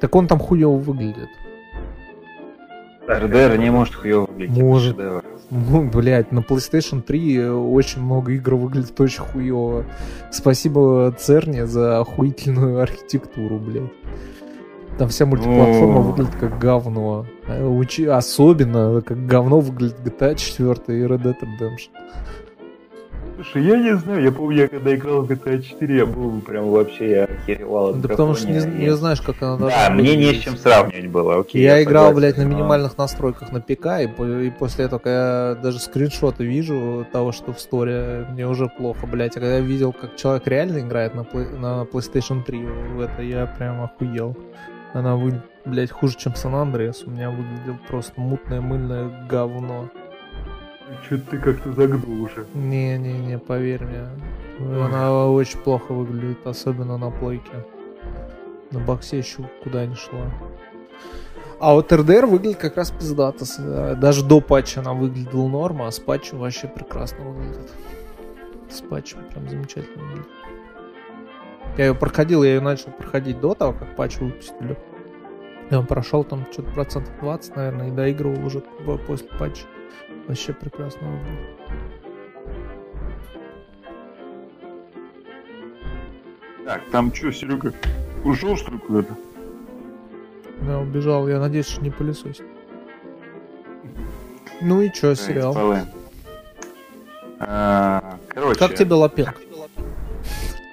[0.00, 1.28] Так он там хуево выглядит.
[3.08, 4.56] РДР не может хуёво выглядеть.
[4.58, 4.98] Может.
[5.50, 9.86] Ну, блядь, на PlayStation 3 э, очень много игр выглядит очень хуево.
[10.30, 13.92] Спасибо Церне за охуительную архитектуру, блядь.
[14.98, 16.02] Там вся мультиплатформа О.
[16.02, 17.24] выглядит как говно.
[17.46, 21.90] А учи- Особенно как говно выглядит GTA 4 и Red Dead Redemption.
[23.36, 26.70] Слушай, я не знаю, я помню, я когда играл в GTA 4, я был прям
[26.70, 27.90] вообще, я охеревал.
[27.90, 30.56] от Да потому что не, не знаешь, как она должна Да, мне не с чем
[30.56, 31.62] сравнивать было, окей.
[31.62, 35.50] Я, играл, согласен, блядь, на но- минимальных настройках на ПК, и, и после этого, когда
[35.50, 39.36] я даже скриншоты вижу того, что в сторе, мне уже плохо, блядь.
[39.36, 42.66] А когда я видел, как человек реально играет на, на PlayStation 3
[42.96, 44.36] в это, я прям охуел.
[44.94, 47.04] Она выглядит, блядь, хуже, чем Сан Андреас.
[47.04, 49.88] У меня выглядел просто мутное, мыльное говно.
[51.08, 52.46] Чё ты как-то загнул уже.
[52.54, 54.08] Не-не-не, поверь мне.
[54.84, 57.52] Она очень плохо выглядит, особенно на плойке.
[58.70, 60.30] На боксе еще куда не шла.
[61.60, 63.44] А вот РДР выглядит как раз пиздато.
[63.58, 67.70] э, Даже до патча она выглядела норма, а с патчем вообще прекрасно выглядит.
[68.70, 70.28] С патчем прям замечательно выглядит.
[71.78, 74.76] Я ее проходил, я ее начал проходить до того, как патч выпустили.
[75.70, 79.64] Я прошел там что-то процентов 20, наверное, и доигрывал уже по- после патча.
[80.26, 81.48] Вообще прекрасно выглядит.
[86.64, 87.72] Так, там что, Серега,
[88.24, 89.14] ушел что ли куда-то?
[90.66, 92.44] Я убежал, я надеюсь, что не пылесосит.
[94.60, 95.56] Ну и чё, сериал?
[97.40, 99.34] А, Короче, Как тебе Лапенко?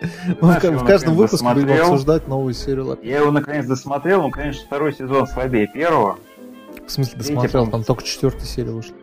[0.01, 1.83] Мы знаешь, в каждом выпуске будем досмотрел.
[1.83, 3.07] обсуждать новую серию Лапенко.
[3.07, 6.17] я его наконец досмотрел, ну, конечно, второй сезон слабее первого.
[6.85, 7.71] В смысле, досмотрел, по-моему.
[7.71, 8.95] там только четвертая серия вышла.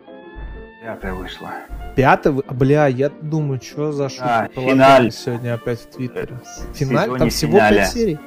[0.83, 1.49] Пятая вышла.
[1.95, 2.33] Пятая?
[2.33, 5.11] Бля, я думаю, что за шутка А, финаль.
[5.11, 6.39] Сегодня опять в Твиттере.
[6.73, 7.17] В Финаль?
[7.17, 8.19] Там всего пять серий?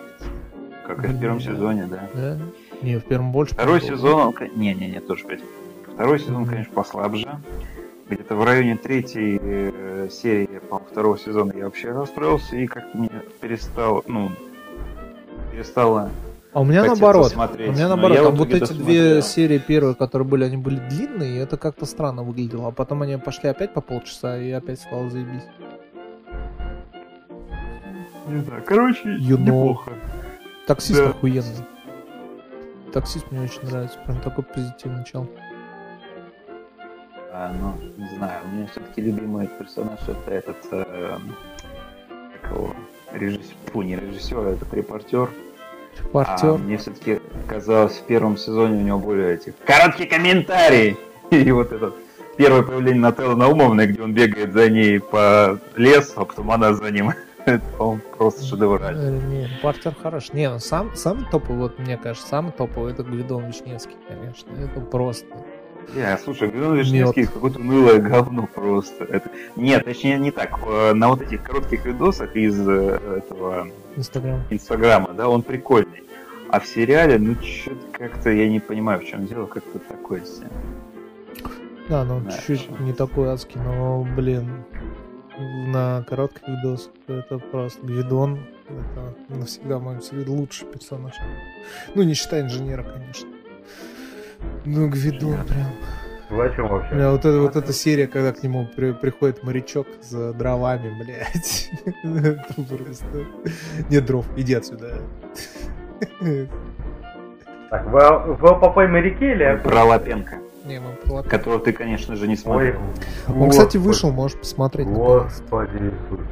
[0.87, 2.09] Как и в первом сезоне, да.
[2.15, 2.39] Да?
[2.83, 3.55] Не, в первом больше.
[3.55, 5.41] Второй сезон, он, не-не-не, тоже пять.
[5.95, 7.27] Второй сезон, конечно, послабже.
[8.09, 13.11] Где-то в районе третьей э, серии, по второго сезона я вообще расстроился и как-то мне
[13.41, 14.31] перестал, ну,
[15.51, 16.11] перестало
[16.53, 17.25] А у меня наоборот.
[17.25, 18.19] посмотреть, У меня но наоборот.
[18.29, 22.23] Там вот эти две серии первые, которые были, они были длинные, и это как-то странно
[22.23, 22.69] выглядело.
[22.69, 25.43] А потом они пошли опять по полчаса, и опять стало заебись.
[28.29, 29.39] Не знаю, короче, You know.
[29.39, 29.93] неплохо.
[30.67, 31.11] Таксист Да.
[31.11, 31.65] охуенный.
[32.93, 33.99] Таксист мне очень нравится.
[34.05, 35.29] Прям такой позитивный чел.
[37.39, 41.19] А, ну, не знаю, у меня все-таки любимый персонаж это этот, э,
[42.09, 42.75] как его,
[43.13, 45.29] режиссер, фу, не режиссер, а этот репортер.
[45.99, 46.57] А, Партер.
[46.57, 50.97] мне все-таки казалось, в первом сезоне у него более этих короткий комментарий.
[51.31, 51.95] И вот этот
[52.39, 56.91] первое появление Нателлы Наумовны, где он бегает за ней по лесу, а потом она за
[56.91, 57.13] ним.
[57.45, 58.99] Это, по-моему, просто шедеврально.
[58.99, 60.33] Э, Не, Партер хорош.
[60.33, 64.51] Не, ну сам, самый топовый, вот мне кажется, самый топовый это Гвидон Вишневский, конечно.
[64.59, 65.27] Это просто.
[65.95, 69.05] Не, слушай, Гвидон Вишневский какое-то унылое говно просто.
[69.05, 69.31] Это...
[69.55, 70.59] Нет, точнее не так.
[70.67, 74.43] Э, На вот этих коротких видосах из э, этого Инстаграм.
[74.51, 76.03] Инстаграма, да, он прикольный.
[76.49, 80.49] А в сериале, ну, что-то как-то я не понимаю, в чем дело, как-то такое себе.
[81.89, 82.85] Да, ну Да, чуть-чуть хорошо.
[82.85, 84.65] не такой адский, но, блин,
[85.39, 88.41] на коротких видосах это просто Гвидон.
[88.69, 91.15] Это навсегда, в моем лучший персонаж.
[91.95, 93.29] Ну, не считая инженера, конечно.
[94.65, 95.67] Ну, Гвидон прям.
[96.29, 97.11] Вы о чем Бля, вообще?
[97.11, 101.71] вот, это, вот эта серия, когда к нему при- приходит морячок за дровами, блядь.
[102.69, 103.07] Просто...
[103.91, 104.99] Нет дров, иди отсюда.
[107.71, 109.61] Так, вы, вы о Папай моряке или.
[109.63, 111.37] Про Лапенко, Не, мы про Лапенко.
[111.39, 112.81] которого ты, конечно же, не Ой, смотрел.
[113.29, 114.87] Он, кстати, вышел, можешь посмотреть.
[114.89, 116.27] Господи Иисус.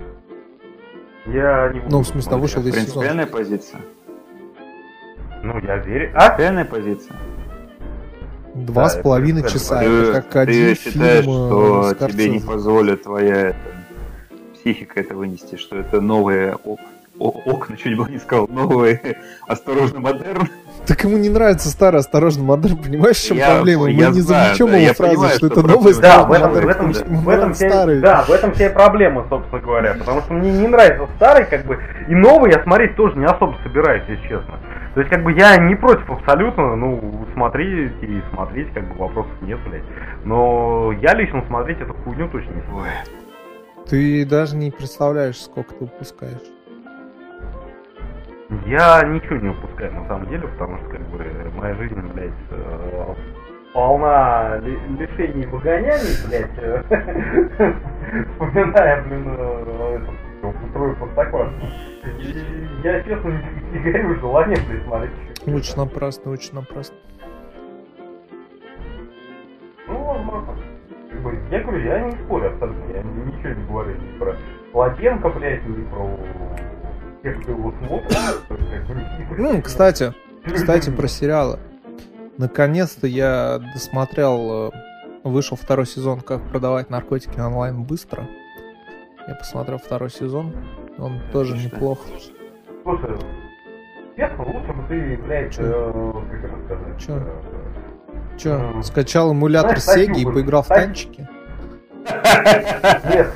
[1.27, 2.43] Я не буду Ну, в смысле, смотреть.
[2.43, 2.85] вышел весь сезон.
[3.03, 3.81] Принципиальная позиция.
[5.43, 6.11] Ну, я верю.
[6.15, 6.21] А?
[6.31, 7.17] Принципиальная позиция.
[8.55, 9.81] Два Да, с половиной это часа.
[9.81, 13.57] ты, Это как ты один считаешь, фильм что э, тебе не позволит твоя это,
[14.55, 16.81] психика это вынести, что это новые ок-
[17.19, 19.01] окна, чуть было не сказал, новые
[19.49, 20.49] осторожно модерн.
[20.87, 23.85] Так ему не нравится старый осторожно модерн, понимаешь, в чем Я- проблема?
[23.85, 25.95] Мы я не знаю, замечем да, его я фразу, понимаю, что что это новый.
[25.95, 28.01] Да, в этом, модерн, в этом, что в этом вся, старый.
[28.01, 29.95] да, в этом вся и проблема, собственно говоря.
[29.99, 31.79] Потому что мне не нравится старый, как бы,
[32.09, 34.59] и новый я смотреть тоже не особо собираюсь, если честно.
[34.95, 39.33] То есть, как бы, я не против абсолютно, ну, смотреть и смотреть, как бы, вопросов
[39.43, 39.83] нет, блядь.
[40.25, 42.85] Но я лично смотреть эту хуйню точно не смогу.
[43.91, 46.41] Ты даже не представляешь, сколько ты упускаешь.
[48.67, 51.25] Я ничего не упускаю, на самом деле, потому что, как бы,
[51.57, 53.15] моя жизнь, блядь, э,
[53.73, 56.83] полна ли- лишений и выгоняний, блядь, э,
[58.33, 59.99] вспоминая, блин, э,
[60.53, 61.71] вторую простоквашину.
[62.19, 65.13] И я, честно, не, не горю желанием, блядь, смотреть.
[65.47, 66.97] Очень напрасно, очень напрасно.
[69.89, 70.57] Ну, возможно.
[71.51, 74.37] Я говорю, я не спорю абсолютно, я ничего не говорю ни про
[74.73, 76.19] Лапенко, блядь, ни про
[77.23, 79.39] тех, кто его смотрит.
[79.39, 80.13] Ну, кстати,
[80.45, 81.59] кстати, про сериалы.
[82.37, 84.71] Наконец-то я досмотрел, э,
[85.23, 88.27] вышел второй сезон «Как продавать наркотики онлайн быстро».
[89.27, 90.55] Я посмотрел второй сезон,
[90.99, 91.75] он тоже Отлично.
[91.75, 91.99] неплох.
[92.83, 93.17] Слушай,
[94.39, 97.01] лучше бы ты, блядь, э, как это сказать?
[98.39, 98.71] Чё?
[98.79, 101.27] э, скачал эмулятор Знаешь, Сеги и поиграл в танчики?
[103.09, 103.33] Нет,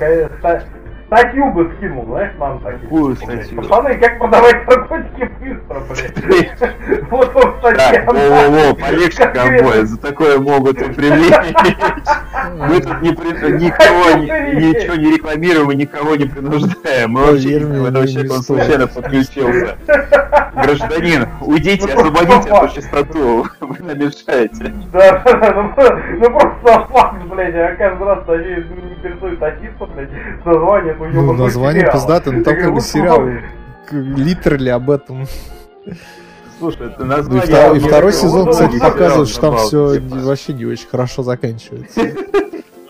[1.09, 2.83] статью бы скинул, знаешь, нам такие.
[2.83, 3.63] Какую статью?
[3.63, 7.09] Пацаны, как продавать наркотики быстро, блядь.
[7.11, 8.05] Вот он статья.
[8.05, 11.33] Во-во-во, полегче, ковбой, за такое могут и привлечь.
[12.59, 17.11] Мы тут не при- никого ни- ничего не рекламируем и никого не принуждаем.
[17.13, 19.77] Мы вообще Поверь мне, это не- вообще он случайно подключился.
[20.55, 23.47] Гражданин, уйдите, Ну, освободите просто эту частоту.
[23.61, 24.75] Вы нам мешаете.
[24.93, 25.23] Да,
[25.55, 25.73] ну,
[26.19, 30.11] ну просто факт, блядь, я каждый раз не перестаю тащиться, блядь,
[30.43, 33.21] с названием этого Ну, название пиздатое, ну там как бы сериал
[33.91, 35.27] ну, литерали об этом.
[36.59, 37.43] Слушай, это Ну, и название...
[37.47, 42.01] второй, и второй сезон, кстати, показывает, что там все вообще не очень хорошо заканчивается.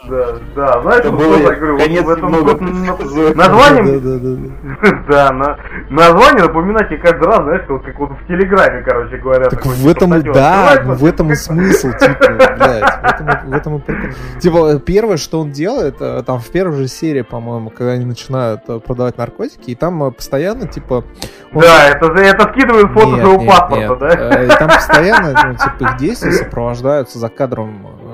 [0.09, 0.27] Да,
[0.57, 3.35] да, знаешь, Это вот было я говорю, вот конец в этом немного вот на- предсказуемо.
[3.35, 5.03] названием, Да, да, да, да.
[5.09, 5.59] да, на,
[5.91, 9.49] название напоминать тебе каждый раз, знаешь, вот как вот в Телеграме, короче говоря.
[9.51, 12.15] Так в типа, этом, да, в вот, этом и смысл, типа,
[12.59, 14.11] блядь, в этом, и- прикол.
[14.41, 18.63] Типа, первое, что он делает, э, там в первой же серии, по-моему, когда они начинают
[18.69, 21.05] э, продавать наркотики, и там э, постоянно, типа...
[21.53, 24.09] Да, это, же- это скидывают фото своего паспорта, да?
[24.41, 28.08] Э, И там постоянно, ну, типа, их действия сопровождаются за кадром э,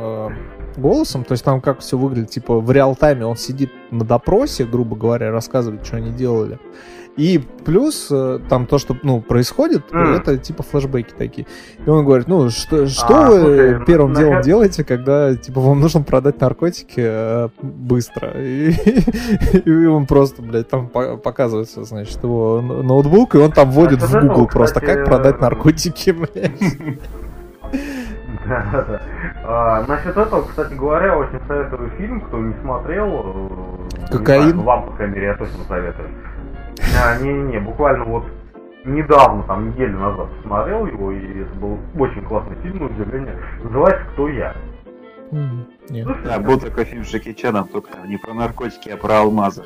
[0.79, 4.97] голосом, то есть там как все выглядит, типа, в реал-тайме он сидит на допросе, грубо
[4.97, 6.59] говоря, рассказывает, что они делали,
[7.17, 10.17] И плюс э, там то, что ну, происходит, Mm.
[10.17, 11.47] это типа флешбеки такие.
[11.87, 15.61] И он говорит, ну что, что А, вы слушай, первым насчет- делом делаете, когда типа
[15.61, 18.33] вам нужно продать наркотики э, быстро?
[18.37, 18.73] И,
[19.65, 24.07] и он просто, блядь, там по- показывается, значит, его ноутбук, и он там вводит А
[24.07, 26.61] в Google просто, кстати, как продать наркотики, блядь.
[28.47, 29.01] Да, да, да.
[29.45, 33.09] А, насчет этого, кстати говоря, очень советую фильм, кто не смотрел.
[33.09, 34.43] э, не Кокаин?
[34.51, 36.09] знаю, вам, по крайней мере, я точно советую.
[37.03, 38.25] А, Не-не-не, буквально вот
[38.85, 43.37] недавно, там, неделю назад посмотрел его, и это был очень классный фильм, на удивление.
[43.62, 44.55] Называется «Кто я?».
[45.89, 46.07] Нет.
[46.25, 49.65] Да, был такой фильм с Джеки Чаном, только не про наркотики, а про алмазы.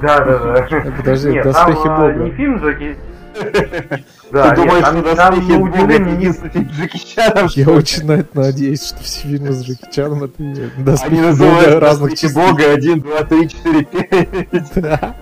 [0.00, 0.92] Да, да, да.
[0.96, 2.24] Подожди, Нет, «Доспехи там, а, Бога».
[2.24, 2.96] не фильм Джеки...
[4.30, 7.48] Да, Ты нет, думаешь, там, что там, «Доспехи Бога» не с Джеки Чаном?
[7.54, 11.20] Я очень на это надеюсь, что все фильмы с Джеки Чаном это не доспехи Они
[11.20, 12.50] Бога называют разных «Доспехи частей.
[12.50, 15.14] Бога 1, 2, 3, 4, 5.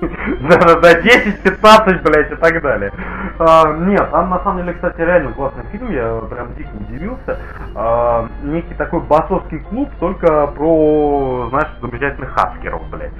[0.00, 0.08] Да.
[0.40, 2.92] Да-да-да, 10, 15, блядь, и так далее.
[3.38, 7.38] А, нет, там на самом деле, кстати, реально классный фильм, я прям дико удивился.
[7.74, 13.12] А, некий такой басовский клуб, только про, знаешь, замечательных хаскеров, блядь.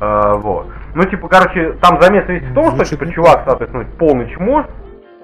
[0.00, 0.66] А, вот.
[0.94, 4.66] Ну, типа, короче, там замес весь в том, что, типа, чувак, соответственно, полный чмо.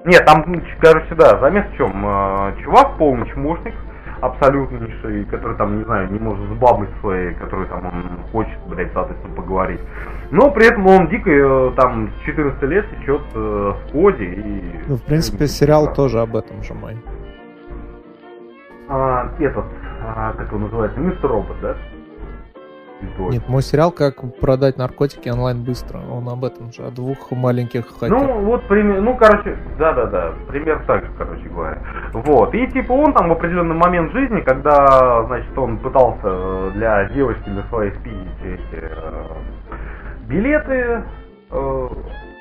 [0.05, 0.45] Нет, там,
[0.81, 2.05] короче, да, замес в чем?
[2.07, 3.74] А, чувак полный чмошник,
[4.21, 8.93] абсолютнейший, который там, не знаю, не может с бабой своей, которую там он хочет, блядь,
[8.93, 9.81] соответственно, поговорить.
[10.31, 14.81] Но при этом он дико э, там с 14 лет течет э, в коде и...
[14.87, 16.97] Ну, в принципе, сериал тоже об этом же, мой.
[18.89, 19.65] А, этот,
[20.03, 21.77] а, как его называется, мистер робот, да?
[23.18, 23.32] Ой.
[23.32, 26.01] Нет, мой сериал «Как продать наркотики онлайн быстро».
[26.10, 28.22] Он об этом же, о двух маленьких хакерах.
[28.22, 31.78] Ну, вот, пример, ну, короче, да-да-да, пример так же, короче говоря.
[32.12, 37.05] Вот, и типа он там в определенный момент жизни, когда, значит, он пытался э, для
[37.06, 39.24] девочки, для своей спидить эти э,
[40.28, 41.02] билеты,
[41.51, 41.89] э,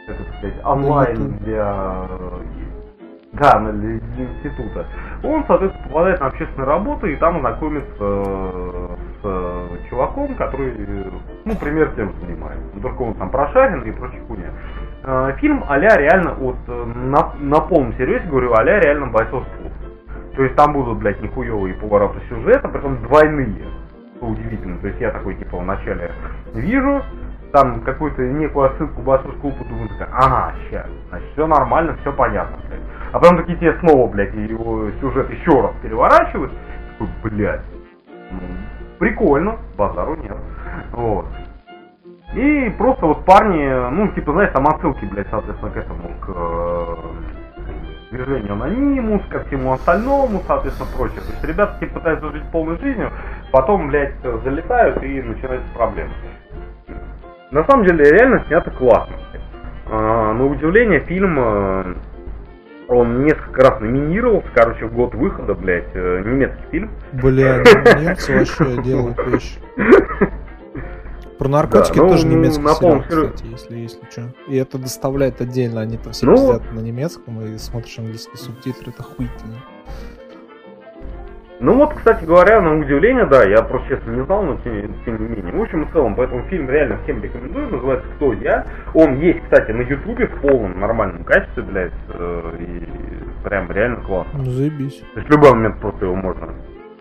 [0.07, 2.39] как это сказать, онлайн для, э,
[3.33, 4.85] да, для института,
[5.23, 11.03] он, соответственно, попадает на общественную работу и там знакомится э, с э, чуваком, который, э,
[11.45, 12.63] ну, пример тем занимается.
[12.73, 14.49] Ну, Только он там прошарен и прочая хуйня.
[15.03, 19.71] Э, Фильм а-ля реально, вот на, на полном серьезе говорю, а-ля реально бойцовский.
[20.35, 23.65] То есть там будут, блядь, нихуевые повороты сюжета, притом двойные.
[24.17, 24.77] Что удивительно.
[24.79, 26.11] То есть я такой, типа, вначале
[26.53, 27.01] вижу,
[27.51, 32.13] там какую-то некую отсылку к бойцовскому клубу, думаю, такая, ага, ща, значит, все нормально, все
[32.13, 32.81] понятно, блядь.
[33.11, 36.51] А потом такие тебе снова, блядь, его сюжет еще раз переворачивают,
[36.99, 37.61] такой, блядь,
[38.31, 38.39] ну,
[38.99, 40.37] прикольно, базару нет.
[40.91, 41.25] Вот.
[42.35, 46.95] И просто вот парни, ну, типа, знаешь, там отсылки, блядь, соответственно, к этому, к э,
[48.11, 51.21] движению анонимус, ко всему остальному, соответственно, прочее.
[51.21, 53.11] То есть ребята, типа, пытаются жить полной жизнью,
[53.51, 54.13] потом, блядь,
[54.43, 56.11] залетают и начинаются проблемы.
[57.49, 59.15] На самом деле, реально снято классно.
[59.91, 61.95] А, на удивление, фильм, э,
[62.89, 66.91] он несколько раз номинировался, короче, в год выхода, блядь, э, немецкий фильм.
[67.13, 67.57] Бля,
[67.99, 69.59] немцы вообще делают вещи.
[71.37, 74.23] Про наркотики Да, ну, тоже немецкий на сериал, полном серьё- кстати, если, если что.
[74.47, 78.91] И это доставляет отдельно, они там все Ну, пиздят на немецком, и смотришь английские субтитры,
[78.91, 79.55] это охуительно.
[81.61, 85.21] Ну вот, кстати говоря, на удивление, да, я просто честно не знал, но тем, тем
[85.21, 85.53] не менее.
[85.53, 88.65] В общем и целом, поэтому фильм реально всем рекомендую, называется «Кто я?».
[88.93, 92.87] Он есть, кстати, на ютубе в полном нормальном качестве, блядь, э, и
[93.43, 94.39] прям реально классно.
[94.39, 95.03] Ну, заебись.
[95.13, 96.47] То есть в любой момент просто его можно,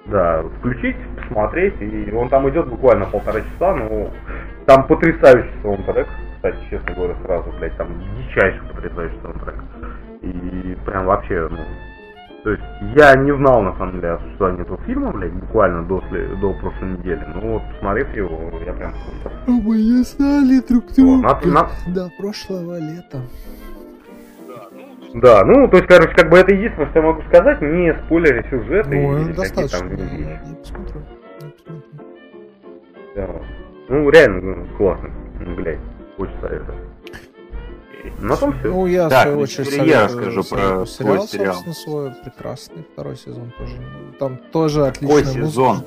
[0.07, 4.11] да, включить, посмотреть, и он там идет буквально полтора часа, но
[4.67, 9.55] там потрясающий саундтрек, кстати, честно говоря, сразу, блядь, там дичайший потрясающий саундтрек.
[10.23, 11.59] И прям вообще, ну,
[12.45, 12.63] то есть
[12.97, 16.01] я не знал на самом деле о существовании этого фильма, блядь, буквально до,
[16.41, 17.23] до прошлой недели.
[17.35, 18.93] Но вот посмотрев его, я прям
[19.25, 23.23] А мы не знали друг друга на- на- до прошлого лета.
[25.15, 28.43] Да, ну, то есть, короче, как бы это единственное, что я могу сказать, не спойлеря
[28.51, 30.21] сюжета Ну, всякие достаточно, там я, вещи.
[30.45, 31.01] я посмотрю.
[31.41, 32.07] я посмотрю.
[33.17, 33.29] Да.
[33.89, 35.11] Ну, реально, ну, классно.
[35.41, 35.79] Ну, блядь,
[36.19, 36.77] очень советую.
[38.19, 38.69] На том все.
[38.69, 41.55] Ну, я, в Так, свою очередь, теперь я советую расскажу про сериал, свой сериал.
[41.55, 43.73] собственно, свой прекрасный второй сезон тоже.
[44.19, 45.85] Там тоже Какой отличный сезон?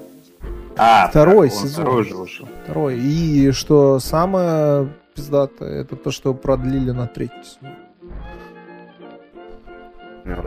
[0.77, 1.83] А, Второй он сезон.
[1.83, 2.47] Второй же вышел.
[2.63, 2.97] Второй.
[2.97, 7.75] И что самое пиздатое, это то, что продлили на третий сезон.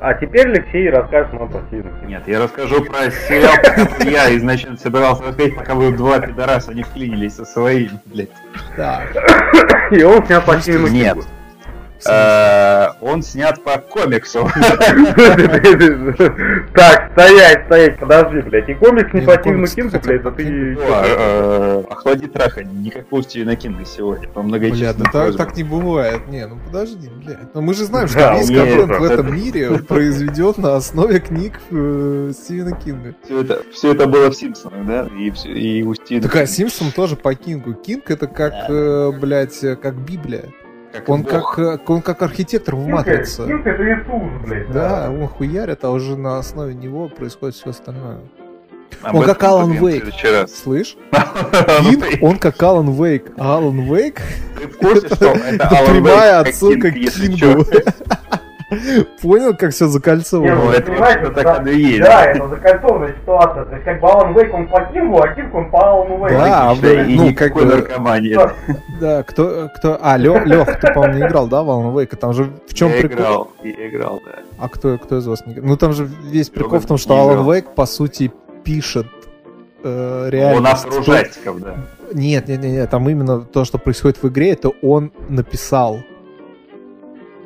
[0.00, 1.90] А теперь Алексей расскажет нам про Кинга.
[2.06, 6.84] Нет, я расскажу про сериал, который я изначально собирался рассказать, пока вы два пидораса не
[6.84, 8.30] вклинились со своими, блядь.
[8.76, 9.10] Так.
[9.90, 10.64] И он снят по Нет.
[10.64, 11.28] Кингу.
[12.08, 14.48] Э, Он снят по комиксу.
[16.74, 18.68] Так, Стоять, стоять, подожди, блядь.
[18.68, 20.44] И комикс не Не, по ну, Стивену Кингу, блядь, это ты...
[20.74, 25.46] Ну, а, э, Охлади траха, никакого Стивена Кинга сегодня, по многочисленным так, просьбам.
[25.46, 26.26] так не бывает.
[26.26, 27.54] Не, ну подожди, блядь.
[27.54, 32.32] Но мы же знаем, что весь контент в этом мире произведен на основе книг э,
[32.34, 33.14] Стивена Кинга.
[33.24, 35.08] Все это, все это было в Симпсонах, да?
[35.16, 37.74] И, у Стивена Так а Симпсон тоже по Кингу.
[37.74, 40.46] Кинг это как, э, блядь, э, как Библия.
[40.94, 41.30] Как Он бог.
[41.56, 43.46] как, э, он как архитектор в Матрице.
[43.46, 44.70] Кинг это Иисус, блядь.
[44.70, 48.20] Да, он хуярит, а уже на основе него происходит все остальное.
[49.02, 50.04] Об он этом как Алан Вейк.
[50.48, 50.96] Слышь?
[51.82, 53.32] Ну, Кинг, ты- он как Алан Вейк.
[53.36, 54.22] А Алан Вейк
[54.60, 57.64] Ты в курсе, что это это Алан прямая Вейк, как отсылка к Кингу.
[59.22, 60.54] Понял, как все закольцовано?
[60.54, 62.00] Ну, ну, это понимаете, так да, оно и есть.
[62.02, 63.64] Да, это закольцованная ситуация.
[63.64, 66.40] То есть как бы Алан Вейк он по Кингу, а Кинг он по Алану Вейку.
[66.40, 68.38] Да, а, и ну, никакой как бы- наркомании.
[69.00, 69.22] Да.
[69.22, 69.98] Кто, кто...
[70.00, 72.16] А, Лех, Лех, ты, по-моему, не играл, да, в Alan Wake?
[72.16, 73.16] Там же в чем я прикол?
[73.16, 74.32] играл, я играл, да.
[74.58, 75.66] А кто, кто из вас не играл?
[75.68, 77.44] Ну, там же весь прикол в том, что играл.
[77.50, 78.30] Wake, по сути,
[78.62, 79.06] пишет
[79.82, 80.72] э, Он реальность.
[80.72, 81.74] автор То- ужастиков, да.
[82.12, 86.00] Нет, нет, нет, нет, там именно то, что происходит в игре, это он написал.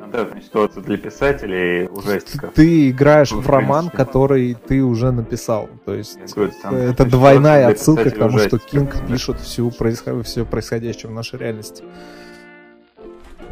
[0.09, 2.53] Стандартная ситуация для писателей ужастиков.
[2.53, 5.69] Ты играешь Ну, в в роман, который ты уже написал.
[5.85, 8.57] То есть говорю, там это двойная отсылка к тому, что.
[8.57, 10.25] Кинг пишет всю происход...
[10.25, 11.83] все происходящее в нашей реальности.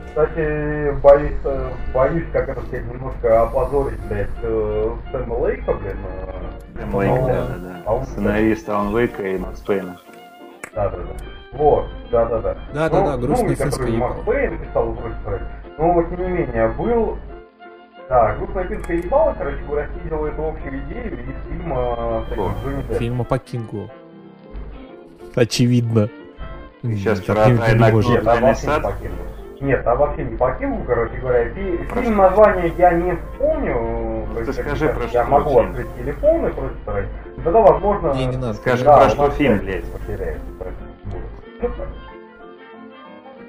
[0.07, 5.97] Кстати, боюсь, э, боюсь, как это сказать, немножко опозорить, блядь, э, Сэма Лейка, блин.
[6.25, 7.91] э, Сэм Лейк, но- да, да, а да.
[7.91, 9.99] он- Сценарист Алан Вейка и Макс Пейна.
[10.73, 11.57] Да, да, да.
[11.57, 12.57] Вот, да, да, да.
[12.73, 14.09] Да, да, да, ну, который ебала.
[14.09, 15.41] Макс Пейн писал прочее.
[15.77, 17.17] Но, тем не менее, был...
[18.09, 22.53] Да, грустная финская ебала, короче говоря, снизила эту общую идею из фильма Деппом.
[22.97, 23.89] Фильма по Кингу.
[25.35, 26.09] Очевидно.
[26.81, 27.33] сейчас не
[27.91, 28.09] может.
[28.09, 29.15] Нет, Тайный вообще не по Кингу.
[29.59, 31.49] Нет, там вообще не по Кингу, короче говоря.
[31.49, 34.27] Фи- Фильм название я не вспомню.
[34.33, 35.69] то ты есть, скажи, про я что могу фильм.
[35.71, 36.51] открыть телефон и
[36.83, 37.05] сказать.
[37.43, 38.13] Тогда, возможно...
[38.13, 38.53] Не, не надо.
[38.53, 39.83] Скажи, Да, про что фильм, блядь.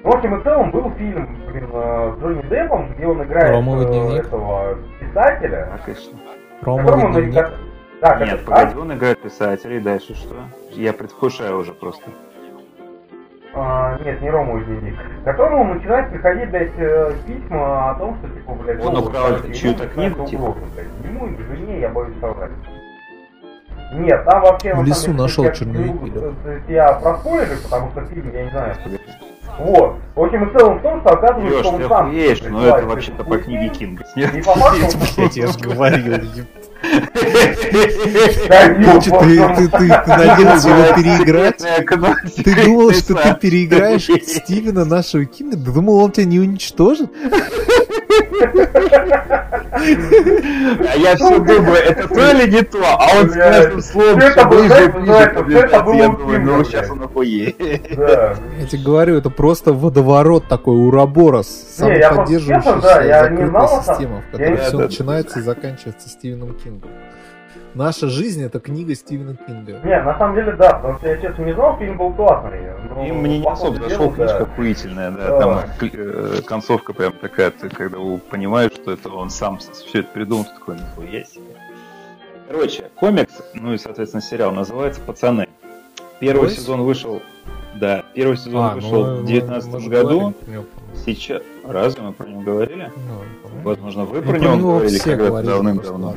[0.03, 3.85] В общем и целом был фильм, блин, э, с Джонни Деппом, где он играет Ромовый
[3.85, 4.25] э, дневник.
[4.25, 5.69] этого писателя.
[5.73, 6.19] А, конечно.
[6.61, 7.33] Ромовый он дневник.
[8.01, 10.35] Да, как Нет, погоди, он играет писателя, и дальше что?
[10.71, 12.03] Я предвкушаю уже просто.
[13.53, 14.95] А, нет, не Ромовый дневник.
[15.25, 19.93] Которому начинает приходить, блядь, э, письма о том, что, типа, блядь, Он украл чью-то ему
[19.93, 20.55] книгу, типа?
[20.75, 20.87] блядь.
[21.11, 22.51] Ему и жене, я боюсь соврать.
[23.95, 24.73] Нет, там вообще...
[24.75, 28.75] В лесу деле, нашел я- черновик есть Я проспойлерю, потому что фильм, я не знаю.
[29.57, 29.95] Вот.
[30.15, 32.07] В общем и целом в том, что оказывается, Леш, что он ты сам...
[32.07, 34.05] охуеешь, но это вообще-то по книге Кинга.
[34.15, 34.97] И по факту...
[35.17, 36.45] Блять, я же говорил.
[36.81, 37.19] Ты,
[39.67, 41.61] ты, надеялся его переиграть?
[42.43, 45.57] Ты думал, что ты переиграешь Стивена нашего Кинга?
[45.57, 47.09] Ты думал, он тебя не уничтожит?
[49.71, 54.45] А я все думаю, это то или не то, а он с каждым словом все
[54.45, 57.55] ближе и ближе это было ну сейчас он охуеет.
[57.59, 61.47] Я тебе говорю, это просто водоворот такой, ураборос.
[61.75, 66.68] Самоподдерживающаяся закрытая система, в которой все начинается и заканчивается Стивеном Кингом.
[67.73, 69.79] Наша жизнь это книга Стивена Кинга.
[69.83, 72.59] Не, на самом деле, да, потому что я, честно, не знал, фильм был классный.
[72.89, 74.43] но И мне не особо зашел, книжка да.
[74.43, 75.39] охуительная, да, Да.
[75.39, 77.97] там э, концовка прям такая, ты когда
[78.29, 81.55] понимаешь, что это он сам все это придумал, ты такой, нихуя себе.
[82.47, 85.47] Короче, комикс, ну и, соответственно, сериал называется «Пацаны».
[86.19, 86.55] Первый Бойс?
[86.55, 87.21] сезон вышел,
[87.79, 90.09] да, первый сезон А, вышел ну, в мы- 2019 мы же году.
[90.19, 90.65] говорили.
[91.05, 92.91] Сейчас, разве мы про него говорили?
[93.07, 93.61] Ну.
[93.63, 96.13] Возможно, вы Ну, про него говорили когда-то давным-давно.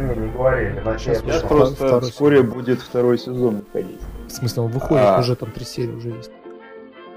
[0.83, 2.51] значит, Сейчас просто вскоре сезон.
[2.51, 4.01] будет второй сезон выходить.
[4.29, 5.21] В смысле, он выходит, А.
[5.21, 6.31] уже там три серии уже есть.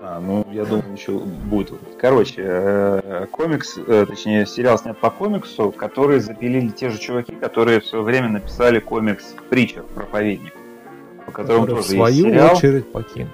[0.01, 1.79] А, ну, я думаю, еще будет.
[1.99, 7.79] Короче, э, комикс, э, точнее, сериал снят по комиксу, который запилили те же чуваки, которые
[7.79, 9.81] в свое время написали комикс «Притча.
[9.95, 10.53] Проповедник»,
[11.25, 12.55] по которому Который, в тоже есть свою сериал.
[12.55, 13.31] очередь по Кингу.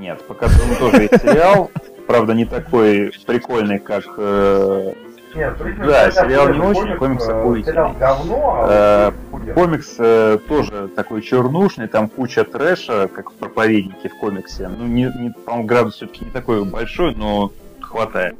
[0.00, 1.70] Нет, по которому тоже есть сериал.
[2.06, 4.04] Правда, не такой прикольный, как...
[4.16, 4.94] э,
[5.34, 7.90] Нет, Да, сериал не очень, комикс э, охуительный.
[7.90, 9.52] Э, а хуя.
[9.52, 14.68] Комикс э, тоже такой чернушный, там куча трэша, как в проповеднике в комиксе.
[14.68, 17.52] Ну, не, не, по-моему, градус все-таки не такой большой, но
[17.82, 18.36] хватает.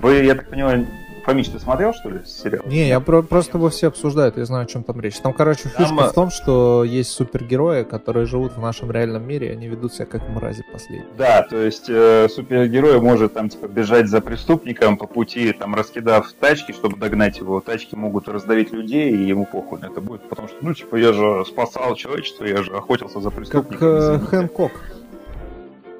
[0.00, 0.86] Вы, я так понимаю,
[1.26, 2.62] Фомич, ты смотрел, что ли, сериал?
[2.66, 5.16] Не, я про- просто его все обсуждают, я знаю, о чем там речь.
[5.18, 9.26] Там, короче, Там, фишка а- в том, что есть супергерои, которые живут в нашем реальном
[9.26, 11.08] мире, и они ведут себя как мрази последние.
[11.18, 16.32] Да, то есть э, супергерой может там типа бежать за преступником по пути, там раскидав
[16.34, 17.60] тачки, чтобы догнать его.
[17.60, 21.12] Тачки могут раздавить людей, и ему похуй на это будет, потому что, ну, типа, я
[21.12, 24.16] же спасал человечество, я же охотился за Как преступниками.
[24.16, 24.18] э.
[24.20, 24.72] Хэнкок.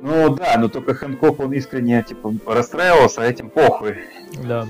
[0.03, 3.97] Ну да, но только Хэнкок, он искренне, типа, расстраивался, а этим похуй.
[4.45, 4.67] Да.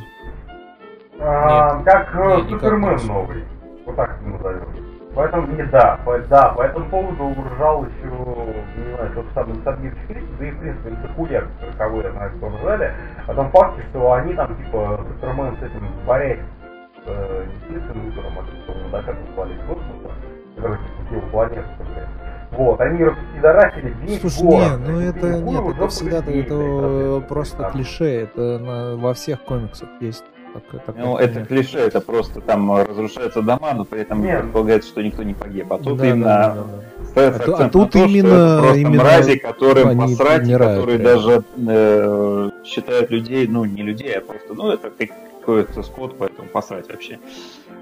[1.21, 3.45] А, Как э, Не, Супермен новый.
[3.87, 4.67] Вот так ему назовем.
[5.15, 8.09] Поэтому, не, да, по, да, по этому поводу уржал еще,
[8.77, 11.45] не знаю, тот самый Сабгир Крик, да и, в принципе, это хуяк,
[11.79, 12.93] кого я знаю, что ржали,
[13.27, 16.41] о том факте, что они там, типа, Супермен с этим борясь
[17.07, 20.15] э, не с Лутером, а с мудаком звали из космоса,
[20.55, 22.09] который посетил планету, блядь.
[22.53, 24.81] Вот, они распидорасили весь Слушай, город.
[24.81, 27.21] не, ну Они это хуй нет, это всегда это соответственно.
[27.23, 27.71] просто Да.
[27.71, 30.25] клише, это на- во всех комиксах есть.
[30.71, 34.43] Так- такая Ну, это клише, это просто там разрушаются дома, но при этом Нет.
[34.43, 35.73] предполагается, что никто не погиб.
[35.73, 36.63] А тут Да, именно да, да,
[37.01, 37.05] да.
[37.07, 40.43] ставится А а тут на то, что именно- это просто именно мрази, которым они посрать,
[40.45, 41.15] умирают которые прямо.
[41.15, 45.11] даже э, считают людей, ну, не людей, а просто, ну, это как-
[45.41, 47.19] какой-то скот, поэтому посрать вообще.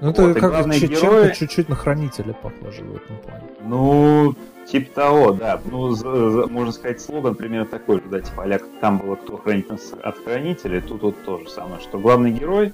[0.01, 3.43] Ну, это Вот, и как главные чуть- герои- чуть-чуть на хранителя похоже в этом плане.
[3.67, 4.35] Ну,
[4.65, 5.61] типа того, да.
[5.69, 9.37] Ну, за- за- можно сказать, слоган примерно такой же, да, типа, а там было кто
[9.37, 12.73] хранит нас от хранителей, тут вот то же самое, что главный герой,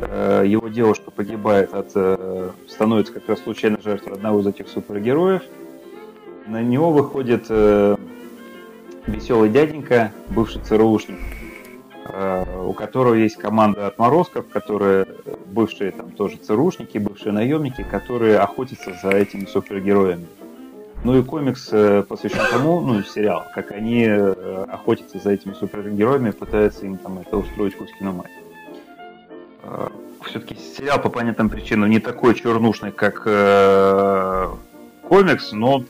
[0.00, 5.42] э, его девушка погибает от, э, становится как раз случайной жертвой одного из этих супергероев,
[6.46, 7.96] на него выходит э,
[9.06, 11.18] веселый дяденька, бывший ЦРУшник,
[12.08, 15.06] э, у которого есть команда отморозков, которые
[15.46, 20.26] бывшие там тоже ЦРУшники, бывшие наемники, которые охотятся за этими супергероями.
[21.04, 25.52] Ну и комикс э, посвящен тому, ну и сериал, как они э, охотятся за этими
[25.52, 28.30] супергероями, пытаются им там это устроить Кузькину мать.
[30.24, 34.48] Все-таки сериал по понятным причинам не такой чернушный, как э,
[35.08, 35.84] комикс, но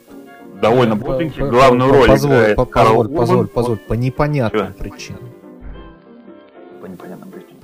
[0.60, 1.42] довольно бодренький.
[1.42, 3.16] Главную роль позволь, играет Карл позволь, Урбан.
[3.16, 5.20] позволь, позволь, по непонятным причинам.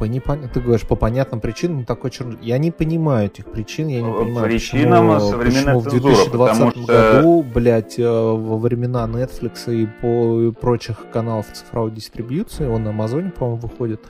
[0.02, 0.48] По непон...
[0.52, 2.36] Ты говоришь, по понятным причинам ну, такой черный.
[2.42, 6.00] Я не понимаю этих причин, я не По понимаю, причинам почему, современная почему в цензура,
[6.14, 11.92] 2020 потому что- году, блядь, э, во времена Netflix и по и прочих каналов цифровой
[11.92, 14.00] дистрибьюции, он на Амазоне, по-моему, выходит,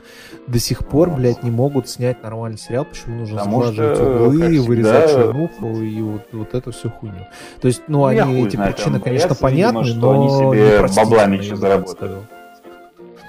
[0.47, 1.19] до сих пор, Вот.
[1.19, 5.11] блядь, не могут снять нормальный сериал, почему нужно Потому сглаживать что, углы, как всегда, вырезать
[5.11, 7.27] чернуху и вот, вот эту всю хуйню.
[7.61, 10.89] То есть, ну, Ну, они, эти причины, там конечно, видимо, понятны, что но они себе
[10.97, 11.55] бабла я меньше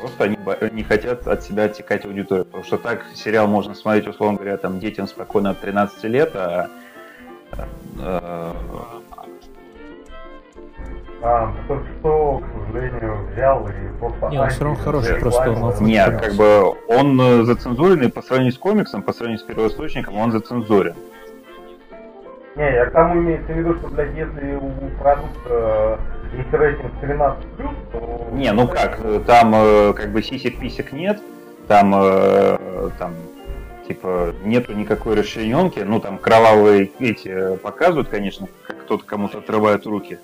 [0.03, 0.37] Просто они
[0.73, 2.43] не хотят от себя оттекать аудиторию.
[2.43, 6.69] Потому что так сериал можно смотреть, условно говоря, там детям спокойно от 13 лет, а
[11.21, 14.27] А, только что, к сожалению, взял и просто...
[14.27, 16.21] Не, он всё равно хороший, просто он оф- Нет, Нет.
[16.21, 20.95] как бы он э, зацензуренный по сравнению с комиксом, по сравнению с первоисточником, он зацензурен.
[22.55, 24.69] Не, я к тому имеется в виду, что, блядь, если у
[24.99, 25.99] продукта
[26.37, 27.35] есть рейтинг 13+,
[27.91, 28.27] то...
[28.31, 31.19] Не, ну как, э, там э, как бы сисек-писек нет,
[31.67, 33.13] там, э, там
[33.87, 39.85] типа нету никакой расчлененки, ну там кровавые эти э, показывают, конечно, как кто-то кому-то отрывает
[39.87, 40.19] руки.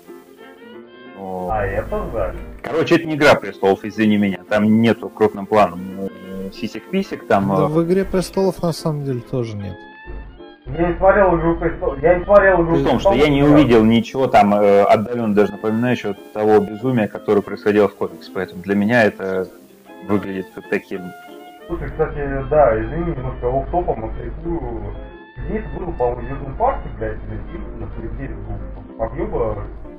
[1.18, 2.34] Но- А, это да.
[2.62, 7.48] Короче, это не игра престолов, извини меня, там нету крупным планом э, сисек-писек, там...
[7.48, 9.76] Да, э, в «Игре престолов» на самом деле тоже нет.
[10.66, 12.02] Я не смотрел игру престолов.
[12.02, 15.34] Я не смотрел игру В том, что престолов, я не увидел ничего там э, отдаленно
[15.34, 18.30] даже напоминающего того безумия, которое происходило в комиксе.
[18.34, 19.48] Поэтому для меня это
[20.06, 21.00] выглядит как таким.
[21.66, 24.82] Слушай, кстати, да, извини, немножко офф-топом отвлеку.
[25.48, 29.58] Здесь был, по-моему, в Южном парке, блядь, действительно, здесь был подъеба,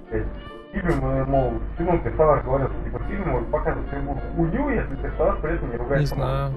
[0.10, 0.26] блядь,
[0.72, 5.40] фильм, мол, в фильмом персонаж говорил, что типа фильм может показывать любую хуйню, если персонаж
[5.40, 6.30] при этом не Не ругается матом.
[6.30, 6.54] знаю.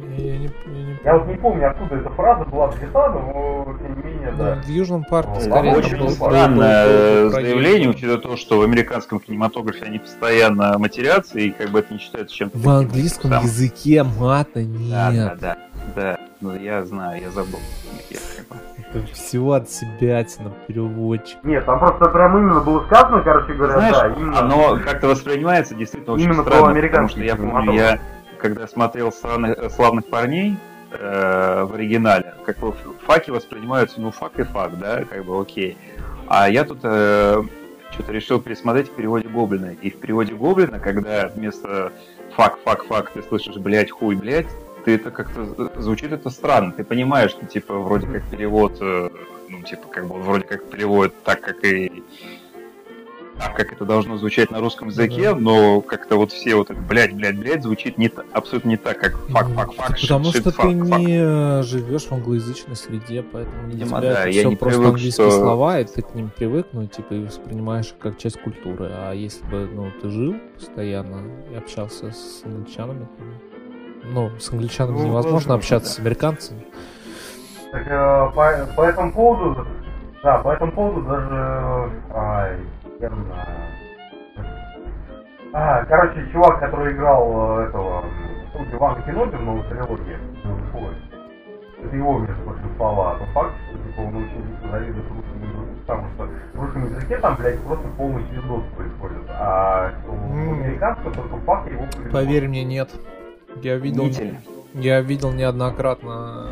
[0.00, 0.48] Я не, я
[0.82, 4.54] не Я вот не помню, откуда эта фраза была взята, но тем не менее, Да,
[4.56, 4.62] да.
[4.62, 9.84] в Южном парке Ну, скорее там Очень странное заявление, учитывая то, что в американском кинематографе
[9.84, 12.56] они постоянно матерятся, и как бы это не считается чем-то.
[12.56, 13.44] В таким английском самым.
[13.46, 14.60] языке мата Да,
[15.12, 15.12] нет.
[15.12, 15.56] да, да,
[15.96, 16.18] да.
[16.40, 17.58] Ну я знаю, я забыл.
[18.10, 18.56] Я как бы-
[18.92, 20.24] Это всего от себя
[20.66, 21.38] переводчик.
[21.44, 24.38] Нет, там просто прям именно было сказано, короче говоря, Знаешь, да, именно.
[24.40, 27.98] оно как-то воспринимается действительно очень Именно странно, потому что я помню, я
[28.40, 30.56] когда смотрел «Славных, славных парней»
[30.92, 32.74] э, в оригинале, как бы
[33.06, 35.76] fuck и воспринимаются, ну, fuck и fuck, да, как бы окей.
[36.26, 37.42] А я тут э,
[37.92, 39.74] что-то решил пересмотреть в переводе Гоблина.
[39.82, 41.92] И в переводе Гоблина, когда вместо
[42.34, 44.48] fuck, fuck, fuck ты слышишь, блядь, хуй, блядь,
[44.84, 46.72] ты это как-то звучит это странно.
[46.72, 49.10] Ты понимаешь, что типа вроде как перевод, э,
[49.48, 52.02] ну типа как бы вроде как перевод так, как и
[53.56, 57.38] как это должно звучать на русском языке, но как-то вот все вот это блядь, блядь,
[57.38, 60.68] блядь звучит не, та- абсолютно не так, как fuck, fuck, fuck, Потому shit, что ты
[60.68, 64.78] не живешь в англоязычной среде, поэтому для Видимо, тебя да, это я все не просто
[64.78, 68.18] привык, английские что- слова, и ты к ним привык, ну, типа, и воспринимаешь их как
[68.18, 68.90] часть культуры.
[68.92, 71.22] А если бы, ну, ты жил постоянно
[71.52, 75.94] и общался с англичанами, то, ну, с англичанами Ну, невозможно возможно, общаться да.
[75.94, 76.66] с американцами.
[77.72, 79.66] Так, э, по, по этому поводу,
[80.24, 81.90] да, по этому поводу даже,
[85.52, 88.04] А, короче, чувак, который играл э, этого,
[88.54, 90.56] ну, Ивана Кеноби в новой трилогии, ну,
[91.82, 95.44] это его, между прочим, слова, а то факт, что типа он очень дико завидует русскому
[95.44, 101.12] языку, потому что в русском языке там, блядь, просто полный пиздос происходит, а в американском
[101.14, 101.86] только факт его.
[102.12, 102.90] Поверь мне, нет.
[103.62, 104.36] Я видел, Нитель.
[104.74, 106.48] я видел неоднократно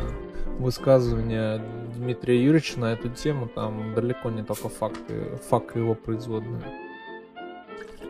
[0.59, 1.61] высказывания
[1.95, 3.47] Дмитрия Юрьевича на эту тему.
[3.47, 6.61] Там далеко не только факты, факты его производные.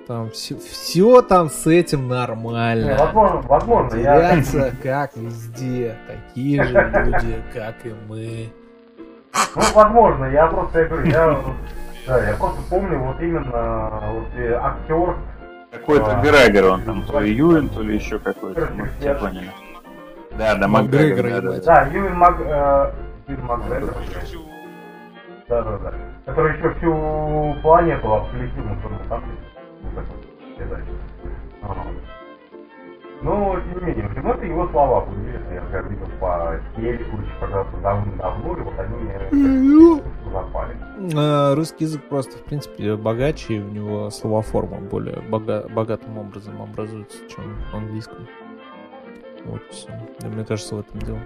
[0.07, 2.97] Там все, там с этим Не, нормально.
[2.97, 4.15] возможно, возможно, я...
[4.15, 5.95] Теряться, как везде.
[6.07, 8.49] Такие же люди, как и мы.
[9.55, 11.39] Ну, возможно, я просто, я говорю, я,
[12.07, 15.15] да, я просто помню вот именно вот э, актер,
[15.71, 16.21] Какой-то А.
[16.23, 18.67] Грегор, он там то ли Юэн, то ли еще какой-то.
[18.75, 19.51] Мы все поняли.
[20.39, 22.91] Да, да, Макгрегор, Макгрегор, да, Юэн Мак, э,
[23.27, 23.93] Юэн Макгрегор,
[25.49, 25.93] да, да, да,
[26.25, 29.23] который еще всю планету обследил, ну, что, ну, там,
[31.61, 31.75] ну.
[33.21, 37.31] Но, тем не менее, общем, это его слова были я как видел по телеку, еще
[37.41, 39.19] когда-то давно, и вот они мне
[40.31, 40.77] запали.
[41.17, 46.61] Э, Русский язык просто, в принципе, богаче, и у него словоформа более бога- богатым образом
[46.61, 47.43] образуется, чем
[47.73, 48.25] в английском.
[49.45, 49.89] Вот все.
[50.23, 51.19] Мне кажется, в этом дело.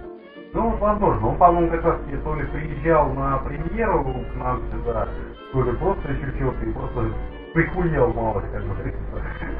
[0.52, 1.28] Ну, возможно.
[1.28, 5.08] Он, по-моему, как раз таки то ли приезжал на премьеру к нам сюда,
[5.52, 7.12] то ли просто еще что-то, и просто
[7.54, 9.00] прихуел мало, как говорится.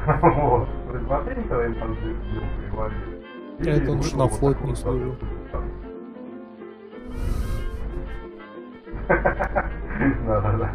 [0.21, 0.67] Вот.
[0.91, 1.97] Предпоследний, когда им там.
[3.57, 5.15] А это он же на флоте не служил.
[10.27, 10.69] Да-да-да.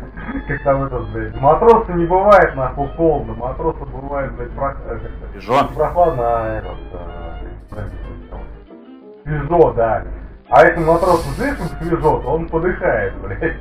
[0.46, 4.52] Как там этот, блядь, матроса не бывает нахуй холодно, матроса бывает, блядь,
[5.74, 6.78] прохладно, а этот,
[9.24, 10.04] свежо, да.
[10.48, 13.56] А если матрос слишком свежо, то он подыхает, блядь.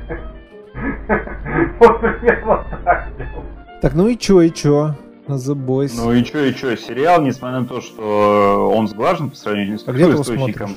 [1.80, 3.42] Вот примерно так делал.
[3.82, 4.94] Так, ну и чё, и чё?
[5.26, 5.92] The Boys.
[5.96, 9.86] Ну и чё, и чё, сериал, несмотря на то, что он сглажен по сравнению с
[9.88, 10.70] А где источником.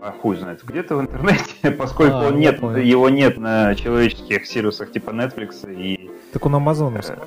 [0.00, 2.76] А хуй знает, где-то в интернете, поскольку А, он я нет, понял.
[2.76, 7.14] его нет на человеческих сервисах типа Netflix и, Так он амазоновский.
[7.14, 7.26] э,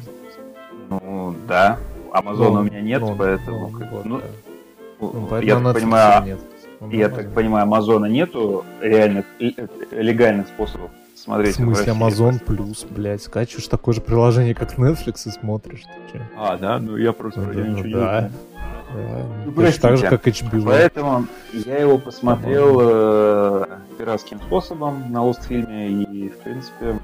[0.89, 1.77] ну, да,
[2.13, 4.21] Амазона Ну, у меня нет, ну, поэтому, ну, как- вот, ну,
[4.99, 5.07] да.
[5.07, 6.39] Ну, я так понимаю, нет.
[6.81, 11.55] Он я так понимаю, Амазона нету реальных, э, э, легальных способов В смотреть.
[11.55, 12.07] смысле России.
[12.07, 15.83] Amazon Плюс, блядь, скачиваешь такое же приложение, как Netflix, и смотришь.
[16.37, 17.99] А, да, ну я просто Ну, да, ничего ну не да.
[17.99, 18.31] знаю.
[18.91, 20.63] Да, Ну, так же, как HBO.
[20.65, 23.65] Поэтому я его посмотрел э,
[23.97, 26.99] пиратским способом на Лостфильме, и, в принципе,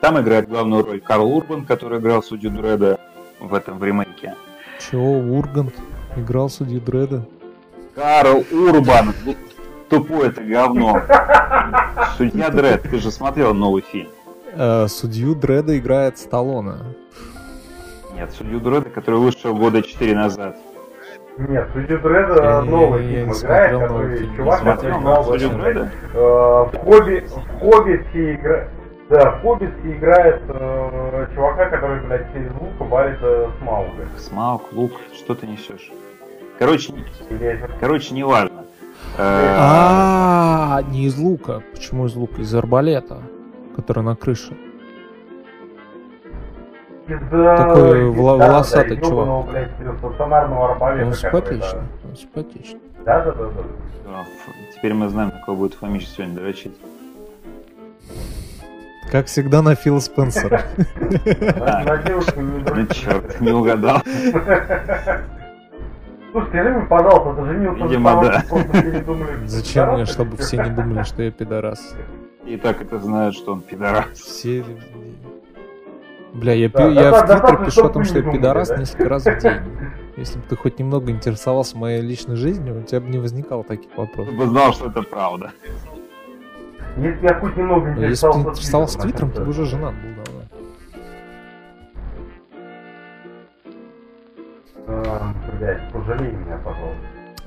[0.00, 3.00] там играет главную роль Карл Урбан, который играл судью Дреда
[3.40, 4.34] в этом в ремейке.
[4.78, 5.74] Чего, Ургант
[6.20, 7.22] играл судью Дреда?
[7.94, 9.12] Карл Урбан,
[9.88, 11.00] тупое это говно.
[12.16, 14.08] Судья Дред, ты же смотрел новый фильм.
[14.54, 16.74] Э, судью Дреда играет Сталлоне.
[18.14, 20.56] Нет, судью Дреда, который вышел года 4 назад.
[21.38, 24.36] Нет, Судью Дреда Я- новый я- фильм играет, смотрел новый который фильм.
[24.36, 25.90] чувак, который играл новый судью в этом, Дреда?
[26.14, 28.68] э, в Хобби, в Хоббите играет,
[29.08, 34.08] да, в Хоббите играет э, чувака, который, блядь, через лук валит э, Смауга.
[34.18, 35.92] Смаук, лук, что ты несешь?
[36.58, 37.04] Короче, не-
[37.80, 38.64] короче, неважно.
[39.16, 41.62] Э, А, не из лука.
[41.72, 42.40] Почему из лука?
[42.42, 43.22] Из арбалета,
[43.76, 44.56] который на крыше.
[47.06, 49.48] Такой вла- волосатый да, чувак.
[49.50, 51.06] блядь, стационарного арбалета.
[51.06, 51.80] Он симпатичный.
[52.04, 52.80] Он симпатичный.
[53.04, 53.44] Да, да, да,
[54.04, 54.24] да.
[54.74, 56.76] Теперь мы знаем, на кого будет Фомич сегодня дрочить.
[59.10, 60.62] Как всегда на Фила Спенсера.
[61.56, 64.02] На- на девушку не Ну черт, не угадал.
[66.32, 68.44] Слушай, скажи мне, пожалуйста, ты женился Видимо, на да.
[69.46, 71.94] Зачем ты мне, чтобы все не думали, что я пидорас?
[72.44, 74.08] И так это знают, что он пидорас.
[74.12, 74.64] Все...
[76.34, 78.76] Бля, я, Да, пи- я в достаточно, Твиттере пишу о том, что я пидорас да?
[78.76, 79.52] несколько раз в день.
[80.16, 83.90] Если бы ты хоть немного интересовался моей личной жизнью, у тебя бы не возникало таких
[83.90, 84.34] Ты вопросов.
[84.34, 85.52] бы знал, что это правда.
[86.96, 89.94] Если я хоть немного Но Если бы ты интересовался интересовался Твиттером, ты бы уже женат
[89.94, 90.37] был давно.
[94.88, 97.02] Эм, Блядь, пожалей меня, пожалуйста.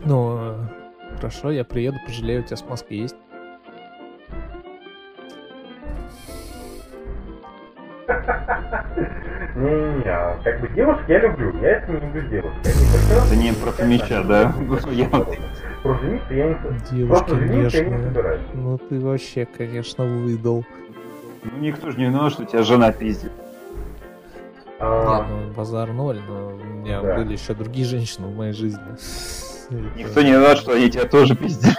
[0.05, 3.15] Ну, э, хорошо, я приеду, пожалею, у тебя смазка есть.
[9.55, 12.57] Не-не-не, а как бы девушек я люблю, я это не люблю девушек.
[12.63, 14.53] Я не хочу- Это не про Фомича, да?
[14.91, 15.09] Я-
[15.83, 16.55] Про жениться я не
[16.91, 18.03] Девушки нежные.
[18.03, 18.41] собираюсь.
[18.53, 20.63] Ну ты вообще, конечно, выдал.
[21.43, 23.31] Ну никто же не виноват, что тебя жена пиздит.
[24.83, 27.15] А, Нет, ну базар ноль, но у меня Да.
[27.17, 28.79] были еще другие женщины в моей жизни.
[29.95, 31.75] Никто не виноват, что они тебя тоже пиздят.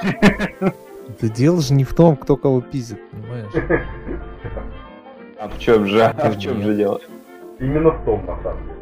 [1.20, 3.50] Да дело же не в том, кто кого пиздит, понимаешь?
[5.38, 6.02] А в чем же?
[6.02, 7.00] А в чем же дело?
[7.58, 8.76] Именно в том, на самом деле.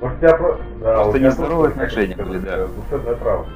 [0.00, 0.58] Может, тебя про...
[0.80, 2.66] да, Просто нездоровые отношения были, да.
[2.68, 3.46] Душевная травма.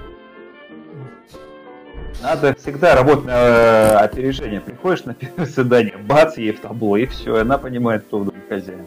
[2.22, 4.60] Надо всегда работать на э, опережение.
[4.60, 8.24] Приходишь на первое свидание, бац, ей в табло, и все, и она понимает, кто в
[8.24, 8.80] доме хозяин.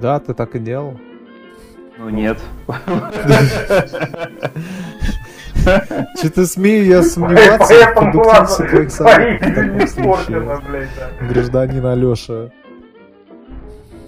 [0.00, 0.96] Да, ты так и делал.
[1.98, 2.38] Ну нет.
[6.16, 10.62] Что-то смею я сомневаться в продуктивности твоих советов.
[11.28, 12.50] Гражданин Алеша.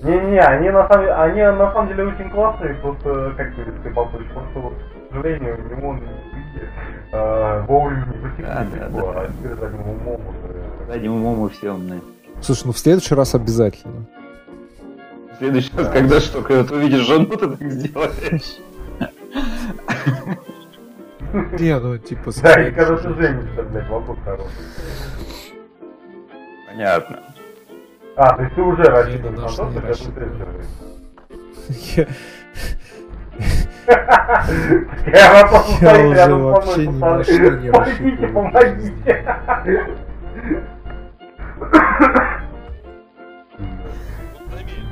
[0.02, 3.90] Не-не, они на самом деле, они на самом деле очень классные, просто, как ты, ты
[3.90, 6.69] Павлович, просто вот, к сожалению, Лимон и Вики
[7.12, 8.06] э, вовремя
[8.36, 9.20] не да, его, да.
[9.20, 10.89] а теперь задним умом уже.
[10.89, 12.01] Задним умом мы все умные.
[12.40, 14.06] Слушай, ну в следующий раз обязательно.
[15.43, 18.59] Следующий раз, когда что, когда ты увидишь жену, ты так сделаешь.
[21.59, 22.31] Не, ну типа...
[22.43, 24.52] Да, и когда ты женишься, блядь, вопрос хороший.
[26.69, 27.23] Понятно.
[28.14, 30.14] А, то есть ты уже рассчитан на даже то, что рассчитан.
[31.66, 32.06] следующий
[35.12, 38.32] Я- вообще ни на что не Помогите, рассчитываю.
[38.32, 39.24] помогите.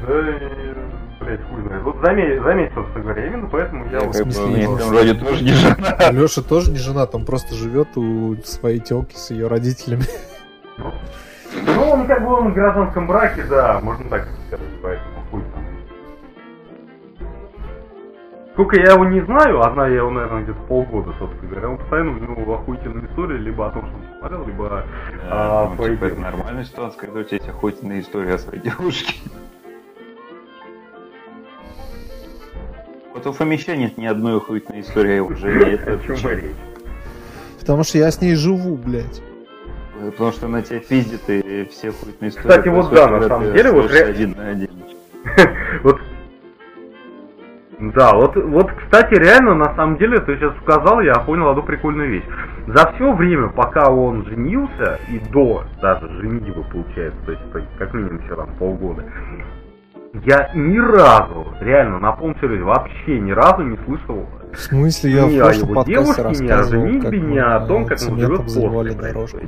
[0.06, 0.74] Да, и,
[1.20, 1.82] блядь, хуй знает.
[1.82, 5.08] Вот заметь, заметь, собственно говоря, именно поэтому я смысле, в не некотором можешь?
[5.08, 6.10] роде тоже не жена.
[6.12, 10.04] Леша тоже не женат, он просто живет у своей телки с ее родителями.
[11.66, 15.64] Ну, он как бы он в гражданском браке, да, можно так сказать, поэтому хуй там.
[18.52, 21.78] Сколько я его не знаю, а знаю я его, наверное, где-то полгода, собственно говоря, он
[21.78, 24.84] постоянно у него охуительная история, либо о том, что он смотрел, либо
[25.28, 28.62] А, Ну, твои типа, это нормальная ситуация, когда у тебя есть охотная история о своей
[28.62, 29.14] девушке.
[33.14, 35.72] Вот у Фомича нет ни одной охуительной истории о его жене.
[35.72, 36.38] Это почему?
[37.58, 39.22] Потому что я с ней живу, блядь.
[40.12, 42.48] Потому что она тебя пиздит и все охуительные истории.
[42.48, 44.70] Кстати, вот да, на самом деле, вот один на один.
[45.82, 46.00] Вот.
[47.80, 52.10] Да, вот, вот, кстати, реально, на самом деле, ты сейчас сказал, я понял одну прикольную
[52.10, 52.24] вещь.
[52.66, 58.22] За все время, пока он женился, и до даже женитьбы, получается, то есть как минимум
[58.22, 59.02] еще там полгода,
[60.12, 65.26] я ни разу, реально, на полном серьезе, вообще ни разу не слышал В смысле, я
[65.26, 68.94] ни в о его девушке, ни о женитьбе, ни о том, как он живет после
[68.94, 69.38] дорожку.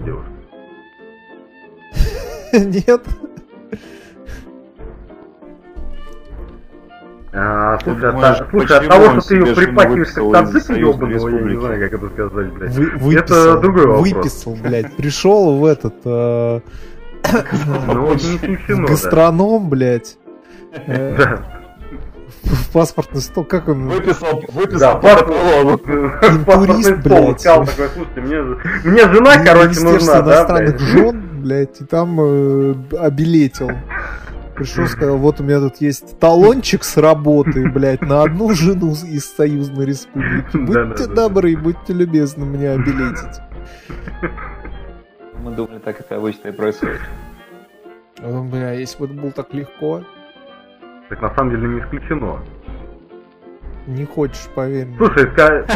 [2.53, 3.03] Нет.
[7.35, 10.33] А, слушай, от, слушай, от того, что ты ее себе жену припахиваешь как выписал из
[10.33, 12.75] танцик Союзной ебаного, я не знаю, как это сказать, блядь.
[12.75, 14.13] Вы, выписал, Это другой вопрос.
[14.13, 14.97] Выписал, блядь.
[14.97, 15.95] Пришел в этот...
[16.05, 16.61] э,
[17.87, 18.93] Ну, вот не исключено, да.
[18.93, 20.19] гастроном, блядь.
[20.73, 21.37] Э.
[22.43, 23.45] В паспортный стол.
[23.45, 23.89] Как он?
[23.89, 25.79] Выписал, выписал паспорт, каталогу.
[26.47, 27.41] паспортный стол блядь.
[27.41, 28.43] сказал такой, слушайте, мне,
[28.85, 30.89] мне жена, короче, нужна, да, иностранных блядь?
[30.89, 33.71] жен, блядь, и там э, обилетил.
[34.55, 39.25] Пришел, сказал, вот у меня тут есть талончик с работы, блядь, на одну жену из
[39.25, 40.57] Союзной Республики.
[40.57, 43.41] Будьте добры, будьте любезны мне обилетить.
[45.43, 47.01] Мы думали, так это обычно и происходит.
[48.21, 50.03] Бля, если бы это было так легко,
[51.13, 52.39] Так на самом деле не исключено.
[53.87, 54.97] не хочешь, поверь мне.
[54.97, 55.67] Слушай, ска-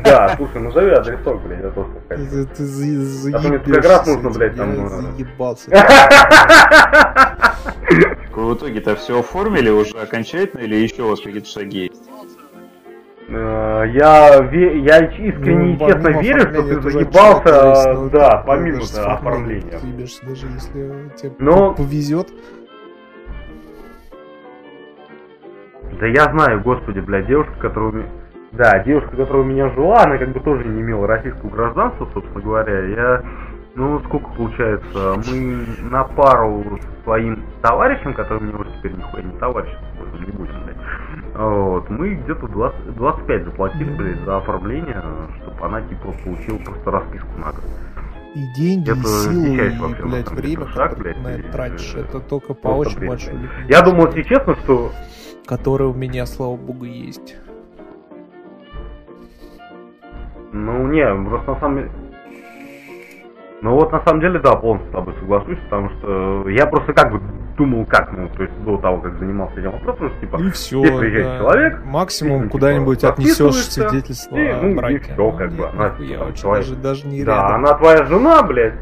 [0.04, 2.22] да, слушай, назови адресок, блядь, я тоже хочу.
[2.30, 5.70] Ты, ты за- А то мне заебешься с нужно, этим, блядь, там, я ну, заебался.
[8.34, 12.02] В итоге-то все оформили уже окончательно или еще у вас какие-то шаги есть?
[13.28, 18.78] Э, Я, ве- я искренне и Ну, честно помимо верю, что ты заебался, да, помимо
[18.78, 19.78] оформления.
[19.78, 19.86] ты
[20.26, 22.28] даже если тебе повезет.
[26.00, 28.06] Да я знаю, господи, блядь, девушка, которая.
[28.52, 32.40] Да, девушка, которая у меня жила, она как бы тоже не имела российского гражданства, собственно
[32.40, 32.86] говоря.
[32.86, 33.22] Я,
[33.74, 39.38] ну, сколько получается, мы на пару с своим товарищем, который мне уже теперь нихуя не
[39.38, 39.70] товарищ,
[40.18, 40.76] не будем, блядь.
[41.34, 45.02] Вот, мы где-то 20, 25 заплатили, блядь, за оформление,
[45.42, 47.64] чтобы она, типа, получила просто расписку на год.
[48.34, 52.20] И деньги, Это и силы, и, вообще, блядь, время, шаг, блядь, на это тратишь, это
[52.20, 53.48] только по очень большой любви.
[53.68, 54.92] Я думал, если честно, что
[55.46, 57.36] Которое у меня, слава богу, есть.
[60.52, 61.90] Ну, не, просто на самом деле...
[63.62, 67.10] Ну вот на самом деле, да, полностью с тобой соглашусь, потому что я просто как
[67.12, 67.20] бы
[67.56, 70.78] думал, как, ну, то есть до того, как занимался этим вопросом, что типа, И все.
[70.80, 74.98] здесь приезжает человек, Максимум ну, куда-нибудь типа, отнесешь подписываешься, свидетельство и, о ну, и браке.
[74.98, 77.54] всё, как нет, бы, она, нихуя, типа, очень человек- даже, даже не да, рядом.
[77.56, 78.74] она твоя жена, блядь.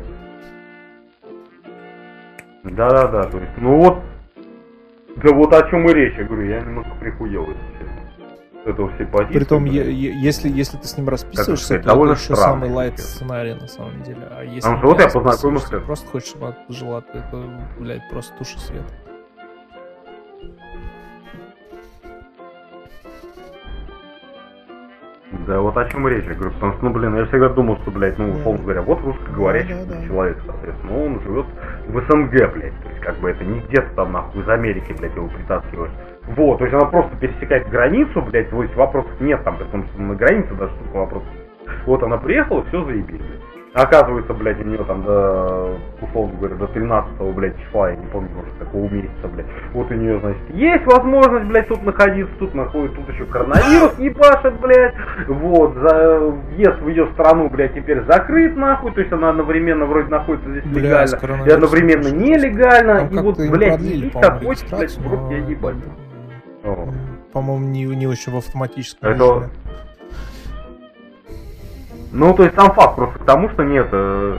[2.65, 3.99] Да-да-да, то есть, ну вот,
[5.16, 9.35] да вот о чем и речь, я говорю, я немножко прихуел, если этого все позиции.
[9.39, 13.55] Притом, е- если, если ты с ним расписываешься, сказать, то это еще самый лайт сценарий
[13.55, 14.27] на самом деле.
[14.31, 17.43] А если что не вот я познакомился- Просто хочешь, чтобы она жила, то это,
[17.78, 18.82] блядь, просто туши свет.
[25.33, 27.91] Да, вот о чем речь, я говорю, потому что, ну, блин, я всегда думал, что,
[27.91, 30.07] блядь, ну, условно говоря, вот русскоговорящий Да, да, да.
[30.07, 31.47] человек, соответственно, он живет
[31.89, 35.17] в СНГ, блядь, то есть, как бы, это не где-то там, нахуй, из Америки, блядь,
[35.17, 35.91] его притаскивают.
[36.29, 40.01] Вот, то есть она просто пересекает границу, блядь, то есть вопросов нет там, потому что
[40.01, 41.29] на границе даже столько вопросов.
[41.87, 43.53] Вот она приехала, все заебись, блядь.
[43.75, 48.31] Оказывается, блядь, у нее там до, условно говоря, до 13 блядь, числа, я не помню
[48.41, 49.47] уже какого месяца, блядь.
[49.73, 54.61] Вот у нее, значит, есть возможность, блядь, тут находиться, тут находит, тут еще коронавирус ебашит,
[54.61, 54.95] блядь.
[55.27, 58.93] Вот, за въезд в ее страну, блядь, теперь закрыт, нахуй.
[58.93, 62.99] То есть она одновременно вроде находится здесь Бля, с легально и одновременно нелегально.
[63.01, 65.77] Там И вот, блядь, продлили, ебись по-моему, так хочет, блядь, регистрацию, в рот я ебать.
[67.33, 69.51] По-моему, не, не очень в автоматическом Это- режиме.
[72.15, 74.36] Ну, то есть сам факт просто к тому, что нет, э,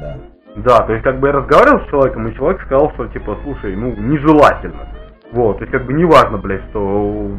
[0.00, 0.16] Да.
[0.56, 3.74] Да, то есть как бы я разговаривал с человеком, и человек сказал, что типа, слушай,
[3.76, 4.86] ну, нежелательно.
[5.32, 7.30] Вот, то есть как бы неважно, блядь, что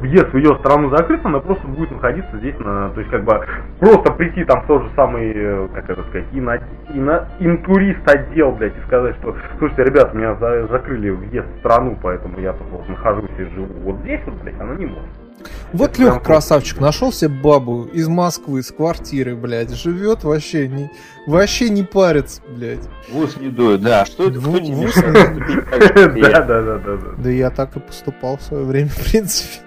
[0.00, 3.40] въезд в ее страну закрыт, она просто будет находиться здесь на, то есть как бы
[3.80, 6.58] просто прийти там в тот же самый, э, как это сказать, ино,
[6.92, 11.96] ино, интурист отдел, блядь, и сказать, что, слушайте, ребята, меня за- закрыли въезд в страну,
[12.02, 15.27] поэтому я тут вот нахожусь и живу вот здесь вот, блядь, она не может.
[15.72, 20.90] Вот Лех прям красавчик, нашел себе бабу из Москвы, с квартиры, блядь, живет вообще не,
[21.26, 22.88] вообще не парится, блядь.
[23.10, 24.06] В ус не дует, да.
[24.06, 24.40] Что это?
[24.40, 26.40] Кто мешает не- Да, я?
[26.42, 27.08] да, да, да, да.
[27.18, 29.58] Да я так и поступал в свое время, в принципе.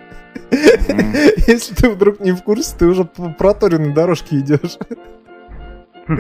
[1.47, 4.77] Если ты вдруг не в курсе, ты уже по проторенной дорожке идешь.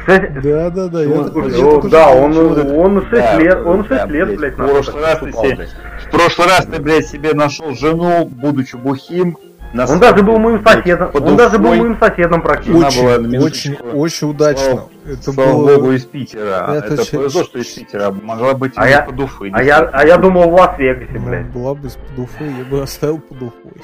[0.00, 1.02] Кстати, Да, да, да.
[1.02, 4.06] я Ну, так- слушай, я уже да, он, он 6 Да, лет, он 6 да,
[4.06, 5.70] лет, блядь, блядь, в на прошлый раз ты себе- блядь.
[6.06, 9.36] В прошлый раз ты, блядь, себе нашел жену, будучи бухим.
[9.72, 12.98] на Он даже был моим соседом, под он даже был моим соседом практически.
[13.04, 14.64] Очень, очень, очень удачно.
[14.64, 15.74] Слава- Это Слава было...
[15.76, 16.74] богу, из Питера.
[16.74, 18.10] Это Это, повезло, что из Питера.
[18.10, 19.50] Могла быть А и я- под Уфой.
[19.54, 21.46] А я, а я думал в Лас-Вегасе, Ну, блядь.
[21.52, 23.82] была бы из-под Уфы, я бы оставил под Уфой.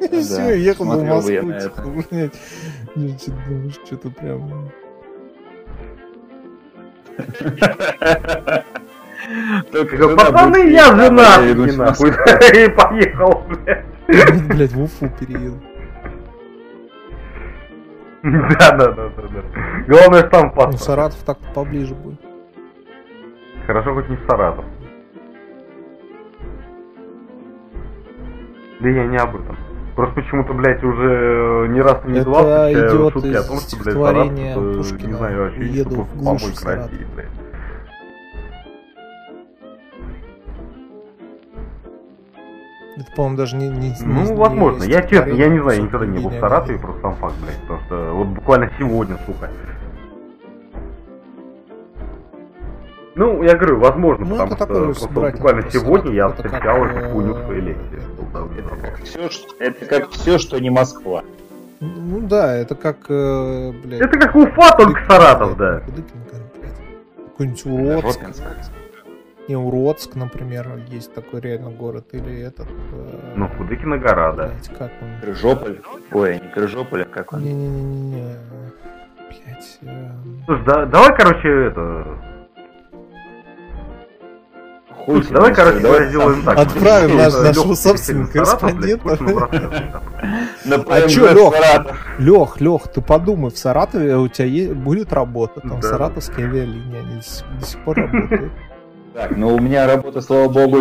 [0.00, 1.52] И Да, все, ехал бы в я Москву.
[1.52, 2.30] типа.
[2.94, 4.70] Ну, что-то прям...
[9.72, 12.12] Только жена Пацаны, я а вернусь и нахуй,
[12.76, 13.84] поехал, блядь.
[14.48, 15.60] Блядь, в Уфу перееду.
[18.22, 19.42] Да, да, да, да, да.
[19.86, 20.80] Главное, что там Ну, паспорт.
[20.80, 22.20] Саратов так поближе будет.
[23.66, 24.64] Хорошо, хоть не в Саратов.
[28.80, 29.56] Да я не об этом.
[29.98, 33.76] Просто почему-то, блядь, уже не раз и не два идет шутки из о том, что,
[33.82, 36.92] блядь, стихотворения Саратов, это, Пушкина не знаю, вообще «Еду просто в глушь помойка Саратов».
[36.92, 37.26] России, блядь.
[42.96, 43.68] Это, по-моему, даже не...
[43.70, 44.84] не Ну, не- возможно.
[44.84, 47.34] не Я честно, я не знаю, я никогда не был в Саратове, просто сам факт,
[47.42, 47.60] блядь.
[47.62, 49.50] Потому что вот буквально сегодня, сука.
[53.18, 57.08] Ну, я говорю, возможно, Ну, потому что просто собирательный буквально просто сегодня я встречал эту
[57.10, 58.00] хуйню в э, своей лекции.
[58.58, 61.22] Это как все, что, это как все, что не Москва.
[61.80, 64.00] Ну да, это как, э, блядь...
[64.02, 65.80] Это как Уфа, только Саратов, блядь, да.
[65.80, 66.20] Кудыкин,
[66.60, 67.26] блядь.
[67.30, 68.20] Какой-нибудь Уродск.
[69.48, 72.04] Не, Уродск, например, есть такой реально город.
[72.12, 72.68] Или этот...
[72.68, 74.46] э, Ну, Кудыкина гора, да.
[74.46, 75.08] блядь, как он?
[75.22, 75.80] Крыжополь.
[76.12, 77.42] Ой, не Крыжополь, а как он?
[77.42, 78.36] Не-не-не-не.
[79.28, 79.78] Блять.
[80.46, 82.06] Слушай, да- давай, короче, это...
[85.08, 86.58] Тебе, давай, что, короче, давай сделаем так.
[86.58, 89.18] Отправим наш- нашего собственного корреспондента.
[90.90, 91.00] А
[91.34, 91.54] Лёх?
[91.54, 91.96] Саратов.
[92.18, 95.60] Лех, Лех, ты подумай, в Саратове у тебя будет работа.
[95.60, 97.20] Там саратовские авиалинии, они
[97.60, 98.52] до сих- пор работают.
[99.14, 100.78] Так, ну у меня работа, слава богу,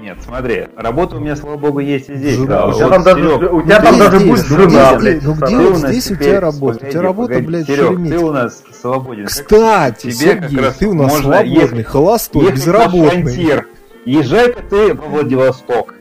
[0.00, 2.36] нет, смотри, работа у меня, слава богу, есть и здесь.
[2.36, 2.46] Жена.
[2.46, 2.66] да.
[2.66, 4.30] У тебя Вот, там даже, Серёг, у тебя Ну, там где даже здесь?
[4.30, 5.22] будет Ну, жена, где блядь.
[5.24, 6.86] Ну, где нас здесь у тебя работа?
[6.86, 9.26] У тебя работа, погоди, блядь, в Серёг, ты у нас свободен.
[9.26, 13.62] Кстати, тебе как Сергей, раз ты у нас можно свободный, ехать- холостой, безработный.
[14.04, 15.94] Езжай-ка ты во Владивосток.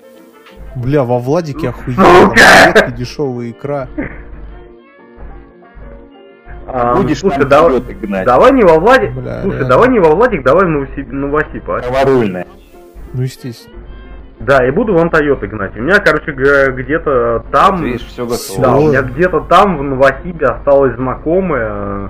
[0.75, 2.03] Бля, во Владике охуенно.
[2.03, 3.87] Там редкая дешевая икра.
[6.65, 8.25] А, Будешь слушай, давай, гнать.
[8.25, 9.69] давай не во Владик, Бля, слушай, реально.
[9.69, 11.81] давай не во Владик, давай в Новосиб- Новосиб, а?
[13.13, 13.75] Ну, естественно.
[14.39, 15.75] Да, и буду вон Тойоты гнать.
[15.77, 17.83] У меня, короче, где-то там...
[17.83, 18.61] Видишь, все Да, готово.
[18.61, 22.07] Да, у меня где-то там, в Новосибе, осталась знакомая, э,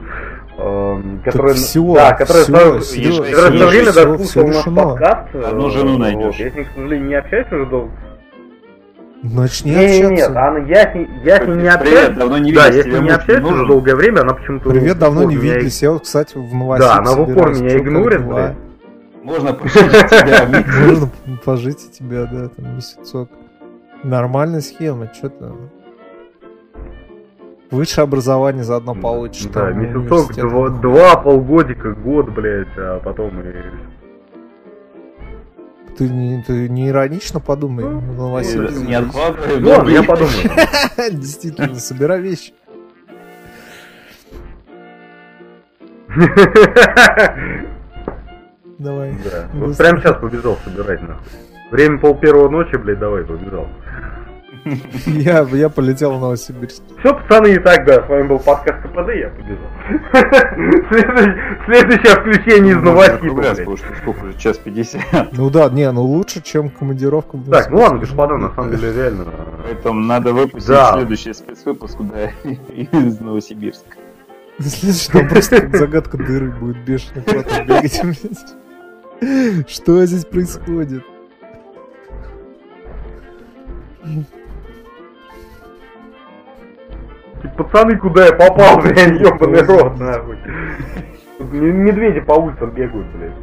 [0.57, 1.53] э, которая...
[1.53, 4.47] всё, да, которая всё, в свое- всё, которая в свое время всё, даже всё слушала
[4.47, 5.27] наш подкаст.
[5.35, 5.99] э, Одну жену вот.
[5.99, 6.35] найдёшь.
[6.37, 7.91] Я с ней, к сожалению, не общаюсь уже долго.
[9.21, 10.47] Начни Не, не, нет, общаться.
[10.47, 11.95] она, я с ней, я с ней не общаюсь.
[11.99, 14.69] Привет, давно не да, виделись, я с ней не общаюсь уже долгое время, она почему-то...
[14.69, 15.81] Привет, давно не виделись.
[15.83, 18.55] Я вот, кстати, в Новосиб Да, она в упор меня игнорит, блядь.
[19.23, 20.63] Можно пожить тебя.
[20.85, 21.09] Можно
[21.45, 23.29] пожить у тебя, да, там месяцок.
[24.03, 25.55] Нормальная схема, что то
[27.71, 29.45] Высшее образование заодно получишь.
[29.45, 33.53] Да, там, месяцок, два, два, полгодика, год, блядь, а потом и...
[35.97, 38.81] Ты не, ты не иронично подумай, Новосибирск.
[38.81, 39.59] Не откладывай.
[39.59, 40.33] Ну ладно, я подумаю.
[41.11, 42.53] Действительно, собирай вещи.
[48.83, 49.15] Давай.
[49.23, 49.47] Да.
[49.53, 51.23] Вот прямо сейчас побежал собирать нахуй.
[51.71, 53.67] Время пол первого ночи, блядь, давай, побежал.
[55.05, 56.83] Я, я полетел в Новосибирск.
[56.99, 59.67] Все, пацаны, и так, да, с вами был подкаст КПД, я побежал.
[61.65, 65.33] Следующее, включение из что сколько уже, час 50.
[65.33, 69.25] Ну да, не, ну лучше, чем командировка Так, ну ладно, господа, на самом деле, реально.
[69.63, 73.97] Поэтому надо выпустить следующий спецвыпуск, да, из Новосибирска.
[74.59, 78.01] Следующий там просто загадка дыры будет бешено куда-то бегать.
[78.01, 78.62] блядь.
[79.67, 81.03] Что здесь происходит?
[87.57, 90.37] Пацаны, куда я попал, блядь, ебаный рот, нахуй.
[91.39, 93.33] Медведи по улицам бегают, блядь.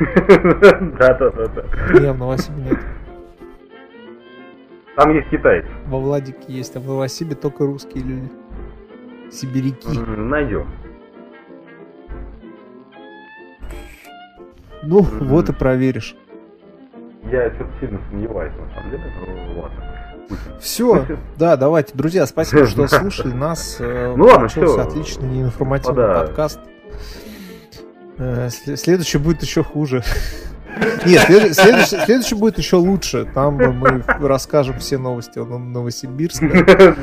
[0.98, 2.00] Да-да-да-да.
[2.00, 2.78] Не, в Новосибе нет.
[4.96, 5.68] Там есть китайцы.
[5.86, 8.30] Во Владике есть, а в Новосибе только русские люди.
[9.30, 9.98] Сибиряки.
[9.98, 10.66] Найдем.
[14.82, 15.26] Ну, Мгм.
[15.28, 16.16] вот и проверишь.
[17.30, 19.04] Я что-то сильно сомневаюсь, на самом деле,
[19.54, 19.88] но ладно.
[20.60, 21.06] Все,
[21.36, 23.76] да, давайте, друзья, спасибо, что слушали нас.
[23.80, 24.80] Э, Ну ладно, всё.
[24.80, 26.26] отличный неинформативный Господа.
[26.26, 26.60] подкаст.
[28.18, 30.02] Э, сле- Следующий будет еще хуже.
[31.06, 33.28] Нет, след- следующий, следующий будет еще лучше.
[33.34, 36.46] Там мы расскажем все новости о Нов- Новосибирске.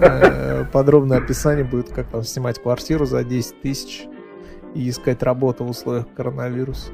[0.00, 4.06] Э, Подробное описание будет, как там снимать квартиру за 10 тысяч
[4.74, 6.90] и искать работу в условиях коронавируса.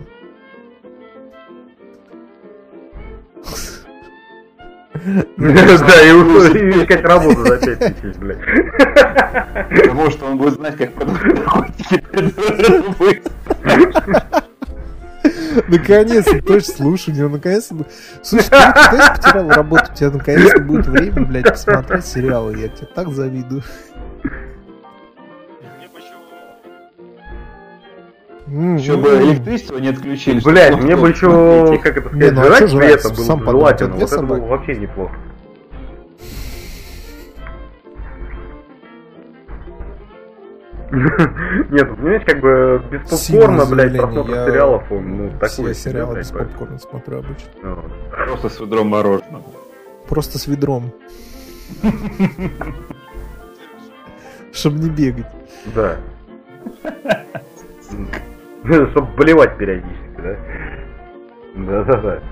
[5.37, 6.11] Да, и
[6.83, 8.39] искать работу за 5 тысяч, блядь.
[9.69, 12.03] Потому что он будет знать, как продавать наркотики.
[15.69, 17.77] Наконец-то, точно, слушай, у него наконец-то...
[18.23, 22.87] Слушай, ты знаешь, потерял работу, у тебя наконец-то будет время, блядь, посмотреть сериалы, я тебе
[22.95, 23.63] так завидую.
[28.49, 29.23] М, Еще м, бы м.
[29.31, 30.39] электричество не отключили.
[30.39, 33.15] чтобы Блядь, кто мне бы еще, как это Не, сказать, ну а жрать при этом
[33.17, 33.95] было Сам желательно.
[33.97, 35.15] Вот это было вообще неплохо.
[40.93, 45.75] Нет, ну, понимаешь, как бы без попкорна, блядь, просмотр Я сериалов, он, ну, такой себе,
[45.75, 47.51] сериалы блядь, без попкорна смотрю обычно.
[47.63, 47.83] Ну,
[48.27, 49.43] Просто с ведром мороженого.
[50.09, 50.93] Просто с ведром.
[54.53, 55.27] Чтобы не бегать.
[55.75, 55.97] Да.
[58.91, 60.37] Чтобы болевать периодически, да?
[61.55, 62.23] Да-да-да.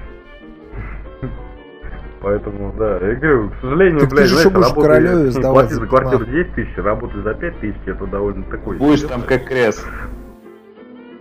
[2.20, 5.86] Поэтому, да, я говорю, к сожалению, Так ты блядь, же знаешь, будешь сдавать платить за
[5.86, 6.47] квартиру 15?
[6.47, 8.78] 10 тысяч, работать за 5 тысяч, это довольно такой...
[8.78, 9.86] Будешь там как крест.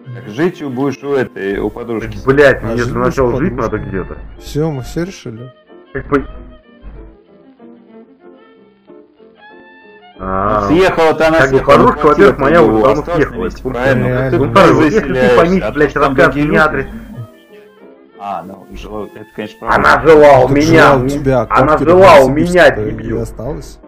[0.05, 2.17] Так жить будешь у этой, у подружки.
[2.25, 4.17] Блять, А мне жить для начала будешь жить надо где-то.
[4.39, 5.51] Все, мы все решили.
[5.91, 6.25] Как бы...
[10.25, 14.73] А, Съехала-то она Как съехала, подружка, хватило во-первых, моя уже осталось на съехала, Правильно, Ну,
[14.73, 16.85] вот если ты а блядь, расскажешь мне адрес.
[18.19, 19.75] А, ну, жила- это, конечно, правда.
[19.75, 23.21] Она жила у меня, жила у тебя, она квартира жила у меня, дебил.
[23.21, 23.79] осталась.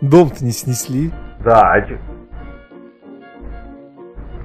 [0.00, 1.12] Дом-то не снесли.
[1.44, 1.80] Да, а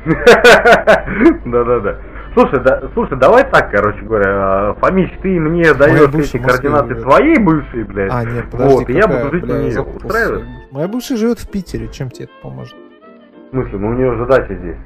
[1.46, 1.98] Да-да-да.
[2.36, 7.04] Слушай, да, слушай, давай так, короче говоря, Фомич, ты мне даешь эти координаты живет.
[7.04, 8.12] своей бывшей, блядь.
[8.12, 9.82] А, нет, подожди, Вот, и я какая, буду жить бля, у нее.
[9.82, 10.46] Устраивает?
[10.72, 12.76] Моя бывшая живет в Питере, чем тебе это поможет?
[12.76, 14.78] В смысле, ну у нее же дача здесь.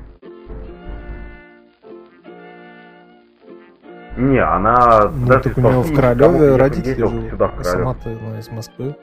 [4.15, 7.29] Не, она Ну, так у нее в Королеве родители живут.
[7.31, 8.95] сюда, в А сама ты ну, из Москвы.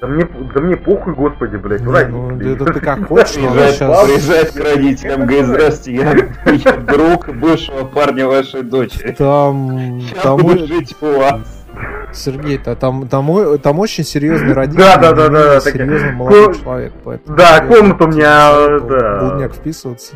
[0.00, 2.52] Да мне, да мне похуй, господи, блядь, Не, врать ну, буду.
[2.52, 4.06] это ты как хочешь, но сейчас...
[4.06, 6.12] приезжает к родителям, говорит, здрасте, я,
[6.52, 9.10] я друг бывшего парня вашей дочери.
[9.18, 11.66] Там, Сейчас там, буду жить у вас.
[12.12, 16.92] Сергей, то там, там, там очень серьезный родитель, Да, да, да, да, серьезный молодой человек,
[17.02, 17.36] поэтому...
[17.36, 19.18] Да, комната у меня, да.
[19.18, 20.14] Блудняк вписываться.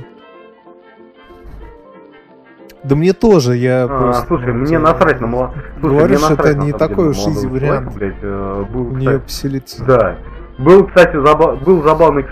[2.85, 4.27] Да мне тоже, я А, просто...
[4.27, 5.63] слушай, ну, мне насрать на молодого.
[5.81, 7.95] Говоришь, это не такой уж изи вариант.
[7.95, 9.83] Блядь, э, был, У нее кстати.
[9.87, 10.17] Да.
[10.59, 12.27] Был, кстати, заба- был забавный...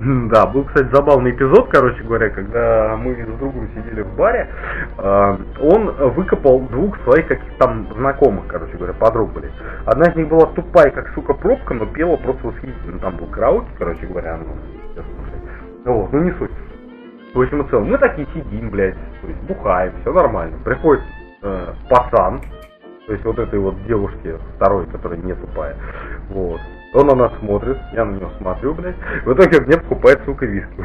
[0.00, 4.48] Да, был, кстати, забавный эпизод, короче говоря, когда мы с другом сидели в баре,
[4.98, 9.52] э, он выкопал двух своих каких-то там знакомых, короче говоря, подруг были.
[9.84, 12.98] Одна из них была тупая, как сука, пробка, но пела просто восхитительно.
[12.98, 15.04] Там был караоке, короче говоря, ну.
[15.84, 16.50] Вот, ну не суть.
[17.34, 20.58] В общем и целом, мы такие сидим, блядь, то есть бухаем, все нормально.
[20.64, 21.02] Приходит
[21.42, 22.40] э, пацан,
[23.06, 25.76] то есть вот этой вот девушке второй, которая не тупая,
[26.28, 26.60] вот.
[26.94, 28.96] Он на нас смотрит, я на него смотрю, блядь.
[29.24, 30.84] В итоге мне покупает, сука, виски.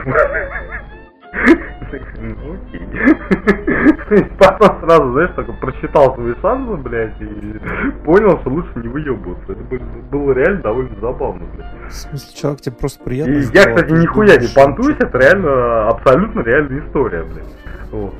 [2.20, 4.28] Ну окей.
[4.40, 7.60] Потом сразу, знаешь, только прочитал свои шансы, блядь, и
[8.04, 9.54] понял, что лучше не выебываться.
[9.54, 9.64] Это
[10.12, 11.90] было реально довольно забавно, блядь.
[11.90, 16.42] В смысле, человек тебе просто приятно И я, кстати, нихуя не понтуюсь, это реально абсолютно
[16.42, 17.56] реальная история, блядь.
[17.92, 18.14] Вот.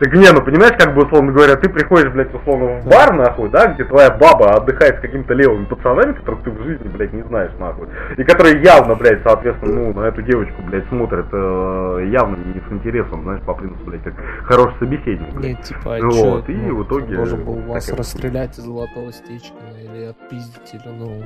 [0.00, 3.48] Так не, ну понимаешь, как бы, условно говоря, ты приходишь, блядь, условно, в бар, нахуй,
[3.48, 7.22] да, где твоя баба отдыхает с какими-то левыми пацанами, которых ты в жизни, блядь, не
[7.22, 7.86] знаешь, нахуй.
[8.16, 12.72] И которые явно, блядь, соответственно, ну, на эту девочку, блядь, смотрят э, явно не с
[12.72, 14.14] интересом, знаешь, по принципу, блядь, как
[14.46, 15.44] хороший собеседник, блядь.
[15.44, 18.64] Нет, типа, а Ну чё, вот, и ну, в итоге Должен был вас расстрелять из
[18.64, 21.22] Золотого Стечкина или отпиздить, или, ну...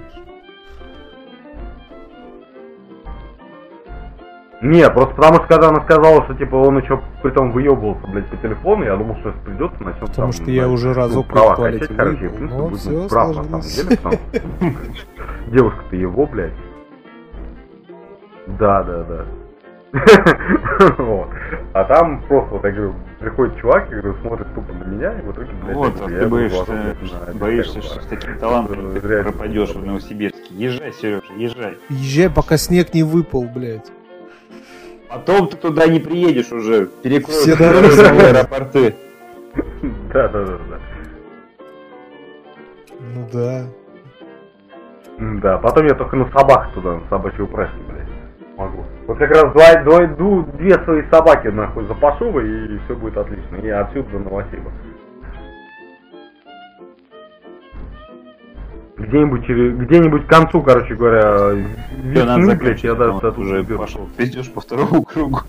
[4.61, 8.37] Нет, просто потому что когда она сказала, что типа он еще притом выебывался, блядь, по
[8.39, 11.97] телефону, я думал, что придется начнет Потому там, что я уже разок ну, права качать,
[11.97, 14.15] короче, и, принципе, но будет прав, на самом деле, потому
[14.95, 16.53] что девушка-то его, блядь.
[18.59, 19.25] Да, да, да.
[20.99, 21.29] Вот.
[21.73, 25.23] А там просто, вот я говорю, приходит чувак, я говорю, смотрит тупо на меня, и
[25.23, 26.97] в итоге, блядь, Вот, я а ты боишься,
[27.35, 30.43] боишься, что с таким талантом ты пропадешь в Новосибирске.
[30.51, 31.79] Езжай, Сережа, езжай.
[31.91, 33.91] Езжай, пока снег не выпал, блядь.
[35.09, 36.87] Потом ты туда не приедешь уже.
[37.03, 38.95] Перекроют Все дороги аэропорты.
[40.13, 40.79] Да, да, да, да.
[43.01, 43.67] Ну да.
[45.19, 48.07] Да, потом я только на собак туда, на собачьи упряжки, блядь,
[48.57, 48.85] могу.
[49.07, 50.07] Вот как раз два, два,
[50.59, 53.57] две свои собаки, нахуй, запашу, и все будет отлично.
[53.57, 54.71] И отсюда до Новосиба.
[58.99, 61.53] Где-нибудь, через- где-нибудь к концу, короче говоря,
[62.03, 64.09] весны, блядь, я Ну, даже вот уже пошел.
[64.17, 65.41] Пиздешь по второму кругу.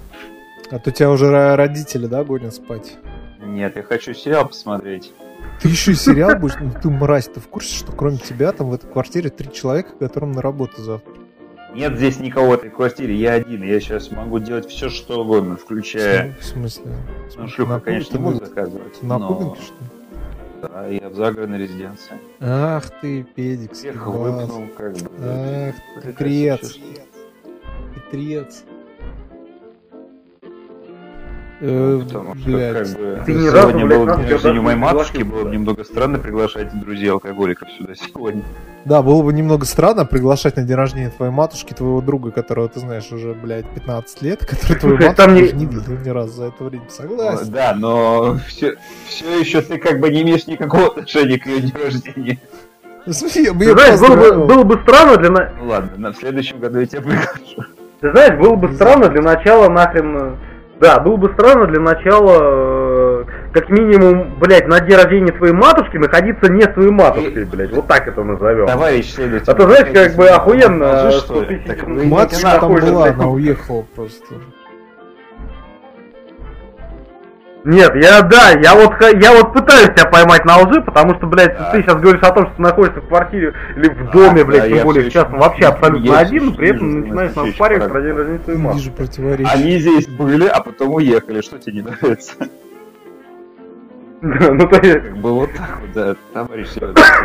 [0.71, 2.97] А то тебя уже ро- родители, да, гонят спать?
[3.43, 5.11] Нет, я хочу сериал посмотреть.
[5.61, 6.55] Ты еще и сериал будешь?
[6.59, 9.91] Ну ты мразь, ты в курсе, что кроме тебя там в этой квартире три человека,
[9.99, 11.11] которым на работу завтра?
[11.73, 13.63] Нет здесь никого в этой квартире, я один.
[13.63, 16.35] Я сейчас могу делать все, что угодно, включая...
[16.39, 16.91] В смысле?
[17.37, 19.01] Ну, шлюха, На конечно, не буду ты заказывать.
[19.03, 19.89] На но- пуговке, что ли?
[20.61, 22.13] Да, я в загородной резиденции.
[22.39, 25.09] Ах ты, педик, Всех выпнул, как бы.
[25.21, 26.61] Ах, Прекрасно, Петрец.
[26.71, 26.81] всё,
[27.95, 28.63] Петрец.
[31.61, 32.73] Э, Потому что, блядь.
[32.77, 35.49] как бы, Ты ни сегодня разу, блядь, был день рождения у моей матушки, было бы
[35.49, 38.43] немного странно приглашать друзей алкоголиков сюда сегодня.
[38.85, 42.79] Да, было бы немного странно приглашать на день рождения твоей матушки твоего друга, которого ты
[42.79, 46.45] знаешь уже, блядь, 15 лет, который твою матушку там не- не видел ни разу за
[46.45, 46.85] это время.
[46.89, 47.51] Согласен.
[47.51, 48.75] Да, но все,
[49.07, 52.39] все еще ты как бы не имеешь никакого отношения к ее дню рождения.
[53.05, 55.29] Ты её знаешь, было бы, было бы странно для...
[55.29, 57.65] на- Ну ладно, на, следующем году я тебя приглашу.
[57.99, 60.37] Ты знаешь, было бы странно для начала нахрен...
[60.79, 65.97] Да, было бы странно для начала, э, как минимум, блядь, на день рождения твоей матушки
[65.97, 67.71] находиться не с твоей матушкой, блядь.
[67.71, 68.65] Вот так это назовем.
[68.65, 69.51] Товарищ следователь.
[69.51, 73.07] А то, знаешь, как бы охуенно, Скажи, что что ты Так вы Матушка там была,
[73.07, 74.35] она уехала просто.
[77.65, 81.57] Нет, я, да, я вот, я вот пытаюсь тебя поймать на лжи, потому что, блядь,
[81.57, 81.71] Да.
[81.71, 84.45] ты сейчас говоришь о том, что ты находишься в квартире или в Да, доме, да,
[84.45, 87.81] блядь, я тем более сейчас вообще абсолютно я один, но при этом ещё начинаешь спаривать
[87.83, 87.89] пора.
[87.93, 88.83] про день рождения своей матушки.
[88.85, 89.53] Вижу противоречие.
[89.53, 91.41] Они здесь были, а потом уехали.
[91.41, 92.33] Что тебе не нравится?
[94.21, 95.01] Ну, то есть...
[95.05, 96.67] Как бы вот так вот, да, товарищ.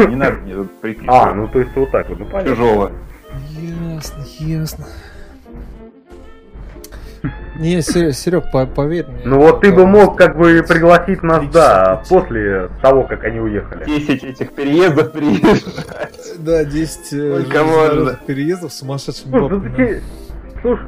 [0.08, 2.50] Не надо мне тут А, приписывать ну то есть вот так вот, ну понятно.
[2.54, 2.92] чужого.
[3.58, 4.84] Ясно, ясно.
[7.56, 8.44] Не, Серег,
[8.74, 9.22] поверь мне.
[9.24, 13.84] Ну вот ты бы мог как бы пригласить нас, да, после того, как они уехали.
[13.84, 15.64] 10 этих переездов приезжать.
[16.38, 20.02] Да, 10 э, переездов с сумасшедшими Слушай, бабками.
[20.60, 20.86] Слушай,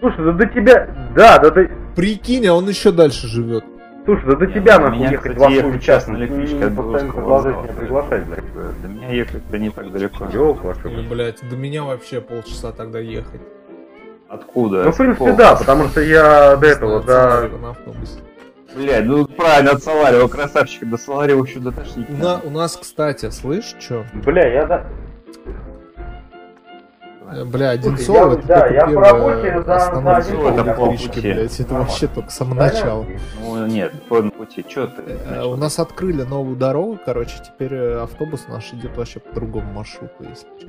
[0.00, 3.64] слушай, да до тебя, да, да ты, Прикинь, а он еще дальше живет.
[4.04, 7.72] слушай, да до тебя нахуй меня, ехать ехать часа, час на электричке от Белорусского меня
[7.72, 8.82] приглашать, блядь.
[8.82, 10.26] До меня ехать да не так далеко.
[10.32, 10.74] Ёлка.
[10.84, 13.40] Или, блядь, до меня вообще полчаса тогда ехать.
[14.32, 14.84] Откуда?
[14.84, 15.36] Ну, в принципе, Какого?
[15.36, 17.48] да, потому что я до этого, да.
[18.74, 22.08] Блядь, ну правильно, от Саларева, красавчика, до Саларева еще до тошнить.
[22.08, 24.06] У, на- у нас, кстати, слышь, что?
[24.14, 24.84] бля, я да,
[27.44, 31.20] Бля, я- это да, я по первая работе за- остановка за полпути.
[31.20, 33.06] блядь, это вообще только с самого начала.
[33.42, 35.02] Ну нет, по пути, что ты?
[35.30, 39.70] Э, У нас открыли новую дорогу, короче, теперь э, автобус наш идет вообще по другому
[39.72, 40.68] маршруту, если что.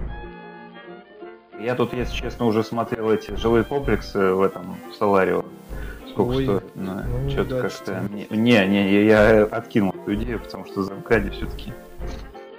[1.59, 5.45] Я тут, если честно, уже смотрел эти жилые комплексы в этом в Саларево.
[6.09, 6.63] Сколько Ой, стоит?
[6.75, 6.93] Ну,
[7.23, 8.03] ну, что-то да, как-то...
[8.29, 11.73] Не, не, я, откинул эту идею, потому что за МКАДе все-таки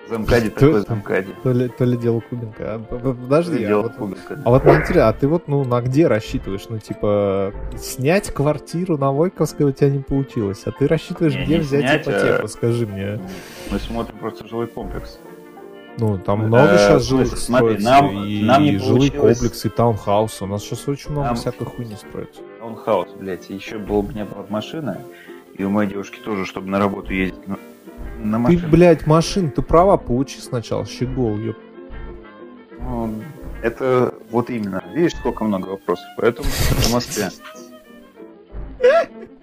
[0.08, 1.34] Замкади То- такой замкади.
[1.42, 2.74] То ли, то ли дело Кубинка.
[2.74, 4.38] А, Подожди, а Дело вот, Кубинка.
[4.44, 6.66] а вот интересно, а ты вот ну на где рассчитываешь?
[6.68, 11.54] Ну типа снять квартиру на Войковской у тебя не получилось, а ты рассчитываешь Не, где
[11.54, 12.44] не взять снять, ипотеку?
[12.44, 13.18] а- Скажи мне.
[13.70, 15.18] Мы смотрим просто жилой комплекс.
[15.98, 19.70] Ну там Э, много сейчас жилых смотри, нам- и нам не жилые получилось- комплексы, и
[19.70, 20.44] таунхаусы.
[20.44, 22.40] У нас сейчас очень много Нам- всякой хуйни строится.
[22.58, 24.98] Таунхаус, блядь, еще было бы не было машина,
[25.56, 27.58] и у моей девушки тоже, чтобы на работу ездить на,
[28.18, 28.62] на Ты, машине.
[28.68, 31.56] блядь, машин, ты права получи сначала, щегол, ёп.
[32.80, 33.14] Ну,
[33.62, 34.82] это вот именно.
[34.92, 36.04] Видишь, сколько много вопросов.
[36.16, 37.30] Поэтому в Москве.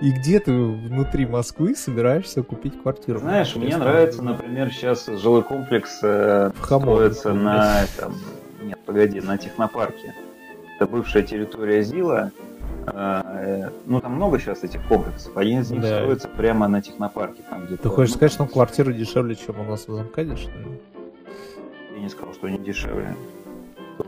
[0.00, 3.18] И где ты внутри Москвы собираешься купить квартиру?
[3.18, 7.84] Знаешь, мне нравится, например, сейчас жилой комплекс э, строится на
[8.62, 10.14] нет, погоди, на технопарке.
[10.76, 12.32] Это бывшая территория ЗИЛа.
[12.86, 15.36] Э, ну, там много сейчас этих комплексов.
[15.36, 16.00] Один из них Да.
[16.00, 17.42] строится прямо на технопарке.
[17.48, 20.50] Там, где Ты хочешь сказать, что там квартиры дешевле, чем у нас в Замкаде, что
[20.50, 20.80] ли?
[21.96, 23.16] Я не сказал, что они дешевле.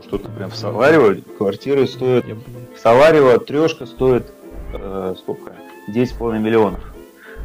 [0.07, 2.25] Что-то прям в Саларево квартиры стоят...
[2.25, 4.31] В Саларево трешка стоит
[4.73, 5.51] э, сколько?
[5.89, 6.79] 10,5 миллионов.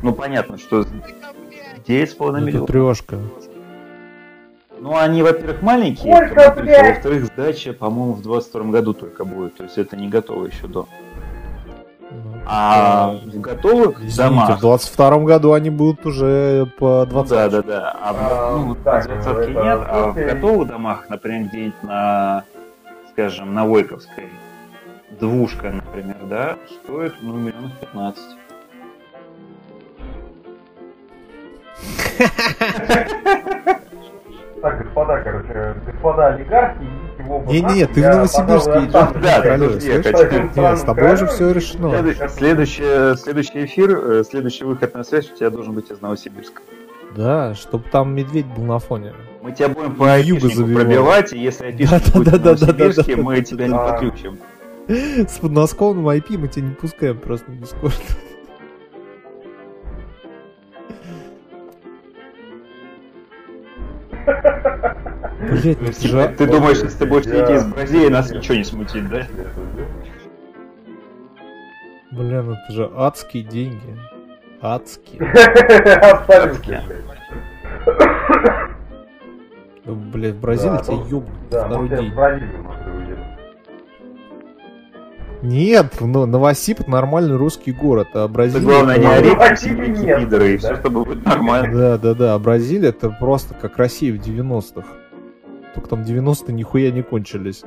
[0.02, 0.86] Ну, понятно, что 9,5
[1.86, 2.68] ну, Это миллионов.
[2.68, 3.18] трешка.
[4.78, 6.94] Ну, они, во-первых, маленькие, Сколько, блядь?
[6.96, 9.56] во-вторых, сдача, по-моему, в 22 году только будет.
[9.56, 10.86] То есть это не готово еще до.
[12.10, 14.58] Ну, А в готовых Извините, домах...
[14.58, 17.30] в 22 году они будут уже по Ну 20.
[17.30, 17.96] да, да, да.
[18.00, 19.18] А, в- А, ну, так, нет,
[19.88, 22.44] а в готовых домах, например, где-нибудь на,
[23.12, 24.28] скажем, на Войковской,
[25.10, 28.22] двушка, например, да, стоит, ну, миллионов 15.
[34.62, 40.54] Так, господа, короче, господа олигархи, идите в оба Не-не-не, нахуй, ты в Новосибирске идешь.
[40.54, 41.90] Да, Не, с тобой уже все решено.
[41.90, 46.62] Следующий, следующий, следующий эфир, э, следующий выход на связь у тебя должен быть из Новосибирска.
[47.14, 49.12] Да, чтобы там медведь был на фоне.
[49.42, 53.72] Мы тебя будем по айпишнику пробивать, и если айпишник будет в Новосибирске, мы тебя не
[53.72, 53.92] Да.
[53.92, 54.38] подключим.
[54.88, 58.00] С подносковым IP мы тебя не пускаем просто в Дискорд.
[65.40, 66.34] Блять, ну же...
[66.38, 69.26] Ты думаешь, если ты будешь сидеть из Бразилии, нас ничего не смутит, да?
[72.12, 73.98] Блин, это же адские деньги.
[74.60, 75.18] Адские.
[76.28, 76.84] Блядь.
[79.84, 82.56] Ну, блядь, в Бразилии тебя ну, ёбнут Да, второй может, я день.
[85.42, 88.64] Нет, ну, Новосиб нормальный русский город, а Бразилия...
[88.64, 90.74] главное, не это- ори, Бразилии все нет, пидоры, и да.
[90.74, 91.76] все тобой будет нормально.
[91.76, 92.34] Да, да, да.
[92.34, 94.86] А Бразилия это просто как Россия в 90-х.
[95.74, 97.62] Только там 90-е нихуя не кончились.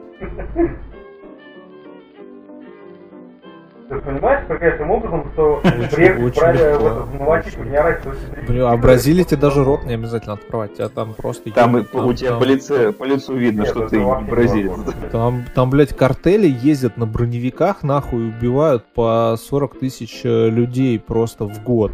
[3.90, 6.40] Понимаешь прекрасным образом, что приехать легко.
[6.40, 8.02] в этот Новосибирск, не орать,
[8.48, 11.52] Блин, а в Бразилии тебе даже рот не обязательно открывать, а там просто...
[11.52, 14.74] Там, и- ёб- у тебя по, лице, по лицу видно, Нет, что ты бразилец.
[15.12, 21.00] Там, там, блядь, картели ездят на броневиках, нахуй, и убивают по 40 тысяч э, людей
[21.00, 21.92] просто в год.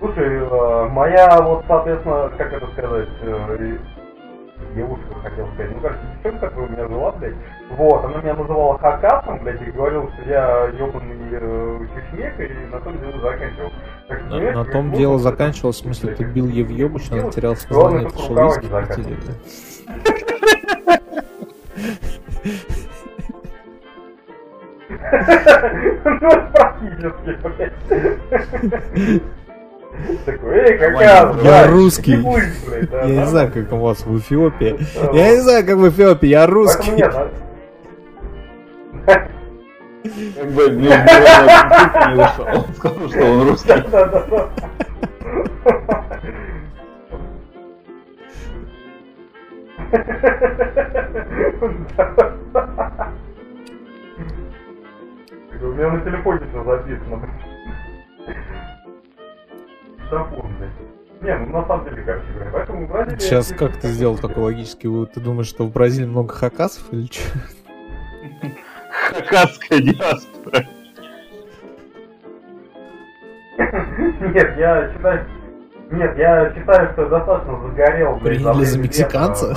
[0.00, 3.78] Слушай, э, моя вот, соответственно, как это сказать, э,
[4.74, 7.34] девушка, хотел сказать, ну, короче, девчонка, которая у меня жила, блядь,
[7.76, 12.80] вот, она меня называла хакасом, блядь, и говорила, что я ебаный э, чечмек, и на
[12.80, 13.72] том деле заканчивал.
[14.08, 17.10] Так, что, На, на том дело это, заканчивалось, в смысле, ты бил ей в ёбуч,
[17.10, 17.34] она делать?
[17.34, 19.84] теряла сознание, пошел виски заканчивались.
[26.04, 29.22] Ну, практически, блядь.
[30.24, 32.12] Такой, эй, какая Я русский.
[32.12, 34.78] Я не знаю, как у вас в Эфиопии.
[35.16, 37.04] Я не знаю, как в Эфиопии, я русский.
[39.06, 40.88] Как бы не
[42.14, 42.44] вышел.
[42.44, 43.72] Он сказал, что он русский.
[55.64, 57.28] У меня на телефоне все записано.
[60.10, 60.94] Блядь.
[61.24, 63.18] Не, ну на самом деле, короче говоря, поэтому Бразилия...
[63.18, 65.12] Сейчас как ты сделал такой логический вывод?
[65.14, 67.38] Ты думаешь, что в Бразилии много хакасов или что?
[69.10, 70.66] Хакасская диаспора.
[73.58, 75.26] Нет, я считаю...
[75.90, 79.56] Нет, я считаю, что я достаточно загорел, Приняли за мексиканца?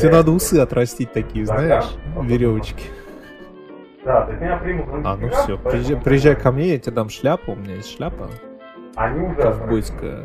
[0.00, 2.84] Тебе надо усы отрастить такие, знаешь, веревочки.
[4.08, 7.10] Да, то есть меня примут А, ну все, приезжай, приезжай ко мне, я тебе дам
[7.10, 8.30] шляпу, у меня есть шляпа
[8.96, 10.24] Они уже ковбойская.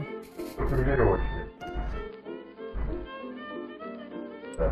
[4.57, 4.71] Да.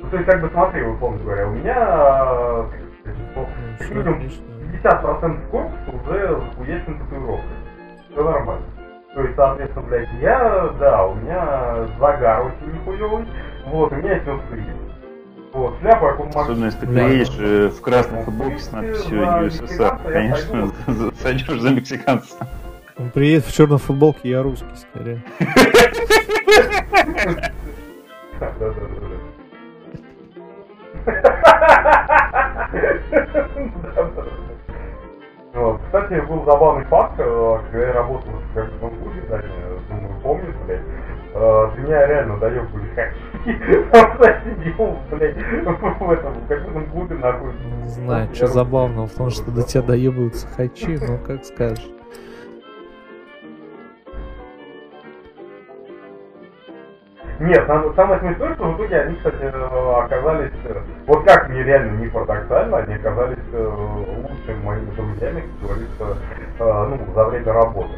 [0.00, 3.48] Ну, то есть, как бы, смотри, условно говоря, у меня, э, как сказать, по-
[3.80, 4.30] Ну, минимум.
[4.72, 7.56] 50% корпуса уже захуячен татуировкой.
[8.12, 8.66] Все нормально.
[9.12, 13.26] То есть, соответственно, блядь, я, да, у меня загар очень нихуевый,
[13.66, 14.79] вот, у меня все сыгет.
[15.52, 20.12] Вот, шляпа, как он Особенно если ты приедешь э, в красной футболке с надписью USSR,
[20.12, 20.72] конечно,
[21.20, 22.48] сойдешь за мексиканца.
[22.96, 25.22] Он приедет в черной футболке, я русский, скорее.
[28.38, 28.74] Да, да, да.
[35.52, 35.80] Вот.
[35.86, 39.42] Кстати, был забавный факт, э, когда я работал в клубе, да,
[39.88, 40.80] думаю, помнишь, блядь,
[41.34, 43.29] э, ты меня реально доебывали хачи.
[43.44, 47.52] Просто сидел, блядь, в этом, в каком-то клубе нахуй.
[47.82, 51.90] Не знаю, что забавного в том, что до тебя доебываются хачи, ну как скажешь.
[57.40, 59.42] Нет, сам- самое смешное, что в итоге они, кстати,
[60.04, 63.66] оказались, э, вот как мне реально не парадоксально, они оказались э,
[64.28, 66.18] лучшими моими друзьями, как говорится,
[66.58, 67.94] э, ну, за время работы.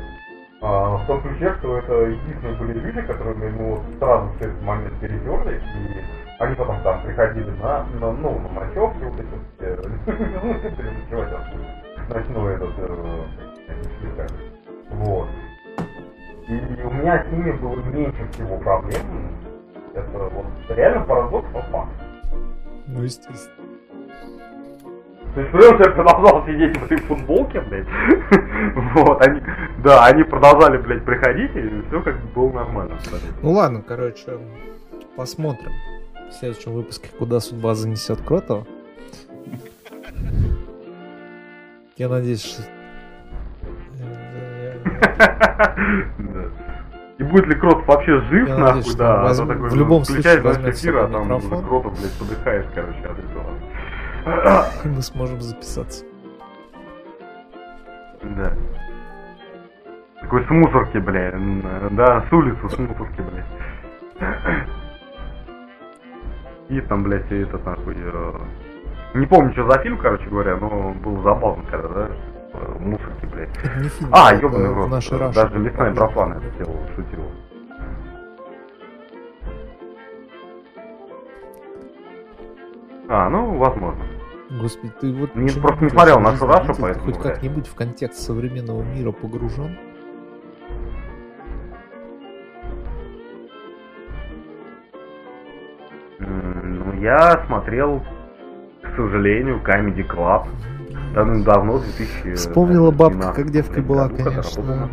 [0.63, 4.63] А, В том ключе, что это единственные были люди, которые ну, вот сразу в этот
[4.63, 6.05] момент перетерлись, и
[6.39, 9.77] они потом там приходили на, на ну, на ночевки, вот эти все,
[10.77, 11.33] переночевать
[12.09, 12.71] ночной этот,
[14.91, 15.29] вот.
[16.47, 19.33] И у меня с ними было меньше всего проблем.
[19.95, 21.91] Это вот реально парадокс, но факт.
[22.87, 23.62] Ну, естественно.
[25.35, 27.87] То есть, потому что я продолжал сидеть в этой футболке, блядь.
[28.95, 29.41] Вот, они,
[29.79, 32.99] да, они продолжали, блядь, приходить, и все как бы было нормально.
[33.41, 34.39] Ну ладно, короче,
[35.17, 35.73] посмотрим.
[36.29, 38.67] В следующем выпуске, куда судьба занесет Кротова.
[41.97, 42.63] Я надеюсь, что...
[47.19, 50.59] И будет ли Крот вообще жив, Я нахуй, надеюсь, да, возьм- в любом случае включаешь
[50.59, 51.41] наш эфир, а там.
[51.41, 53.45] Кротов, блядь, подыхает, короче, от этого.
[54.85, 56.05] И мы сможем записаться.
[58.23, 58.53] Да.
[60.21, 61.33] Такой с мусорки, бля,
[61.91, 63.45] да, с улицы с мусорки, бля.
[66.69, 67.97] И там, блядь, и этот нахуй.
[67.99, 68.33] э,
[69.15, 72.09] Не помню, что за фильм, короче говоря, но был забавно, когда, да,
[72.55, 73.51] э, мусорки, блядь.
[73.65, 74.93] Это не фильм, А, это ёбаный в рот.
[74.93, 75.19] Раше.
[75.35, 77.25] Даже лесной брафан это сделал, шутил.
[83.09, 84.05] А, ну, возможно.
[84.51, 85.35] Господи, ты вот...
[85.35, 89.79] Не- просто не смотрел нашу Рашу, поэтому, хоть как-нибудь в контекст современного мира погружен?
[96.19, 98.03] Ну, я смотрел,
[98.83, 100.47] к сожалению, Comedy Club.
[101.15, 102.35] Давно, давно 2000...
[102.35, 104.89] Вспомнила бабка, 12, как девкой была, году, конечно.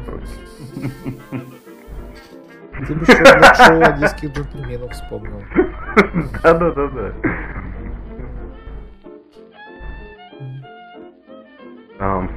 [2.87, 5.41] Ты бы шоу одесских джентльменов вспомнил.
[6.43, 7.13] Да-да-да-да.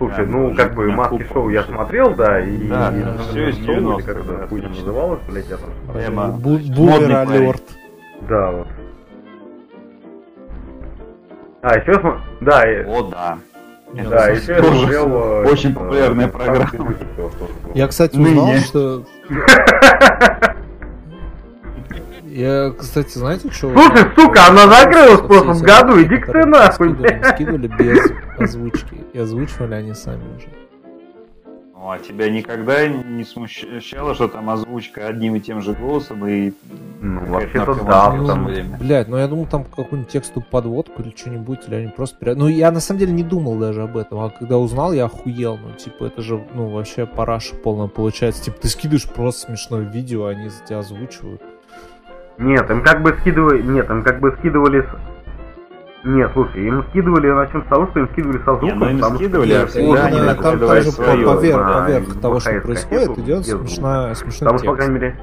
[0.02, 2.56] Слушай, ну, ну, как бы маски шоу я смотрел, да, и...
[2.66, 2.92] Да,
[3.30, 4.86] всё из шоу, или 90-х, как это хуйня отлично.
[4.86, 6.38] называлось, блядь, я там
[6.74, 7.62] Бумер алерт.
[8.28, 8.68] Да, вот.
[11.62, 12.20] А, еще.
[12.40, 13.38] Да, и- О, да.
[13.92, 15.08] Нет, да, ну, еще я смотрел...
[15.08, 16.84] э, очень э, популярная «Танцы программа.
[16.84, 17.72] выжившего» тоже было.
[17.74, 19.04] Я, кстати, узнал, что...
[22.24, 23.72] Я, кстати, знаете, что...
[23.72, 26.96] Слушай, сука, она закрылась в прошлом году, иди-ка ты нахуй.
[27.34, 29.01] Скидывали без озвучки.
[29.12, 30.48] И озвучивали они сами уже.
[31.74, 36.52] Ну, а тебя никогда не смущало, что там озвучка одним и тем же голосом и...
[37.00, 38.44] Ну, вообще-то да, Ну, там...
[38.46, 38.78] время?
[38.78, 42.16] Блядь, ну я думал там какую-нибудь текстовую подводку или что-нибудь, или они просто...
[42.18, 45.06] пере- Ну я на самом деле не думал даже об этом, а когда узнал, я
[45.06, 45.56] охуел.
[45.56, 48.44] Ну типа это же, ну вообще параша полная получается.
[48.44, 51.42] Типа ты скидываешь просто смешное видео, а они за тебя озвучивают.
[52.38, 53.60] Нет, им как бы скидывали...
[53.60, 54.88] Нет, им как бы скидывали...
[56.04, 59.16] Нет, слушай, им скидывали, начнем с того, что им скидывали со звуком, ну, им потому
[59.16, 63.18] скидывали, а всегда они накладывали там же по- своё, поверх, да, поверх того, что происходит,
[63.18, 64.76] идет смешная, смешной Там, по текст.
[64.76, 65.20] крайней мере...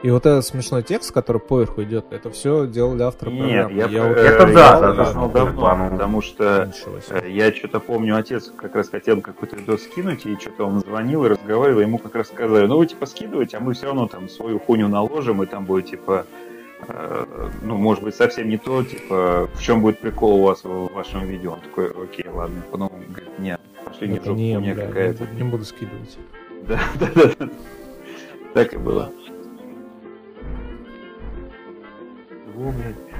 [0.00, 3.92] И вот этот смешной текст, который поверху идет, это все делали авторы Нет, программы.
[3.92, 5.90] я, вот Это я да, узнал да, да, давно, да, да, ну.
[5.90, 6.70] потому что
[7.10, 11.24] э, я что-то помню, отец как раз хотел какой-то видос скинуть, и что-то он звонил
[11.24, 14.28] и разговаривал, ему как раз сказали, ну вы типа скидывайте, а мы все равно там
[14.28, 16.26] свою хуйню наложим, и там будет типа,
[17.62, 21.26] ну может быть совсем не то, типа, в чем будет прикол у вас в вашем
[21.26, 21.52] видео.
[21.54, 25.24] Он такой, окей, ладно, потом говорит, нет, пошли не в жопу, не, бля, не, какая-то.
[25.24, 26.18] буду- не буду скидывать.
[26.66, 27.48] Да, да, да, да.
[28.54, 29.10] Так и было.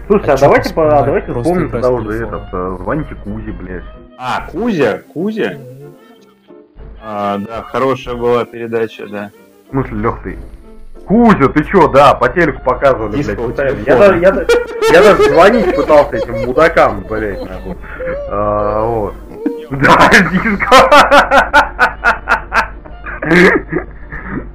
[0.07, 3.85] Слушай, А а, давайте, по- давайте вспомним тогда уже этот, э, звоните Кузе, блядь.
[4.17, 5.59] А, Кузя, Кузя?
[7.03, 9.31] А, да, хорошая была передача, да.
[9.67, 10.39] В смысле, Лех, ты?
[11.09, 13.57] Кузя, ты чё, да, по телеку показывали, Диско блядь.
[13.57, 13.83] телефона.
[13.87, 14.47] Я, даже, я,
[14.93, 17.77] я даже звонить пытался этим мудакам, блядь, нахуй.
[18.31, 19.15] А, вот.
[19.71, 20.77] Да, диско.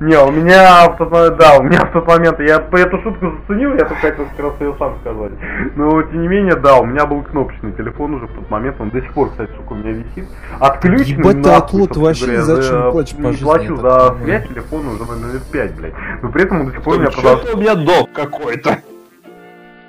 [0.03, 3.01] Не, у меня в тот момент, да, у меня в тот момент, я по эту
[3.01, 5.31] шутку заценил, я только хотел как раз ее сам сказать.
[5.77, 8.89] Но, тем не менее, да, у меня был кнопочный телефон уже в тот момент, он
[8.89, 10.27] до сих пор, кстати, сука, у меня висит.
[10.59, 14.15] Отключенный, Ебать ты, отлот, вообще говоря, зачем за- платишь по не жизни, плачу я за
[14.23, 15.93] связь телефона уже на лет 5, блядь.
[16.21, 17.55] Но при этом он до сих пор у меня продолжает.
[17.55, 18.77] у меня долг какой-то?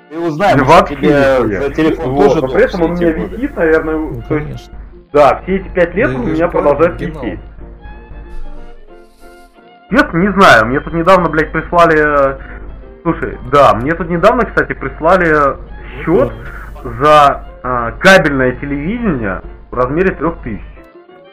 [0.09, 3.55] Ты может, вообще тебе за телефон Вот, тоже но при этом он у меня висит,
[3.57, 4.73] наверное, Ну, то есть, конечно.
[5.11, 7.39] да, все эти пять лет Да у меня продолжает висеть.
[9.89, 11.97] Честно, не знаю, мне тут недавно, блядь, прислали...
[11.97, 12.37] э,
[13.03, 15.57] Слушай, да, мне тут недавно, кстати, прислали
[16.03, 16.31] счет
[16.83, 20.59] за э, кабельное телевидение в размере 3000.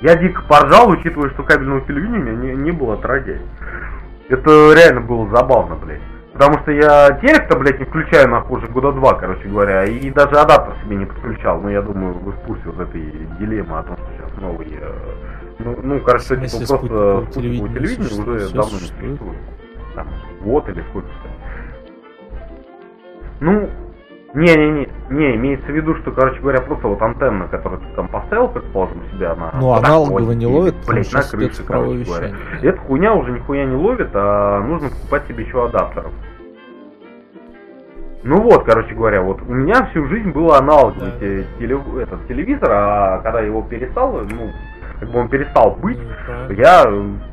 [0.03, 3.41] Я дико поржал, учитывая, что кабельного телевидения не, не было отродясь.
[4.29, 6.01] Это реально было забавно, блядь.
[6.35, 10.33] Потому что я телек-то, блядь, не включаю нахуй уже года два, короче говоря, и даже
[10.33, 11.61] адаптер себе не подключал.
[11.61, 13.03] Но я думаю, вы в курсе вот этой
[13.39, 14.69] дилеммы о том, что сейчас новый...
[14.79, 14.93] э,
[15.65, 19.21] ну, ну, короче, В смысле, типа, просто спутниковое телевидение уже давно не существует?
[19.95, 20.09] Там,
[20.43, 21.09] год или сколько
[23.41, 23.69] Ну,
[24.35, 28.49] не-не-не, не, имеется в виду, что, короче говоря, просто вот антенна, которую ты там поставил,
[28.49, 29.51] предположим, себя на...
[29.61, 32.31] Ну, аналогово не ловит, что на крыше, короче говоря.
[32.63, 36.13] Эта хуйня уже нихуя не ловит, а нужно покупать себе еще адаптеров.
[38.25, 41.19] Ну вот, короче говоря, вот у меня всю жизнь был аналоговый Да.
[41.19, 44.51] те- телев- этот телевизор, а когда его перестал, ну,
[45.03, 45.99] как бы он перестал быть,
[46.57, 46.87] я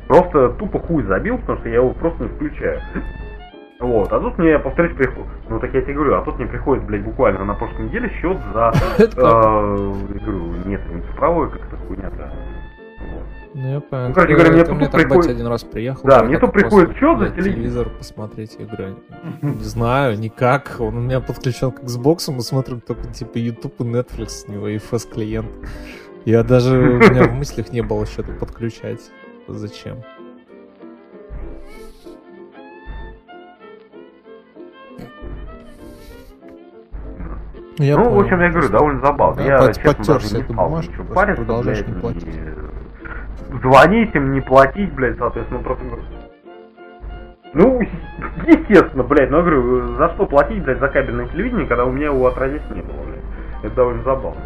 [0.08, 2.80] просто тупо хуй забил, потому что я его просто не включаю.
[3.78, 6.84] Вот, а тут мне, повторюсь, приходит, ну так я тебе говорю, а тут мне приходит,
[6.84, 12.32] блядь, буквально на прошлой неделе счет за, э, говорю, нет, не цифровой, как-то хуйня-то.
[13.54, 14.08] Ну, я понял.
[14.08, 16.02] Ну, короче говоря, мне тут приходит- один раз приехал.
[16.04, 17.52] Да, мне «А тут приходит счет за телевизор».
[17.54, 18.56] телевизор посмотреть.
[18.58, 18.96] Я говорю,
[19.42, 20.76] не знаю, никак.
[20.78, 24.68] Он у меня подключен к Xbox, мы смотрим только типа YouTube и Netflix с него,
[24.68, 25.48] и FS клиент.
[26.24, 29.00] Я даже, у меня в мыслях не было что-то подключать.
[29.48, 29.98] Зачем?
[37.78, 38.20] Я ну, в понял.
[38.20, 39.42] общем, я говорю, довольно забавно.
[39.42, 42.36] Да, я, под- честно, даже не стал бумажку, ничего просто париться, продолжаешь блядь, не платить.
[42.36, 46.02] и Звонить им, не платить, блядь, соответственно, просто говорю.
[47.54, 47.80] Ну,
[48.46, 52.06] естественно, блядь, но я говорю, за что платить, блядь, за кабельное телевидение, когда у меня
[52.06, 53.24] его отродясь не было, блядь.
[53.62, 54.42] Это довольно забавно.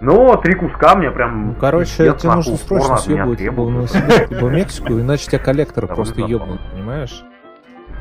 [0.00, 1.48] Но три куска мне прям...
[1.48, 3.70] Ну, короче, пиздец, тебе нужно срочно съебывать либо в.
[3.70, 7.22] Новосибирск, либо в Мексику, иначе тебя коллекторы Да, просто ебнут, понимаешь?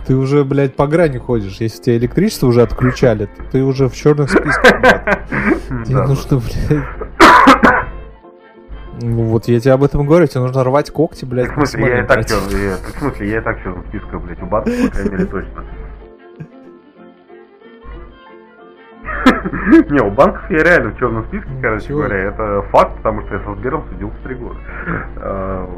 [0.07, 1.57] Ты уже, блядь, по грани ходишь.
[1.59, 5.19] Если тебе электричество уже отключали, то ты уже в черных списках, блядь.
[5.85, 6.84] Тебе нужно, блядь...
[9.01, 12.03] Ну вот я тебе об этом говорю, тебе нужно рвать когти, блядь, В смысле, я
[12.03, 14.91] и так я- в смысле, я и так что в списках, блядь, у банка, по
[14.91, 15.63] крайней мере, точно.
[19.90, 23.44] Не, у банков я реально в черном списке, короче говоря, это факт, потому что я
[23.44, 24.56] со Сбером судился три года.
[25.18, 25.70] А.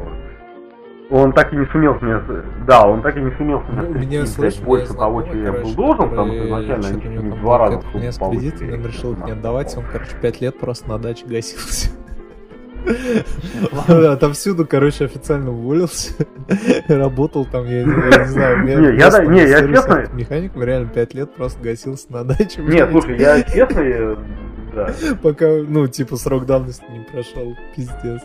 [1.10, 2.20] Он так и не сумел с меня...
[2.20, 4.94] с- Да, он так и не сумел с меня Ну, у меня, у меня больше
[4.94, 7.82] того, что я был должен, потому что изначально они у чуть не два раза был
[7.92, 8.50] кредит, повысили.
[8.50, 11.90] кредит, он решил их не отдавать, он, короче, пять лет просто на даче гасился.
[13.88, 16.14] Отовсюду, короче, официально уволился.
[16.88, 21.62] Работал там, я, не знаю, Не, я не, я честно- Механиком реально пять лет просто
[21.62, 22.60] гасился на даче.
[22.62, 24.16] Нет, слушай, я честно,
[24.74, 24.94] да.
[25.22, 27.54] Пока, ну, типа, срок давности не прошел.
[27.76, 28.22] Пиздец.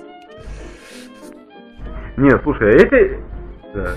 [2.17, 3.19] Нет, слушай, а эти...
[3.75, 3.91] Да.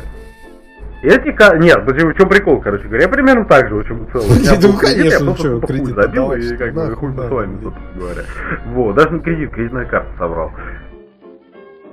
[1.03, 1.59] Эти...
[1.59, 3.05] Нет, в чем прикол, короче говоря?
[3.05, 4.27] Я примерно так же, в чем целом.
[4.31, 7.17] У меня Да, был ну, конечно, я просто кредит забил, и как бы хуй с
[7.17, 8.23] вами, собственно говоря.
[8.67, 10.53] Вот, даже не кредит, кредитная карта собрал.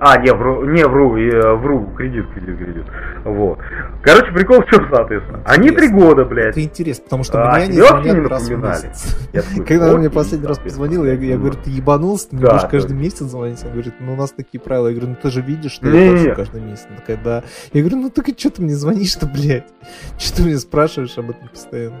[0.00, 2.84] А, не, вру, не, вру, я вру, кредит, кредит, кредит.
[3.24, 3.58] Вот.
[4.00, 5.42] Короче, прикол в чем, соответственно.
[5.44, 6.50] Они три года, блядь.
[6.50, 7.76] Это интересно, потому что А, мне они
[8.12, 8.92] не напоминали?
[9.32, 12.50] такой, Когда он мне последний раз позвонил, я, я говорю, ты ебанулся, ты не Да,
[12.50, 12.94] будешь каждый точно.
[12.94, 13.64] месяц звонить?
[13.64, 14.86] Он говорит, ну у нас такие правила.
[14.86, 16.16] Я говорю, ну ты же видишь, что Не-не-не.
[16.28, 16.86] я плачу каждый месяц.
[16.88, 17.42] Она такая, да.
[17.72, 19.66] Я говорю, ну так и что ты мне звонишь-то, блядь?
[20.18, 22.00] Что ты меня спрашиваешь об этом постоянно?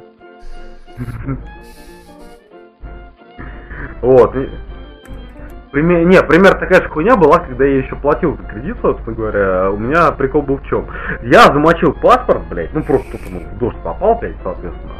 [4.00, 4.32] Вот.
[5.70, 9.70] Пример, не, пример такая же хуйня была, когда я еще платил за кредит, собственно говоря.
[9.70, 10.86] У меня прикол был в чем?
[11.22, 14.92] Я замочил паспорт, блядь, ну просто тут ну, в дождь попал, блядь, соответственно.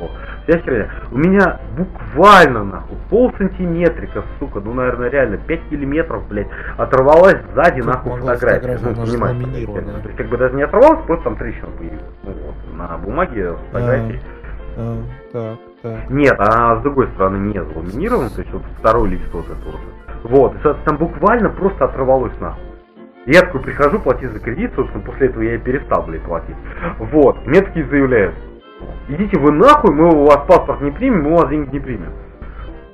[0.00, 0.10] Вот.
[0.46, 0.90] Вся херня.
[1.12, 7.80] У меня буквально, нахуй, пол сантиметрика, сука, ну, наверное, реально 5 миллиметров, блядь, оторвалась сзади,
[7.80, 8.78] Тут нахуй, фотография.
[8.82, 12.04] Ну, блядь, То есть, как бы даже не оторвалась, просто там трещина появилась.
[12.22, 14.20] Ну, вот, на бумаге с фотографией.
[14.76, 14.96] А,
[15.32, 16.10] так, так.
[16.10, 19.80] Нет, а с другой стороны не заламинирован, то есть вот второй лист вот это вот.
[20.24, 22.64] Вот, и, там буквально просто оторвалось нахуй.
[23.26, 26.56] Я такой прихожу платить за кредит, собственно, после этого я и перестал, блядь, платить.
[26.98, 28.34] Вот, мне такие заявляют,
[29.08, 32.12] идите вы нахуй, мы у вас паспорт не примем, мы у вас деньги не примем.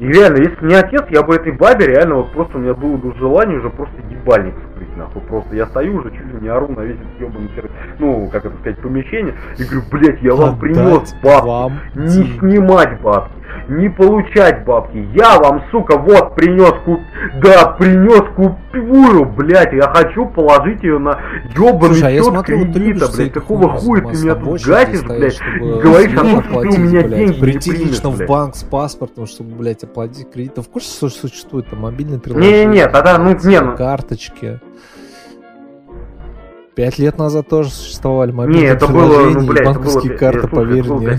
[0.01, 2.97] И реально, если не отец, я бы этой бабе реально вот просто у меня было
[2.97, 5.21] бы желание уже просто ебальник вскрыть, нахуй.
[5.23, 7.51] Просто я стою уже чуть ли не ору на весь этот ебаный
[7.99, 11.77] ну, как это сказать, помещение, и говорю, блядь, я вам принес бабки.
[11.95, 13.35] не снимать бабки,
[13.71, 15.09] не получать бабки.
[15.15, 17.01] Я вам, сука, вот принес куп...
[17.41, 21.19] Да, принес купюру, блядь, я хочу положить ее на
[21.55, 23.33] ебаный Слушай, а счет смотрю, ты кредита, всякую блядь.
[23.33, 27.03] Какого хуя ты меня тут гасишь, блядь, и говоришь о том, что ты у меня
[27.03, 27.19] блядь.
[27.19, 28.29] деньги не Прийти примешь, лично в блядь.
[28.29, 30.55] банк с паспортом, чтобы, блядь, оплатить кредит.
[30.55, 32.65] Ты в курсе, что существует там мобильное приложение?
[32.67, 34.61] Не-не-не, тогда, ну, не, ну, Карточки.
[36.81, 40.41] Пять лет назад тоже существовали мобильные Не, это было, ну, блядь, это было, банковские карты,
[40.41, 41.19] слушай, поверь мне.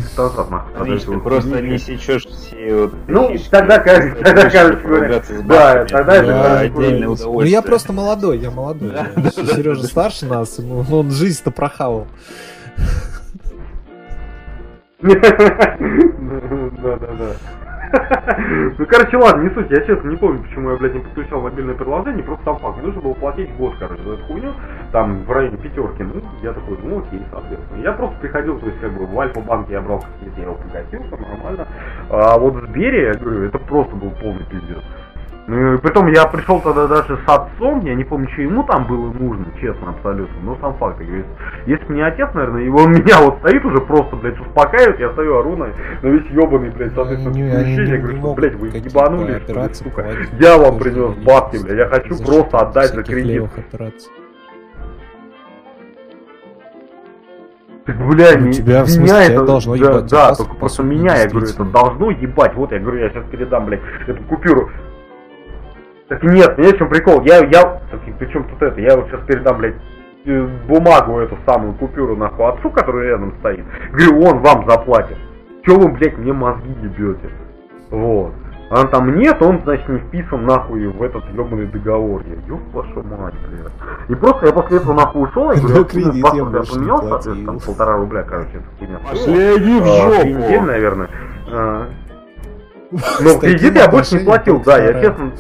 [0.76, 6.16] Подожди, просто вот, не сечешь все вот Ну, фишки, тогда, чтобы тогда, с да, тогда
[6.16, 7.10] это отдельное да.
[7.12, 7.34] удовольствие.
[7.34, 8.92] Ну я просто молодой, я молодой.
[9.54, 12.08] Сережа старше нас, ну, он жизнь-то прохавал.
[15.04, 17.36] Да-да-да.
[18.78, 21.76] Ну, короче, ладно, не суть, я честно не помню, почему я, блядь, не подключал мобильное
[21.76, 24.54] приложение, просто там факт, нужно было платить год, короче, за эту хуйню,
[24.92, 27.82] там, в районе пятерки, ну, я такой, ну, окей, соответственно.
[27.82, 31.04] Я просто приходил, то есть, как бы, в Альфа-банке я брал кредит, я его погасил,
[31.04, 31.68] все нормально.
[32.10, 34.80] А вот в Сбере, я говорю, это просто был полный пиздец.
[35.52, 38.88] Ну, и потом я пришел тогда даже с отцом, я не помню, что ему там
[38.88, 41.26] было нужно, честно, абсолютно, но сам факт, я говорю,
[41.66, 45.12] если бы не отец, наверное, и он меня вот стоит уже просто, блядь, успокаивает, я
[45.12, 45.68] стою, ору на,
[46.04, 49.74] на весь ебаный, блядь, соответственно, не- не- я говорю, что, блядь, вы ебанулись, что ли,
[49.74, 50.06] сука,
[50.40, 53.44] я вам принес не- бабки, блядь, я хочу за просто отдать за кредит.
[57.88, 60.84] бля, Ну, тебя, в меня смысле, тебя это, должно да, ебать, Да, по только просто
[60.84, 62.56] меня, я говорю, это должно ебать.
[62.56, 64.70] Вот я говорю, я сейчас передам, блядь, эту купюру.
[66.12, 68.98] Так нет, меня в чем прикол, я, я, так, и при чем тут это, я
[68.98, 69.76] вот сейчас передам, блядь,
[70.26, 73.64] э, бумагу эту самую купюру нахуй отцу, который рядом стоит.
[73.94, 75.16] Говорю, он вам заплатит.
[75.64, 77.30] Че вы, блядь, мне мозги ебете?
[77.92, 78.34] Вот.
[78.72, 82.24] А там нет, он, значит, не вписан нахуй в этот ебаный договор.
[82.28, 83.72] Я, ёб вашу мать, блядь.
[84.10, 87.46] И просто я после этого нахуй ушел, я говорю, я кредит я не поменял, соответственно,
[87.46, 89.00] там полтора рубля, короче, эта хуйня.
[89.00, 90.66] Пошли они в А, жопу!
[90.66, 91.10] наверное.
[91.50, 91.88] А,
[92.92, 95.32] С Но таким кредит я больше не платил, да, я честно...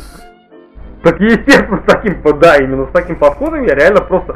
[1.03, 4.36] Так естественно, с таким, да, именно с таким подходом я реально просто...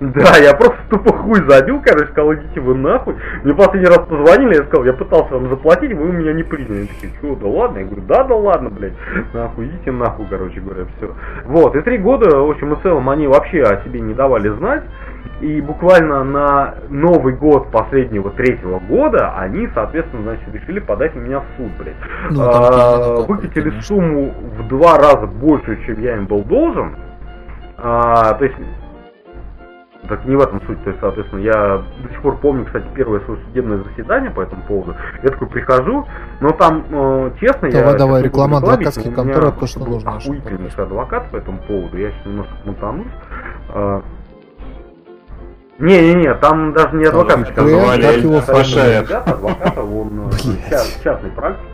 [0.00, 3.14] Да, я просто тупо хуй забил, короче, сказал, идите вы нахуй.
[3.44, 6.78] Мне последний раз позвонили, я сказал, я пытался вам заплатить, вы меня не приняли.
[6.78, 7.78] Они такие, что, да ладно?
[7.78, 8.94] Я говорю, да, да ладно, блядь.
[9.32, 11.14] Нахуй, идите нахуй, короче говоря, все.
[11.44, 14.82] Вот, и три года, в общем и целом, они вообще о себе не давали знать.
[15.42, 21.40] И буквально на Новый год последнего третьего года они, соответственно, значит, решили подать на меня
[21.40, 21.96] в суд, блядь.
[22.30, 23.82] Ну, А, Выкатили конечно.
[23.82, 26.94] сумму в два раза больше, чем я им был должен.
[27.76, 28.54] А, то есть,
[30.08, 33.18] так не в этом суть, то есть, соответственно, я до сих пор помню, кстати, первое
[33.20, 34.94] свое судебное заседание по этому поводу.
[35.24, 36.06] Я такой прихожу,
[36.40, 37.98] но там, э, честно, Давай, я...
[37.98, 42.52] давай, реклама адвокатских контор, то, что нужно охуительнейший адвокат по этому поводу, я сейчас немножко
[42.64, 43.12] мотанусь.
[43.70, 44.02] А,
[45.78, 48.40] Не-не-не, там даже не адвокат, Как там его звали?
[48.46, 49.10] Пашаев.
[49.10, 50.30] Адвоката, он
[51.02, 51.64] частный практик.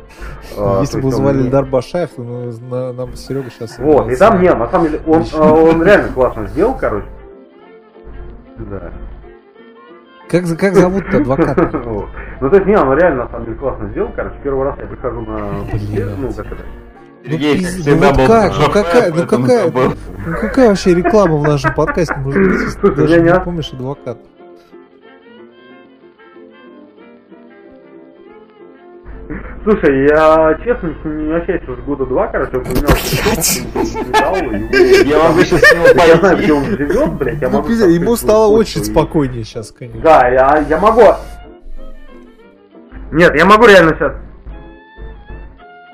[0.56, 3.78] А, Если бы звали не- Эльдар Башаев, то ну, на- нам Серега сейчас...
[3.78, 7.06] Вот, и там нет, на самом деле, он, э, он реально классно сделал, короче.
[8.56, 8.92] Да.
[10.28, 11.70] Как, как зовут адвоката?
[12.40, 14.36] Ну, то есть, не, он реально, на самом деле, классно сделал, короче.
[14.44, 15.38] Первый раз я прихожу на...
[16.18, 16.62] Ну, как это?
[17.24, 18.52] Сергей, как пиз- ну вот был как?
[18.58, 19.70] Ну какая- ну какая-.
[20.26, 23.72] Ну какая вообще реклама в нашем подкасте может быть, ты Слушай, даже я не помнишь
[23.72, 24.20] адвоката?
[29.64, 32.88] Слушай, я честно не общаюсь уже года два, короче, он поменял
[35.04, 37.68] Я могу сейчас с него Я знаю, где он живет, блядь, я Ну, могу...
[37.70, 40.00] ему стало очень спокойнее сейчас, конечно.
[40.00, 41.02] Да, я, я могу...
[43.12, 44.12] Нет, я могу реально сейчас...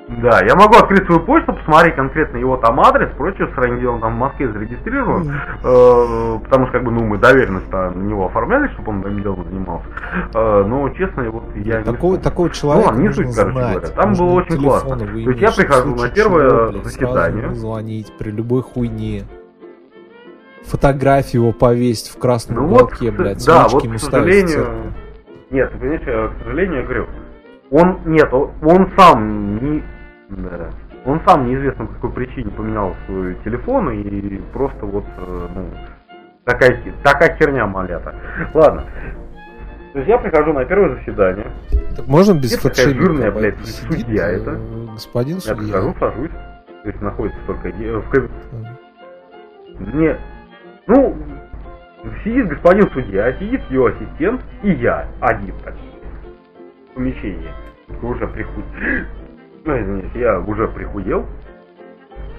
[0.07, 4.01] Да, я могу открыть свою почту, посмотреть конкретно его там адрес, прочее, сравнить, где он
[4.03, 5.33] там в Москве зарегистрирован,
[5.65, 9.45] э, потому что, как бы, ну, мы доверенность на него оформляли, чтобы он этим делом
[9.45, 9.87] занимался,
[10.35, 13.73] Э, но, честно, вот я не Такого, такого человека ладно, не суть, короче знать.
[13.73, 13.89] говоря.
[13.95, 14.99] Там Нужно было очень классно.
[14.99, 17.55] То есть я прихожу на первое чего, блядь, заседание.
[17.55, 19.23] звонить при любой хуйне.
[20.65, 24.67] Фотографию его повесить в красном Ну вот, уголке, к- блядь, да, вот, к сожалению,
[25.51, 27.07] нет, ты понимаешь, к сожалению, я говорю,
[27.77, 29.83] он, нет, он, сам не,
[30.29, 30.71] да,
[31.05, 35.67] он сам неизвестно по какой причине поменял свой телефон и просто вот, э, ну,
[36.45, 38.15] такая, такая херня малята.
[38.55, 38.85] Ладно.
[39.93, 41.47] То есть я прихожу на первое заседание,
[41.97, 44.59] Так можно без Есть такая жирная, блядь, Сидит, судья э, это.
[44.93, 45.57] Господин я судья.
[45.65, 46.31] прихожу, сажусь,
[46.83, 48.31] то есть находится только е- в каб-
[49.95, 50.17] Не,
[50.87, 51.17] ну,
[52.23, 55.75] сидит господин судья, сидит его ассистент и я один так
[56.91, 57.51] в помещении.
[58.03, 58.69] Уже приходит.
[59.65, 61.27] ну, я уже прихудел,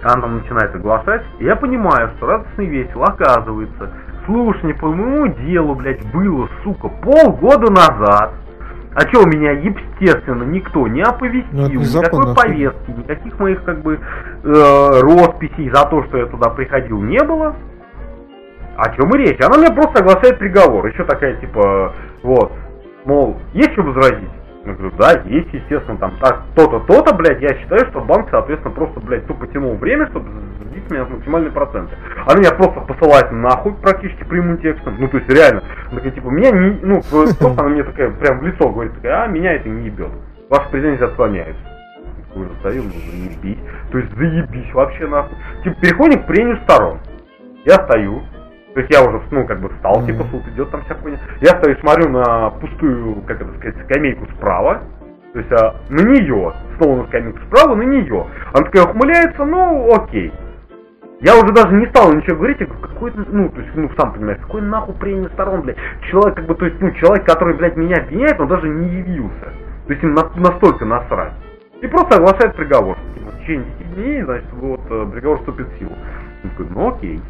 [0.03, 3.91] она начинает оглашать, и я понимаю, что радостный весел, оказывается,
[4.25, 8.33] слушай, по моему делу, блядь, было, сука, полгода назад.
[8.93, 13.95] А что у меня, естественно, никто не оповестил, Ну, никакой повестки, никаких моих, как бы,
[13.95, 17.55] э, росписей за то, что я туда приходил, не было.
[18.77, 19.39] О чем и речь?
[19.41, 20.85] Она мне просто оглашает приговор.
[20.85, 21.93] Еще такая, типа,
[22.23, 22.53] вот,
[23.05, 24.29] мол, есть что возразить?
[24.65, 28.73] Я говорю, да, есть, естественно, там так, то-то, то-то, блядь, я считаю, что банк, соответственно,
[28.73, 30.27] просто, блядь, тупо тянул время, чтобы
[30.63, 31.95] сбить меня с максимальные проценты.
[32.25, 34.95] Она меня просто посылает нахуй практически прямым текстом.
[34.97, 35.61] Ну, то есть, реально,
[35.91, 39.27] такая, типа, меня не, ну, просто она мне такая, прям в лицо говорит, такая, а,
[39.27, 40.09] меня это не ебет.
[40.49, 41.61] Ваши претензии отклоняются.
[42.33, 43.59] Я говорю, стою, ну, заебись.
[43.91, 45.37] То есть, заебись вообще, нахуй.
[45.63, 46.97] Типа, переходим к прению сторон.
[47.65, 48.23] Я стою,
[48.75, 51.17] то есть я уже, ну, как бы встал, типа, суд идет там вся хуйня.
[51.39, 54.81] Я стою, смотрю на пустую, как это сказать, скамейку справа.
[55.31, 58.27] То есть а, на нее, снова на скамейку справа, на нее.
[58.51, 60.33] Она такая ухмыляется, ну, окей.
[61.21, 64.11] Я уже даже не стал ничего говорить, я говорю, какой, ну, то есть, ну, сам
[64.11, 65.77] понимаешь, какой нахуй премия сторон, блядь.
[66.11, 69.53] Человек, как бы, то есть, ну, человек, который, блядь, меня обвиняет, он даже не явился.
[69.87, 71.31] То есть, им на- настолько насрать.
[71.79, 72.97] И просто оглашает приговор.
[73.15, 75.93] В течение 10 дней, значит, вот, э, приговор вступит в силу.
[76.43, 77.21] Он такой, ну, окей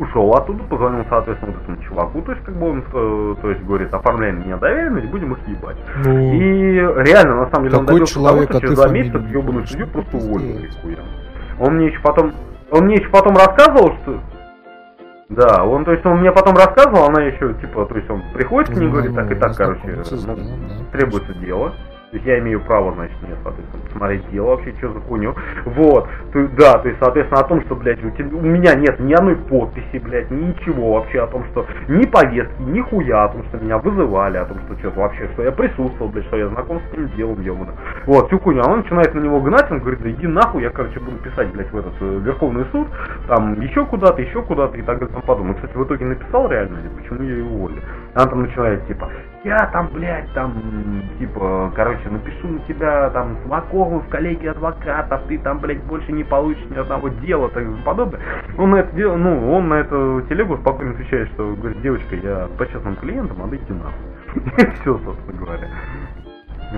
[0.00, 3.62] ушел оттуда, позвонил, соответственно, вот этому чуваку, то есть, как бы он, э, то есть,
[3.62, 5.76] говорит, оформляем мне доверенность, будем их ебать.
[6.04, 6.72] Ну, И
[7.04, 10.16] реально, на самом деле, он добился человек, того, что через два месяца ебаную судью просто
[10.16, 10.70] уволили.
[11.60, 12.32] Он мне еще потом,
[12.70, 14.20] он мне еще потом рассказывал, что...
[15.28, 18.74] Да, он, то есть, он мне потом рассказывал, она еще, типа, то есть, он приходит
[18.74, 20.36] к ней говорит, так и так, короче, ну,
[20.92, 21.74] требуется дело.
[22.12, 25.32] Я имею право, значит, мне, соответственно, посмотреть дело вообще, что за хуйню.
[25.64, 26.08] Вот.
[26.32, 29.12] То, да, то есть, соответственно, о том, что, блядь, у, тебя- у меня нет ни
[29.12, 33.58] одной подписи, блядь, ничего вообще о том, что ни повестки, ни хуя, о том, что
[33.58, 36.92] меня вызывали, о том, что что-то вообще, что я присутствовал, блядь, что я знаком с
[36.92, 37.74] этим делом, ебано.
[38.06, 38.62] Вот, всю хуйню.
[38.64, 41.70] Она начинает на него гнать, он говорит, да иди нахуй, я, короче, буду писать, блядь,
[41.70, 42.88] в этот э, Верховный суд,
[43.28, 45.54] там, еще куда-то, еще куда-то и так далее, там подумал.
[45.54, 47.82] Кстати, в итоге написал реально, почему ее и уволили.
[48.14, 49.08] Она там начинает, типа,
[49.44, 50.54] я там, блядь, там,
[51.18, 56.24] типа, короче, напишу на тебя, там, знакомый в коллегии адвокатов, ты там, блядь, больше не
[56.24, 58.20] получишь ни одного дела, так и подобное.
[58.58, 62.48] Он на это дело, ну, он на эту телегу спокойно отвечает, что, говорит, девочка, я
[62.58, 64.58] по честным клиентам, а идти нахуй.
[64.66, 65.68] И все, собственно говоря.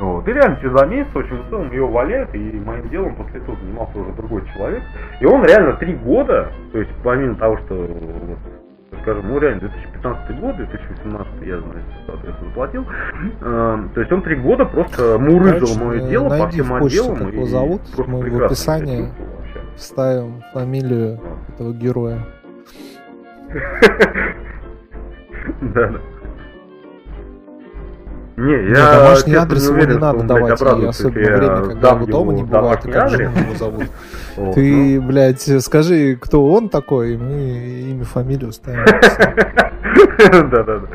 [0.01, 0.27] Вот.
[0.27, 3.57] И реально через два месяца очень в целом ее валяют, и моим делом после этого
[3.57, 4.83] занимался уже другой человек.
[5.21, 8.39] И он реально три года, то есть помимо того, что вот,
[9.03, 12.87] скажем, ну реально 2015 год, 2018 я, значит, соответственно, заплатил.
[13.41, 17.17] Э, то есть он три года просто мурыжил Короче, мое дело по всем отделам.
[17.17, 19.09] как его зовут, мы в описании.
[19.77, 22.19] Вставим фамилию этого героя.
[25.61, 26.01] Да, да.
[28.43, 31.25] Не, Не, я домашний честно, адрес не его уверен, не что надо давать, и особенно
[31.25, 33.85] я время, когда его дома не бывает, и домашний как жену его зовут.
[34.55, 38.85] Ты, блядь, скажи, кто он такой, и мы имя, фамилию ставим.
[40.19, 40.49] ну.
[40.51, 40.89] Да-да-да.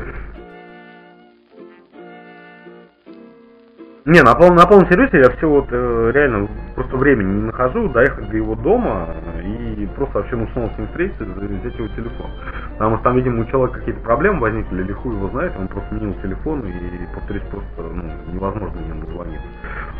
[4.08, 7.90] Не, на полном, на полном серьезе я все вот э, реально просто времени не нахожу
[7.90, 9.08] доехать до его дома
[9.44, 12.30] и просто вообще ну снова с ним встретиться, взять его телефон.
[12.72, 15.90] Потому что там, видимо, у человека какие-то проблемы возникли, или хуй его знает, он просто
[15.90, 19.46] сменил телефон и, повторюсь, просто ну, невозможно ему дозвониться.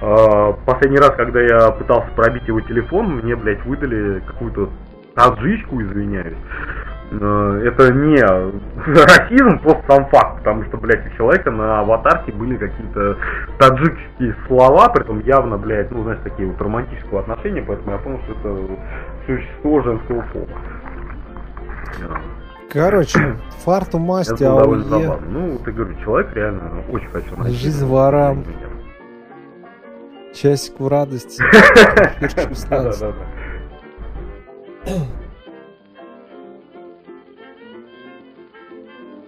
[0.00, 4.70] А, последний раз, когда я пытался пробить его телефон, мне, блядь, выдали какую-то
[5.18, 6.36] таджичку, извиняюсь.
[7.10, 8.20] Это не
[8.84, 13.16] расизм, просто сам факт, потому что, блядь, у человека на аватарке были какие-то
[13.58, 18.20] таджикские слова, при этом явно, блядь, ну, знаешь, такие вот романтического отношения, поэтому я понял,
[18.24, 18.56] что это
[19.26, 20.48] существо женского пола.
[22.70, 25.18] Короче, фарту масти, забавно.
[25.30, 27.56] Ну, вот я говорю, человек реально очень хотел найти.
[27.56, 28.44] Жизнь ворам.
[30.34, 31.42] Часик в радости.
[32.20, 33.14] Эфирчик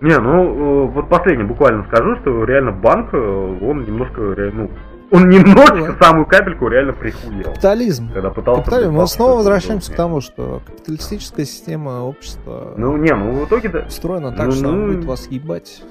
[0.00, 4.70] Не, ну, э, вот последнее буквально скажу, что реально банк, э, он немножко, ре- ну,
[5.10, 6.04] он немножечко, Да.
[6.06, 7.44] самую капельку реально прихуел.
[7.44, 8.10] Капитализм.
[8.12, 8.62] Когда пытался...
[8.62, 8.94] Капитализм.
[8.94, 13.84] Мы снова возвращаемся к тому, что капиталистическая система общества Ну, не, ну, в итоге-то...
[13.88, 14.86] устроена так, ну, что она ну.
[14.86, 15.82] будет вас ебать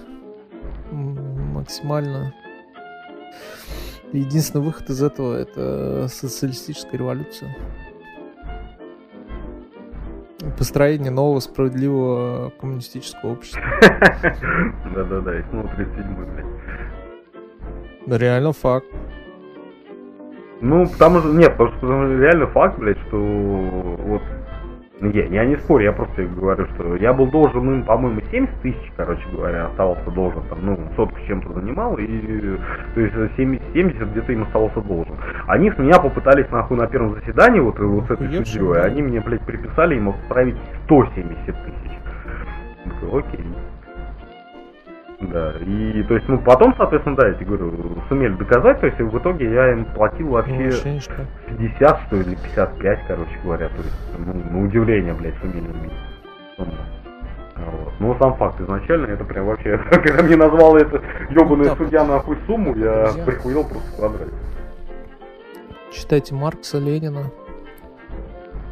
[0.91, 2.33] максимально.
[4.11, 7.55] Единственный выход из этого это социалистическая революция.
[10.57, 13.61] Построение нового справедливого коммунистического общества.
[14.95, 16.25] Да-да-да, и снова 37-й,
[18.05, 18.21] блядь.
[18.21, 18.87] Реально факт.
[20.61, 24.21] Ну, потому что, нет, потому что реально факт, блядь, что вот,
[25.01, 28.61] ну, я, я не спорю, я просто говорю, что я был должен им, по-моему, 70
[28.61, 32.57] тысяч, короче говоря, оставался должен, там, ну, сотку с чем-то занимал, и,
[32.95, 35.15] то есть, 70, 70 где-то им остался должен.
[35.47, 39.21] Они с меня попытались нахуй на первом заседании, вот, вот с этой судьей, они мне,
[39.21, 41.99] блядь, приписали им отправить 170 тысяч.
[43.11, 43.45] Окей.
[45.21, 47.73] Да, и то есть, ну потом, соответственно, да, я тебе говорю,
[48.07, 51.27] сумели доказать, то есть в итоге я им платил Ну, вообще вообще ништяк.
[51.57, 55.91] 50, что ли, 55, короче говоря, то есть, ну, на удивление, блядь, сумели убить.
[56.57, 57.93] Вот.
[57.99, 62.37] Ну, сам факт изначально, это прям вообще, когда мне назвал это ебаный так судья нахуй
[62.47, 63.25] сумму, я Друзья.
[63.25, 64.31] прихуел просто в квадрате.
[65.91, 67.31] Читайте Маркса, Ленина.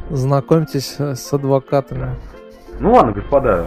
[0.08, 2.14] Знакомьтесь с адвокатами.
[2.80, 3.66] Ну ладно, господа.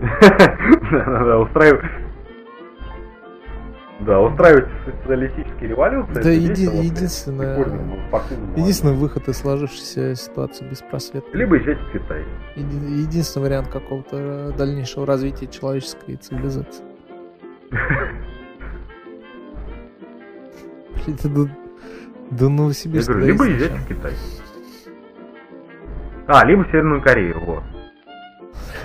[0.00, 1.82] Да-да-да, устраивай.
[4.00, 6.22] Да, устраивать социалистические революции.
[6.22, 7.96] Да еди- весело, единственное- прикольно, ну,
[8.56, 11.28] Единственный выход из сложившейся ситуации беспросветный.
[11.30, 11.38] ладно.
[11.38, 12.24] Либо езжать в Китай.
[12.54, 16.84] Еди- Единственный вариант какого-то э, дальнейшего развития человеческой цивилизации.
[20.94, 21.48] Блин, это до,
[22.30, 24.12] до Я Новосибирска говорю, либо езжать в Китай.
[26.28, 27.62] А, либо в Северную Корею, вот.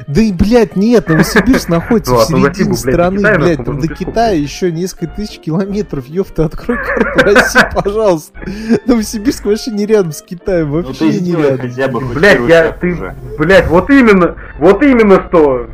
[0.08, 3.88] Да и, блядь, нет, Новосибирск находится Ну, в то середине блядь, страны, блядь, там можно
[3.88, 8.40] до Китая еще несколько тысяч километров, ёпта, открой карту России, пожалуйста.
[8.86, 12.10] Новосибирск вообще не рядом с Китаем, Ну вообще не рядом.
[12.10, 13.16] Блять, первый я, ты, уже.
[13.38, 15.68] блять, вот именно, вот именно что.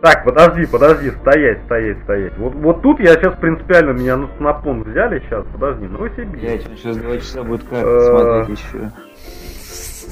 [0.00, 2.36] Так, подожди, подожди, стоять, стоять, стоять.
[2.36, 6.42] Вот, вот тут я сейчас принципиально меня на снапон взяли сейчас, подожди, Новосибирск.
[6.44, 8.90] Блять, он сейчас два часа будет карты Э, смотреть еще.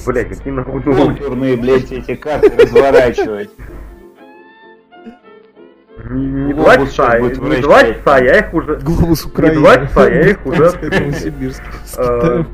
[0.05, 0.81] Блять, какие нахуй.
[0.81, 3.49] Контурные, блять, эти карты разворачивать.
[6.09, 7.29] Не, не два часа, не
[7.61, 8.75] два часа, я их уже...
[8.77, 9.55] Глобус Украины.
[9.59, 10.99] два часа, я их уже Это открыл.
[10.99, 11.63] Новосибирск.
[11.85, 12.47] с э, Китаем.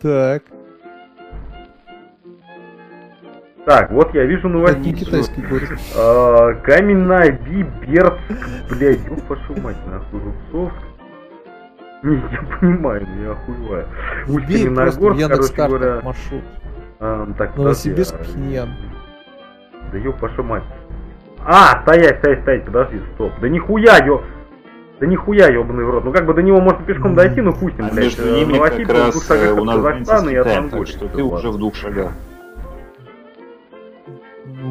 [0.00, 0.42] Так,
[3.66, 4.92] Так, вот я вижу это не новости.
[5.04, 5.68] китайский город.
[5.94, 8.18] А, Каменная Биберск,
[8.70, 10.82] блядь, ёб вашу мать, нахуй, Рубцовск.
[12.06, 13.86] Не, я понимаю, ну я охуеваю.
[14.26, 16.00] Вбей просто в Усть-Каменогорск, короче говоря.
[16.02, 16.42] маршрут.
[17.00, 18.68] А, так, Новосибирск, подожди, Пхеньян.
[19.92, 20.62] Да ёб вашу мать.
[21.44, 23.32] А, стоять, стоять, стоять, подожди, стоп.
[23.40, 24.22] Да нихуя, ё...
[25.00, 26.04] Да нихуя, ёбаный в рот.
[26.04, 28.04] Ну как бы до него можно пешком дойти, ну пусть им, А блядь.
[28.04, 30.70] между ними как раз э, у нас Казахстана и Монголии.
[30.70, 32.12] так что ты уже в двух шагах.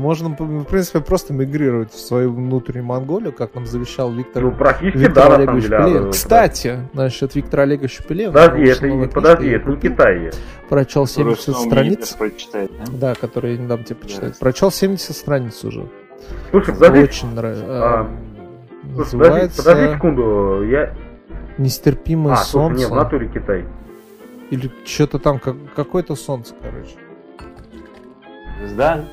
[0.01, 4.97] Можно, в принципе, просто мигрировать в свою внутреннюю Монголию, как нам завещал Виктор, Ну практически
[4.97, 5.77] Виктор да, на самом Олегович деле.
[5.77, 6.03] а, Пелевин.
[6.05, 6.09] да.
[6.09, 8.33] Кстати, насчет Виктора Олеговича Пелевина.
[8.33, 10.23] Подожди, это, не- подожди, это не Китай.
[10.23, 10.31] я.
[10.69, 12.13] Прочел Который 70 снова страниц.
[12.13, 12.85] прочитать, да?
[12.91, 14.29] Да, который я не дам тебе почитать.
[14.29, 14.39] Ясно.
[14.39, 15.87] Прочел 70 страниц уже.
[16.49, 17.65] Слушай, подожди, Очень нравится.
[17.67, 18.07] А,
[18.81, 20.93] слушай, подожди, Называется подожди секунду, я...
[21.59, 22.95] Нестерпимое А, слушай, нет, в солнце.
[23.03, 23.65] натуре Китай.
[24.49, 26.95] Или что-то там, как, какое-то солнце, короче.
[28.59, 29.05] Звезда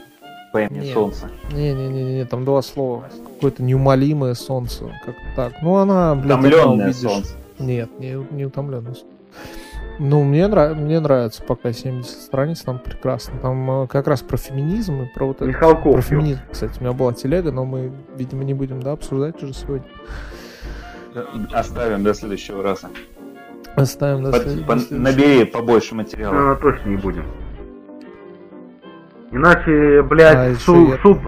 [0.53, 0.95] по имени Нет.
[0.95, 1.29] Солнце.
[1.53, 3.05] Не-не-не, там два слова.
[3.35, 4.85] Какое-то неумолимое солнце.
[5.05, 5.53] Как так.
[5.63, 6.93] Ну, она, блядь, Утомленное.
[6.93, 7.35] Солнце.
[7.59, 8.95] Нет, не, не утомленное.
[10.01, 13.35] Ну, мне, нрав- мне нравится пока 70 страниц, там прекрасно.
[13.43, 15.47] Там э, как раз про феминизм и про вот это.
[15.47, 15.93] Михалков.
[15.95, 19.55] Про феминизм, кстати, у меня была телега, но мы, видимо, не будем, да, обсуждать уже
[19.55, 19.87] сегодня.
[21.53, 22.91] Оставим до следующего раза.
[23.75, 24.99] Оставим до Под- след- по- до следующего.
[25.05, 26.53] набери побольше материала.
[26.53, 27.25] А, точно не будем.
[29.31, 31.19] Иначе, блядь, А, в су- я- в суд...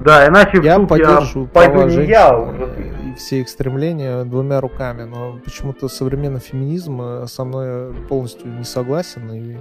[0.00, 3.40] Да, иначе в Я суд поддерживаю я пойду права не я, уже э, и все
[3.40, 9.56] их стремления двумя руками, но почему-то современный феминизм э, со мной полностью не согласен и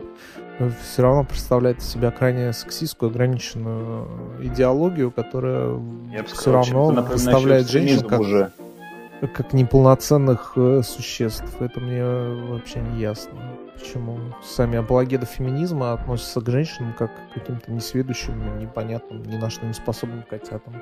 [0.84, 4.08] все равно представляет из себя крайне сексистскую, ограниченную
[4.42, 5.80] идеологию, которая
[6.12, 8.52] Я все сказал, равно представляет женщин как, уже.
[9.28, 11.62] Как неполноценных э, существ.
[11.62, 13.58] Это мне вообще не ясно.
[13.74, 19.66] Почему сами апологеты феминизма относятся к женщинам как к каким-то несведущим, непонятным, ни на что
[19.66, 20.76] не способным котятам.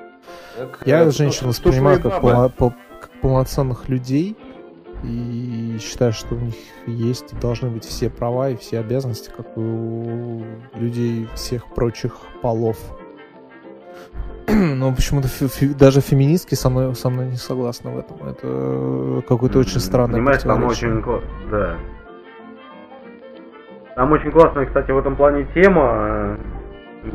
[0.58, 4.38] Так, Я э, женщин воспринимаю как, полно- пол- как полноценных людей
[5.04, 6.56] и считаю, что у них
[6.86, 10.44] есть и должны быть все права и все обязанности, как у
[10.76, 12.78] людей всех прочих полов.
[14.76, 15.28] Но почему-то
[15.78, 18.28] даже феминистки со мной, со мной не согласны в этом.
[18.28, 21.04] Это какое-то очень странное Понимаешь, там очень...
[21.50, 21.78] Да.
[23.96, 26.38] Там очень классная, кстати, в этом плане тема.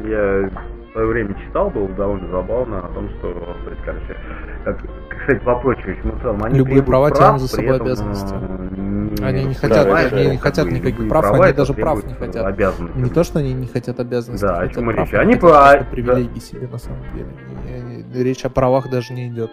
[0.04, 0.50] Я
[0.96, 3.32] свое время читал, было довольно забавно о том, что,
[3.64, 4.16] то есть, короче,
[4.64, 4.78] как,
[5.24, 8.34] сказать, вопрочивающим в целом, они Любые права прав, тянут за собой этом, обязанности.
[8.34, 12.12] э, не- Они не хотят- они не хотят никаких прав, права, они даже прав не
[12.12, 12.46] э, хотят.
[12.46, 12.98] Обязанности.
[12.98, 15.20] Не то, что они не хотят обязанностей, Да, о чем и прав, речь.
[15.20, 15.48] Они хотят по-
[15.94, 16.40] просто да.
[16.40, 17.28] себе на самом деле.
[17.66, 19.50] Не- не- Речь о правах даже не идет.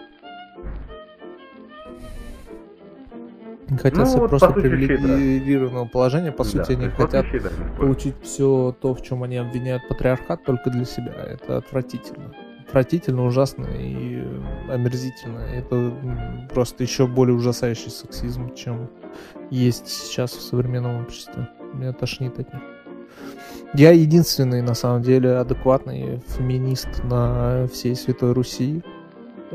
[3.68, 6.32] Они хотят Ну, себе вот, просто сути, привилегированного положения.
[6.32, 7.50] По сути, Да, они вот хотят спорю.
[7.78, 11.12] получить все то, в чем они обвиняют патриархат, только для себя.
[11.26, 12.32] Это отвратительно.
[12.66, 14.22] отвратительно, ужасно и
[14.68, 15.38] омерзительно.
[15.38, 15.92] Это
[16.52, 18.88] просто еще более ужасающий сексизм, чем
[19.50, 21.48] есть сейчас в современном обществе.
[21.72, 22.62] Меня тошнит от них.
[23.74, 28.82] Я единственный, на самом деле, адекватный феминист на всей Святой Руси.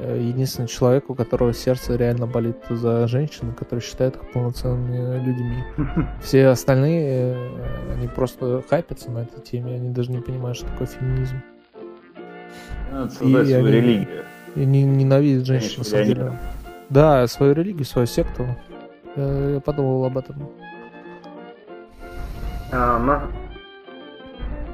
[0.01, 5.63] Э, Единственный человек, у которого сердце реально болит за женщин, который считает их полноценными людьми.
[6.23, 10.87] Все остальные, э, они просто хайпятся на этой теме, они даже не понимают, что такое
[10.87, 11.35] феминизм.
[12.91, 14.23] Надо создать И свою они- религию.
[14.55, 16.39] И не, ненавидят женщин, на Конечно, самом деле.
[16.89, 18.47] Да, свою религию, свою секту.
[19.15, 20.49] Я, я подумал об этом.
[22.71, 23.23] А, на-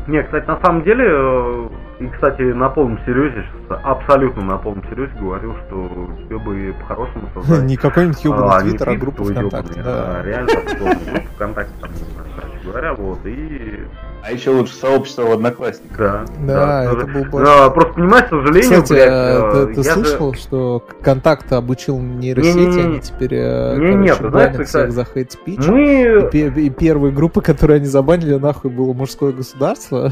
[0.07, 1.67] Не, кстати, на самом деле, э,
[1.99, 7.63] и, кстати, на полном серьезе, абсолютно на полном серьезе говорил, что тебе бы по-хорошему создать...
[7.63, 9.81] Не какой-нибудь а, ебаный твиттер, а группа твой ВКонтакте.
[9.81, 10.19] Да.
[10.19, 11.91] а реально группу ВКонтакте, там,
[12.35, 13.79] короче говоря, вот, и...
[14.27, 15.97] А еще лучше сообщество в Одноклассниках.
[15.97, 17.05] Да, Да, это тоже.
[17.13, 17.45] был больше.
[17.45, 21.53] Да, просто понимаешь, к сожалению, Кстати, блядь, э, ты, ты я же- слышал, что Контакт
[21.53, 22.81] обучил нейросети, Не-не-не.
[22.85, 25.67] они теперь э, Не, короче, нет, знаешь, банят ты, всех кстати, за хейт спич.
[25.67, 26.29] Мы...
[26.33, 30.11] И, и первые группы, которые они забанили, нахуй было мужское государство,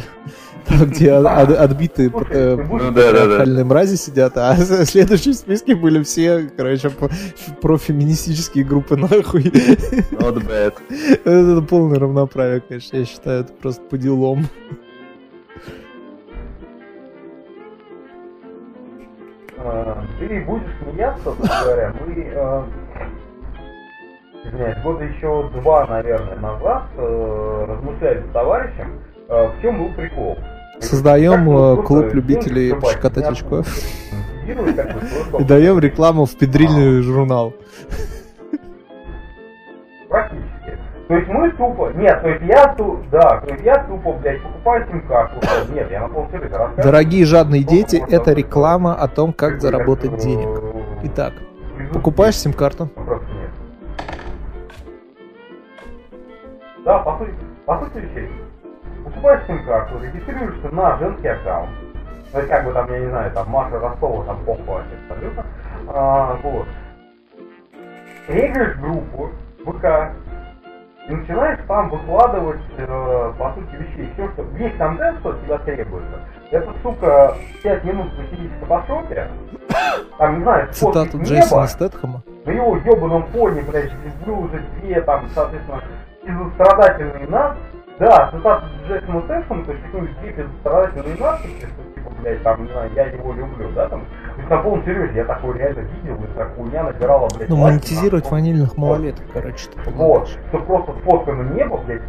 [0.67, 6.50] там, где от- от- отбитые э, патриархальные мрази сидят, а в следующем списке были все,
[6.56, 6.90] короче,
[7.61, 9.43] профеминистические группы, нахуй.
[9.43, 10.74] Not bad.
[11.25, 14.45] Это полное равноправие, конечно, я считаю, это просто по делам.
[19.58, 22.64] Э, ты будешь смеяться, собственно говоря, мы, э,
[24.45, 30.38] извиняюсь, года еще два, наверное, назад э, размышляли с товарищем, в чем был прикол.
[30.80, 33.64] Создаем бы э, клуб любителей пощекотать очко
[35.40, 37.53] и даем рекламу в педрильный журнал.
[40.10, 40.77] Практически.
[41.08, 44.42] То есть мы тупо, нет, то есть я тупо, да, то есть я тупо, блядь,
[44.42, 45.40] покупаю сим-карту,
[45.74, 46.84] нет, я на рассказываю.
[46.84, 50.48] Дорогие жадные дети, это реклама о том, как заработать бы, денег.
[50.48, 51.34] э, Итак,
[51.93, 52.90] покупаешь сим-карту.
[56.85, 57.32] Да, по сути,
[57.66, 58.30] по сути вещей.
[59.14, 61.69] Покупаешь сим-карту, регистрируешься на женский аккаунт.
[62.32, 65.45] То есть, как бы там, я не знаю, там Маша Ростова, там вообще абсолютно.
[65.88, 66.66] А, вот.
[68.27, 69.30] Регаешь группу
[69.66, 69.85] ВК
[71.08, 74.09] и начинаешь там выкладывать, э, по сути, вещей.
[74.14, 76.19] Все, что весь контент, что от тебя требуется.
[76.50, 79.27] Это, сука, 5 минут посидеть в фотошопе.
[80.17, 82.24] Там, не знаю, цитату Джейсона Стэтхэма.
[82.45, 83.92] на его ебаном фоне, блядь,
[84.25, 85.82] выложить две там, соответственно,
[86.25, 87.58] безострадательные нас.
[87.99, 92.72] Да, цитата Джейсона Стэшема, то есть какие-нибудь две безострадательные надписи, что типа, блядь, там, не
[92.72, 94.01] знаю, я его люблю, да, там.
[94.01, 97.55] То есть на полном серьезе я такое реально видел, и такая хуйня набирала, блядь, Ну,
[97.61, 102.01] лайки монетизировать на- ванильных малолеток, короче, ты Вот, что просто сфоткано небо, блядь,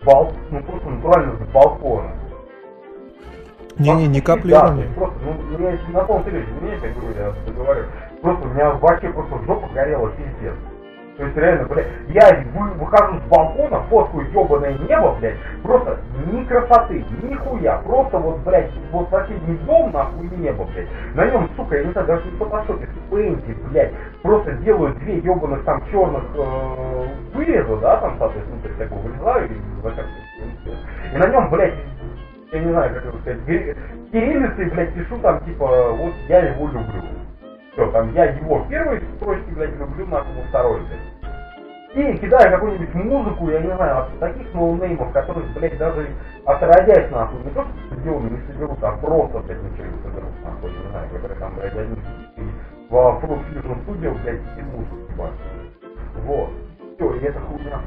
[0.00, 0.32] с бал...
[0.50, 2.10] ну просто натурально с балкона.
[3.78, 4.82] Не-не, не Да, капли иронии.
[4.84, 7.84] есть просто, ну, я если на полном серьезе, не я говорю, я это говорю,
[8.20, 10.54] просто у меня вообще просто жопа горела пиздец.
[11.18, 15.98] То есть реально, блядь, я вы- выхожу с балкона, фоткаю ебаное небо, блядь, просто
[16.32, 21.50] ни красоты, ни хуя, просто вот, блядь, вот соседний дом, нахуй, небо, блядь, на нем,
[21.56, 23.92] сука, я не знаю, даже не фотошопе, в пейнте, блядь,
[24.22, 29.60] просто делаю две ебаных там черных э, выреза, да, там, соответственно, я его вырезаю и.
[31.14, 31.74] И на нем, блядь,
[32.52, 33.76] я не знаю, как это сказать, кири-
[34.12, 37.02] кириллицей, блядь, пишу там, типа, вот я его люблю.
[37.72, 41.00] Все, там, я его в первой строчке, блядь, люблю, нахуй, во второй, блядь.
[41.94, 46.08] И кидаю какую-нибудь музыку, я не знаю, от таких ноунеймов, которые, блядь, даже
[46.44, 50.70] отродясь, нахуй, не то, что стадионы не соберут, а просто, блядь, ничего не соберут, нахуй,
[50.70, 51.98] не знаю, которые там, блядь, один
[52.90, 55.38] во Fruit Fusion Studio, блядь, и музыку ебашут.
[56.24, 56.50] Вот.
[56.96, 57.80] Все, и это хуйня.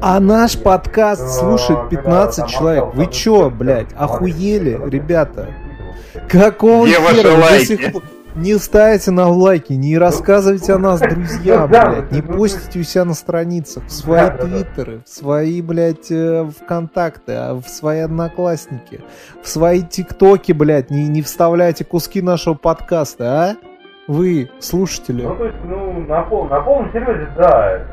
[0.00, 2.94] А наш подкаст слушает когда 15 там человек.
[2.94, 5.48] Вы чё, блядь, охуели, ребята?
[6.28, 7.64] Какого Где ваши хера до лайки?
[7.64, 8.02] сих пор
[8.38, 13.04] не ставите нам лайки, не рассказывайте о нас друзьям, Да, блядь, не постите у себя
[13.04, 19.00] на страницах, в свои твиттеры, в свои, блядь, э, ВКонтакте, а в свои одноклассники,
[19.42, 23.56] в свои тиктоки, блядь, не, не вставляйте куски нашего подкаста, а?
[24.06, 25.22] Вы, слушатели.
[25.22, 27.84] Ну, то есть, ну, на, пол, на полном серьезе, да.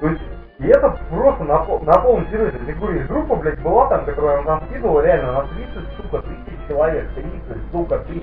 [0.00, 0.20] То есть,
[0.58, 2.58] и это просто на, пол, на полном серьезе.
[2.66, 6.53] Я говорю, есть группа, блядь, была там, которая нам скидывала реально на 30, сука, тысяч
[6.68, 7.08] человек.
[7.14, 7.32] 30,
[7.72, 8.22] сука, тысяч.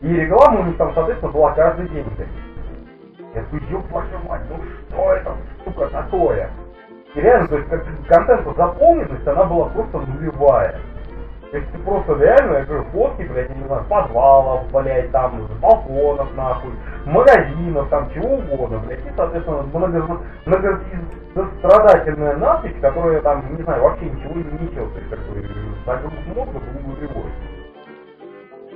[0.00, 2.06] И реклама у них там, соответственно, была каждый день.
[3.34, 4.56] Я такой, ёб вашу мать, ну
[4.88, 6.50] что это, сука, такое?
[7.14, 10.80] И реально, то есть, как контента заполненность, она была просто нулевая.
[11.50, 15.50] То есть ты просто реально, я говорю, фотки, блядь, не знаю, подвалов, блядь, там, с
[15.60, 16.72] балконов, нахуй,
[17.04, 24.06] магазинов, там, чего угодно, блядь, и, соответственно, много, многострадательная надпись, которая там, не знаю, вообще
[24.06, 25.46] ничего не несет, то есть, бы,
[25.84, 27.30] загруз мозга нулевой.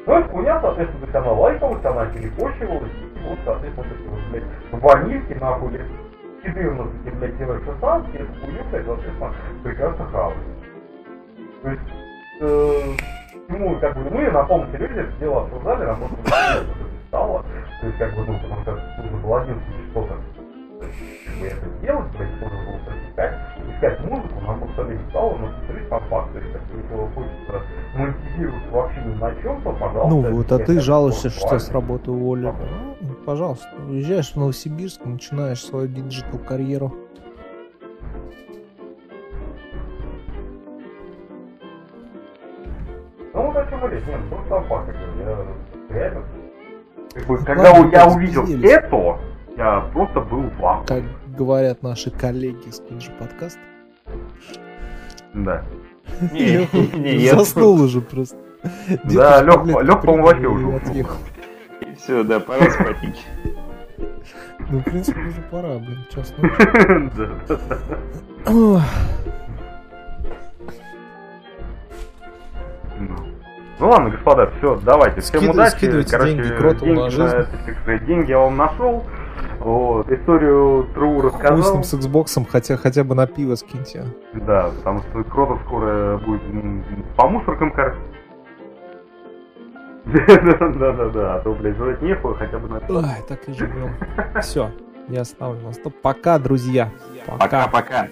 [0.06, 4.20] Ну, это хуйня, соответственно, то есть она лайкалась, она перепощивалась, и вот, соответственно, эти вот,
[4.30, 5.86] блядь, ванильки, нахуй, лет
[6.44, 10.36] 14, блядь, 16, эту хуйню, блядь, соответственно, прекрасно хавать.
[11.62, 11.82] То есть,
[12.40, 12.80] э,
[13.48, 16.64] ну, как бы, и на полном серьезе это дело обсуждали, это
[17.08, 17.44] стало,
[17.80, 19.60] то есть, как бы, ну, потому что нужно было один
[19.90, 20.14] что-то
[20.78, 20.90] как
[21.40, 23.34] бы это делать, блядь, можно было прочитать,
[23.74, 26.82] искать музыку, нам просто стало, но посмотреть сам факт, то есть, если
[27.14, 27.62] хочется
[27.94, 30.08] монетизировать вообще ни на чем, то, пожалуйста.
[30.08, 32.52] Ну вот, а ты жалуешься, что с работы уволили.
[33.00, 36.92] Ну, пожалуйста, уезжаешь в Новосибирск, начинаешь свою digital карьеру.
[43.34, 45.22] Ну, вот о чем речь, нет, просто сам факт, как бы,
[45.90, 46.22] я реально...
[47.28, 49.18] Ну, когда я увидел это,
[49.56, 51.04] я просто был в ахуе.
[51.36, 53.60] Говорят наши коллеги с Кинджи подкаста.
[55.34, 55.62] Да.
[56.32, 56.66] Не,
[56.98, 58.36] не, я Заснул уже просто.
[59.04, 59.64] Да, Лёх,
[60.00, 60.80] по-моему, вообще уже.
[61.98, 62.96] Все, да, пора спать.
[64.70, 67.30] Ну, в принципе, уже пора, блин, час ночи.
[68.46, 68.80] Ну.
[73.78, 75.20] Ну ладно, господа, все, давайте.
[75.20, 75.76] Всем Скидывай- удачи.
[75.76, 77.22] скидывайте Короче, деньги Кротову деньги, на жизнь.
[77.36, 79.04] на- так сказать, деньги я вам нашел.
[79.60, 81.74] Вот, историю Тру Хуй рассказал.
[81.74, 84.04] ним с Xbox, хотя хотя бы на пиво скиньте.
[84.34, 86.42] Да, потому что Кротов скоро будет
[87.16, 87.96] по мусоркам карать.
[90.06, 93.92] Да-да-да, а то, блядь, жрать нехуй, хотя бы на Ай, так и живем.
[94.40, 94.70] Все,
[95.08, 95.80] я оставлю вас.
[96.02, 96.92] Пока, друзья.
[97.26, 98.08] Пока-пока.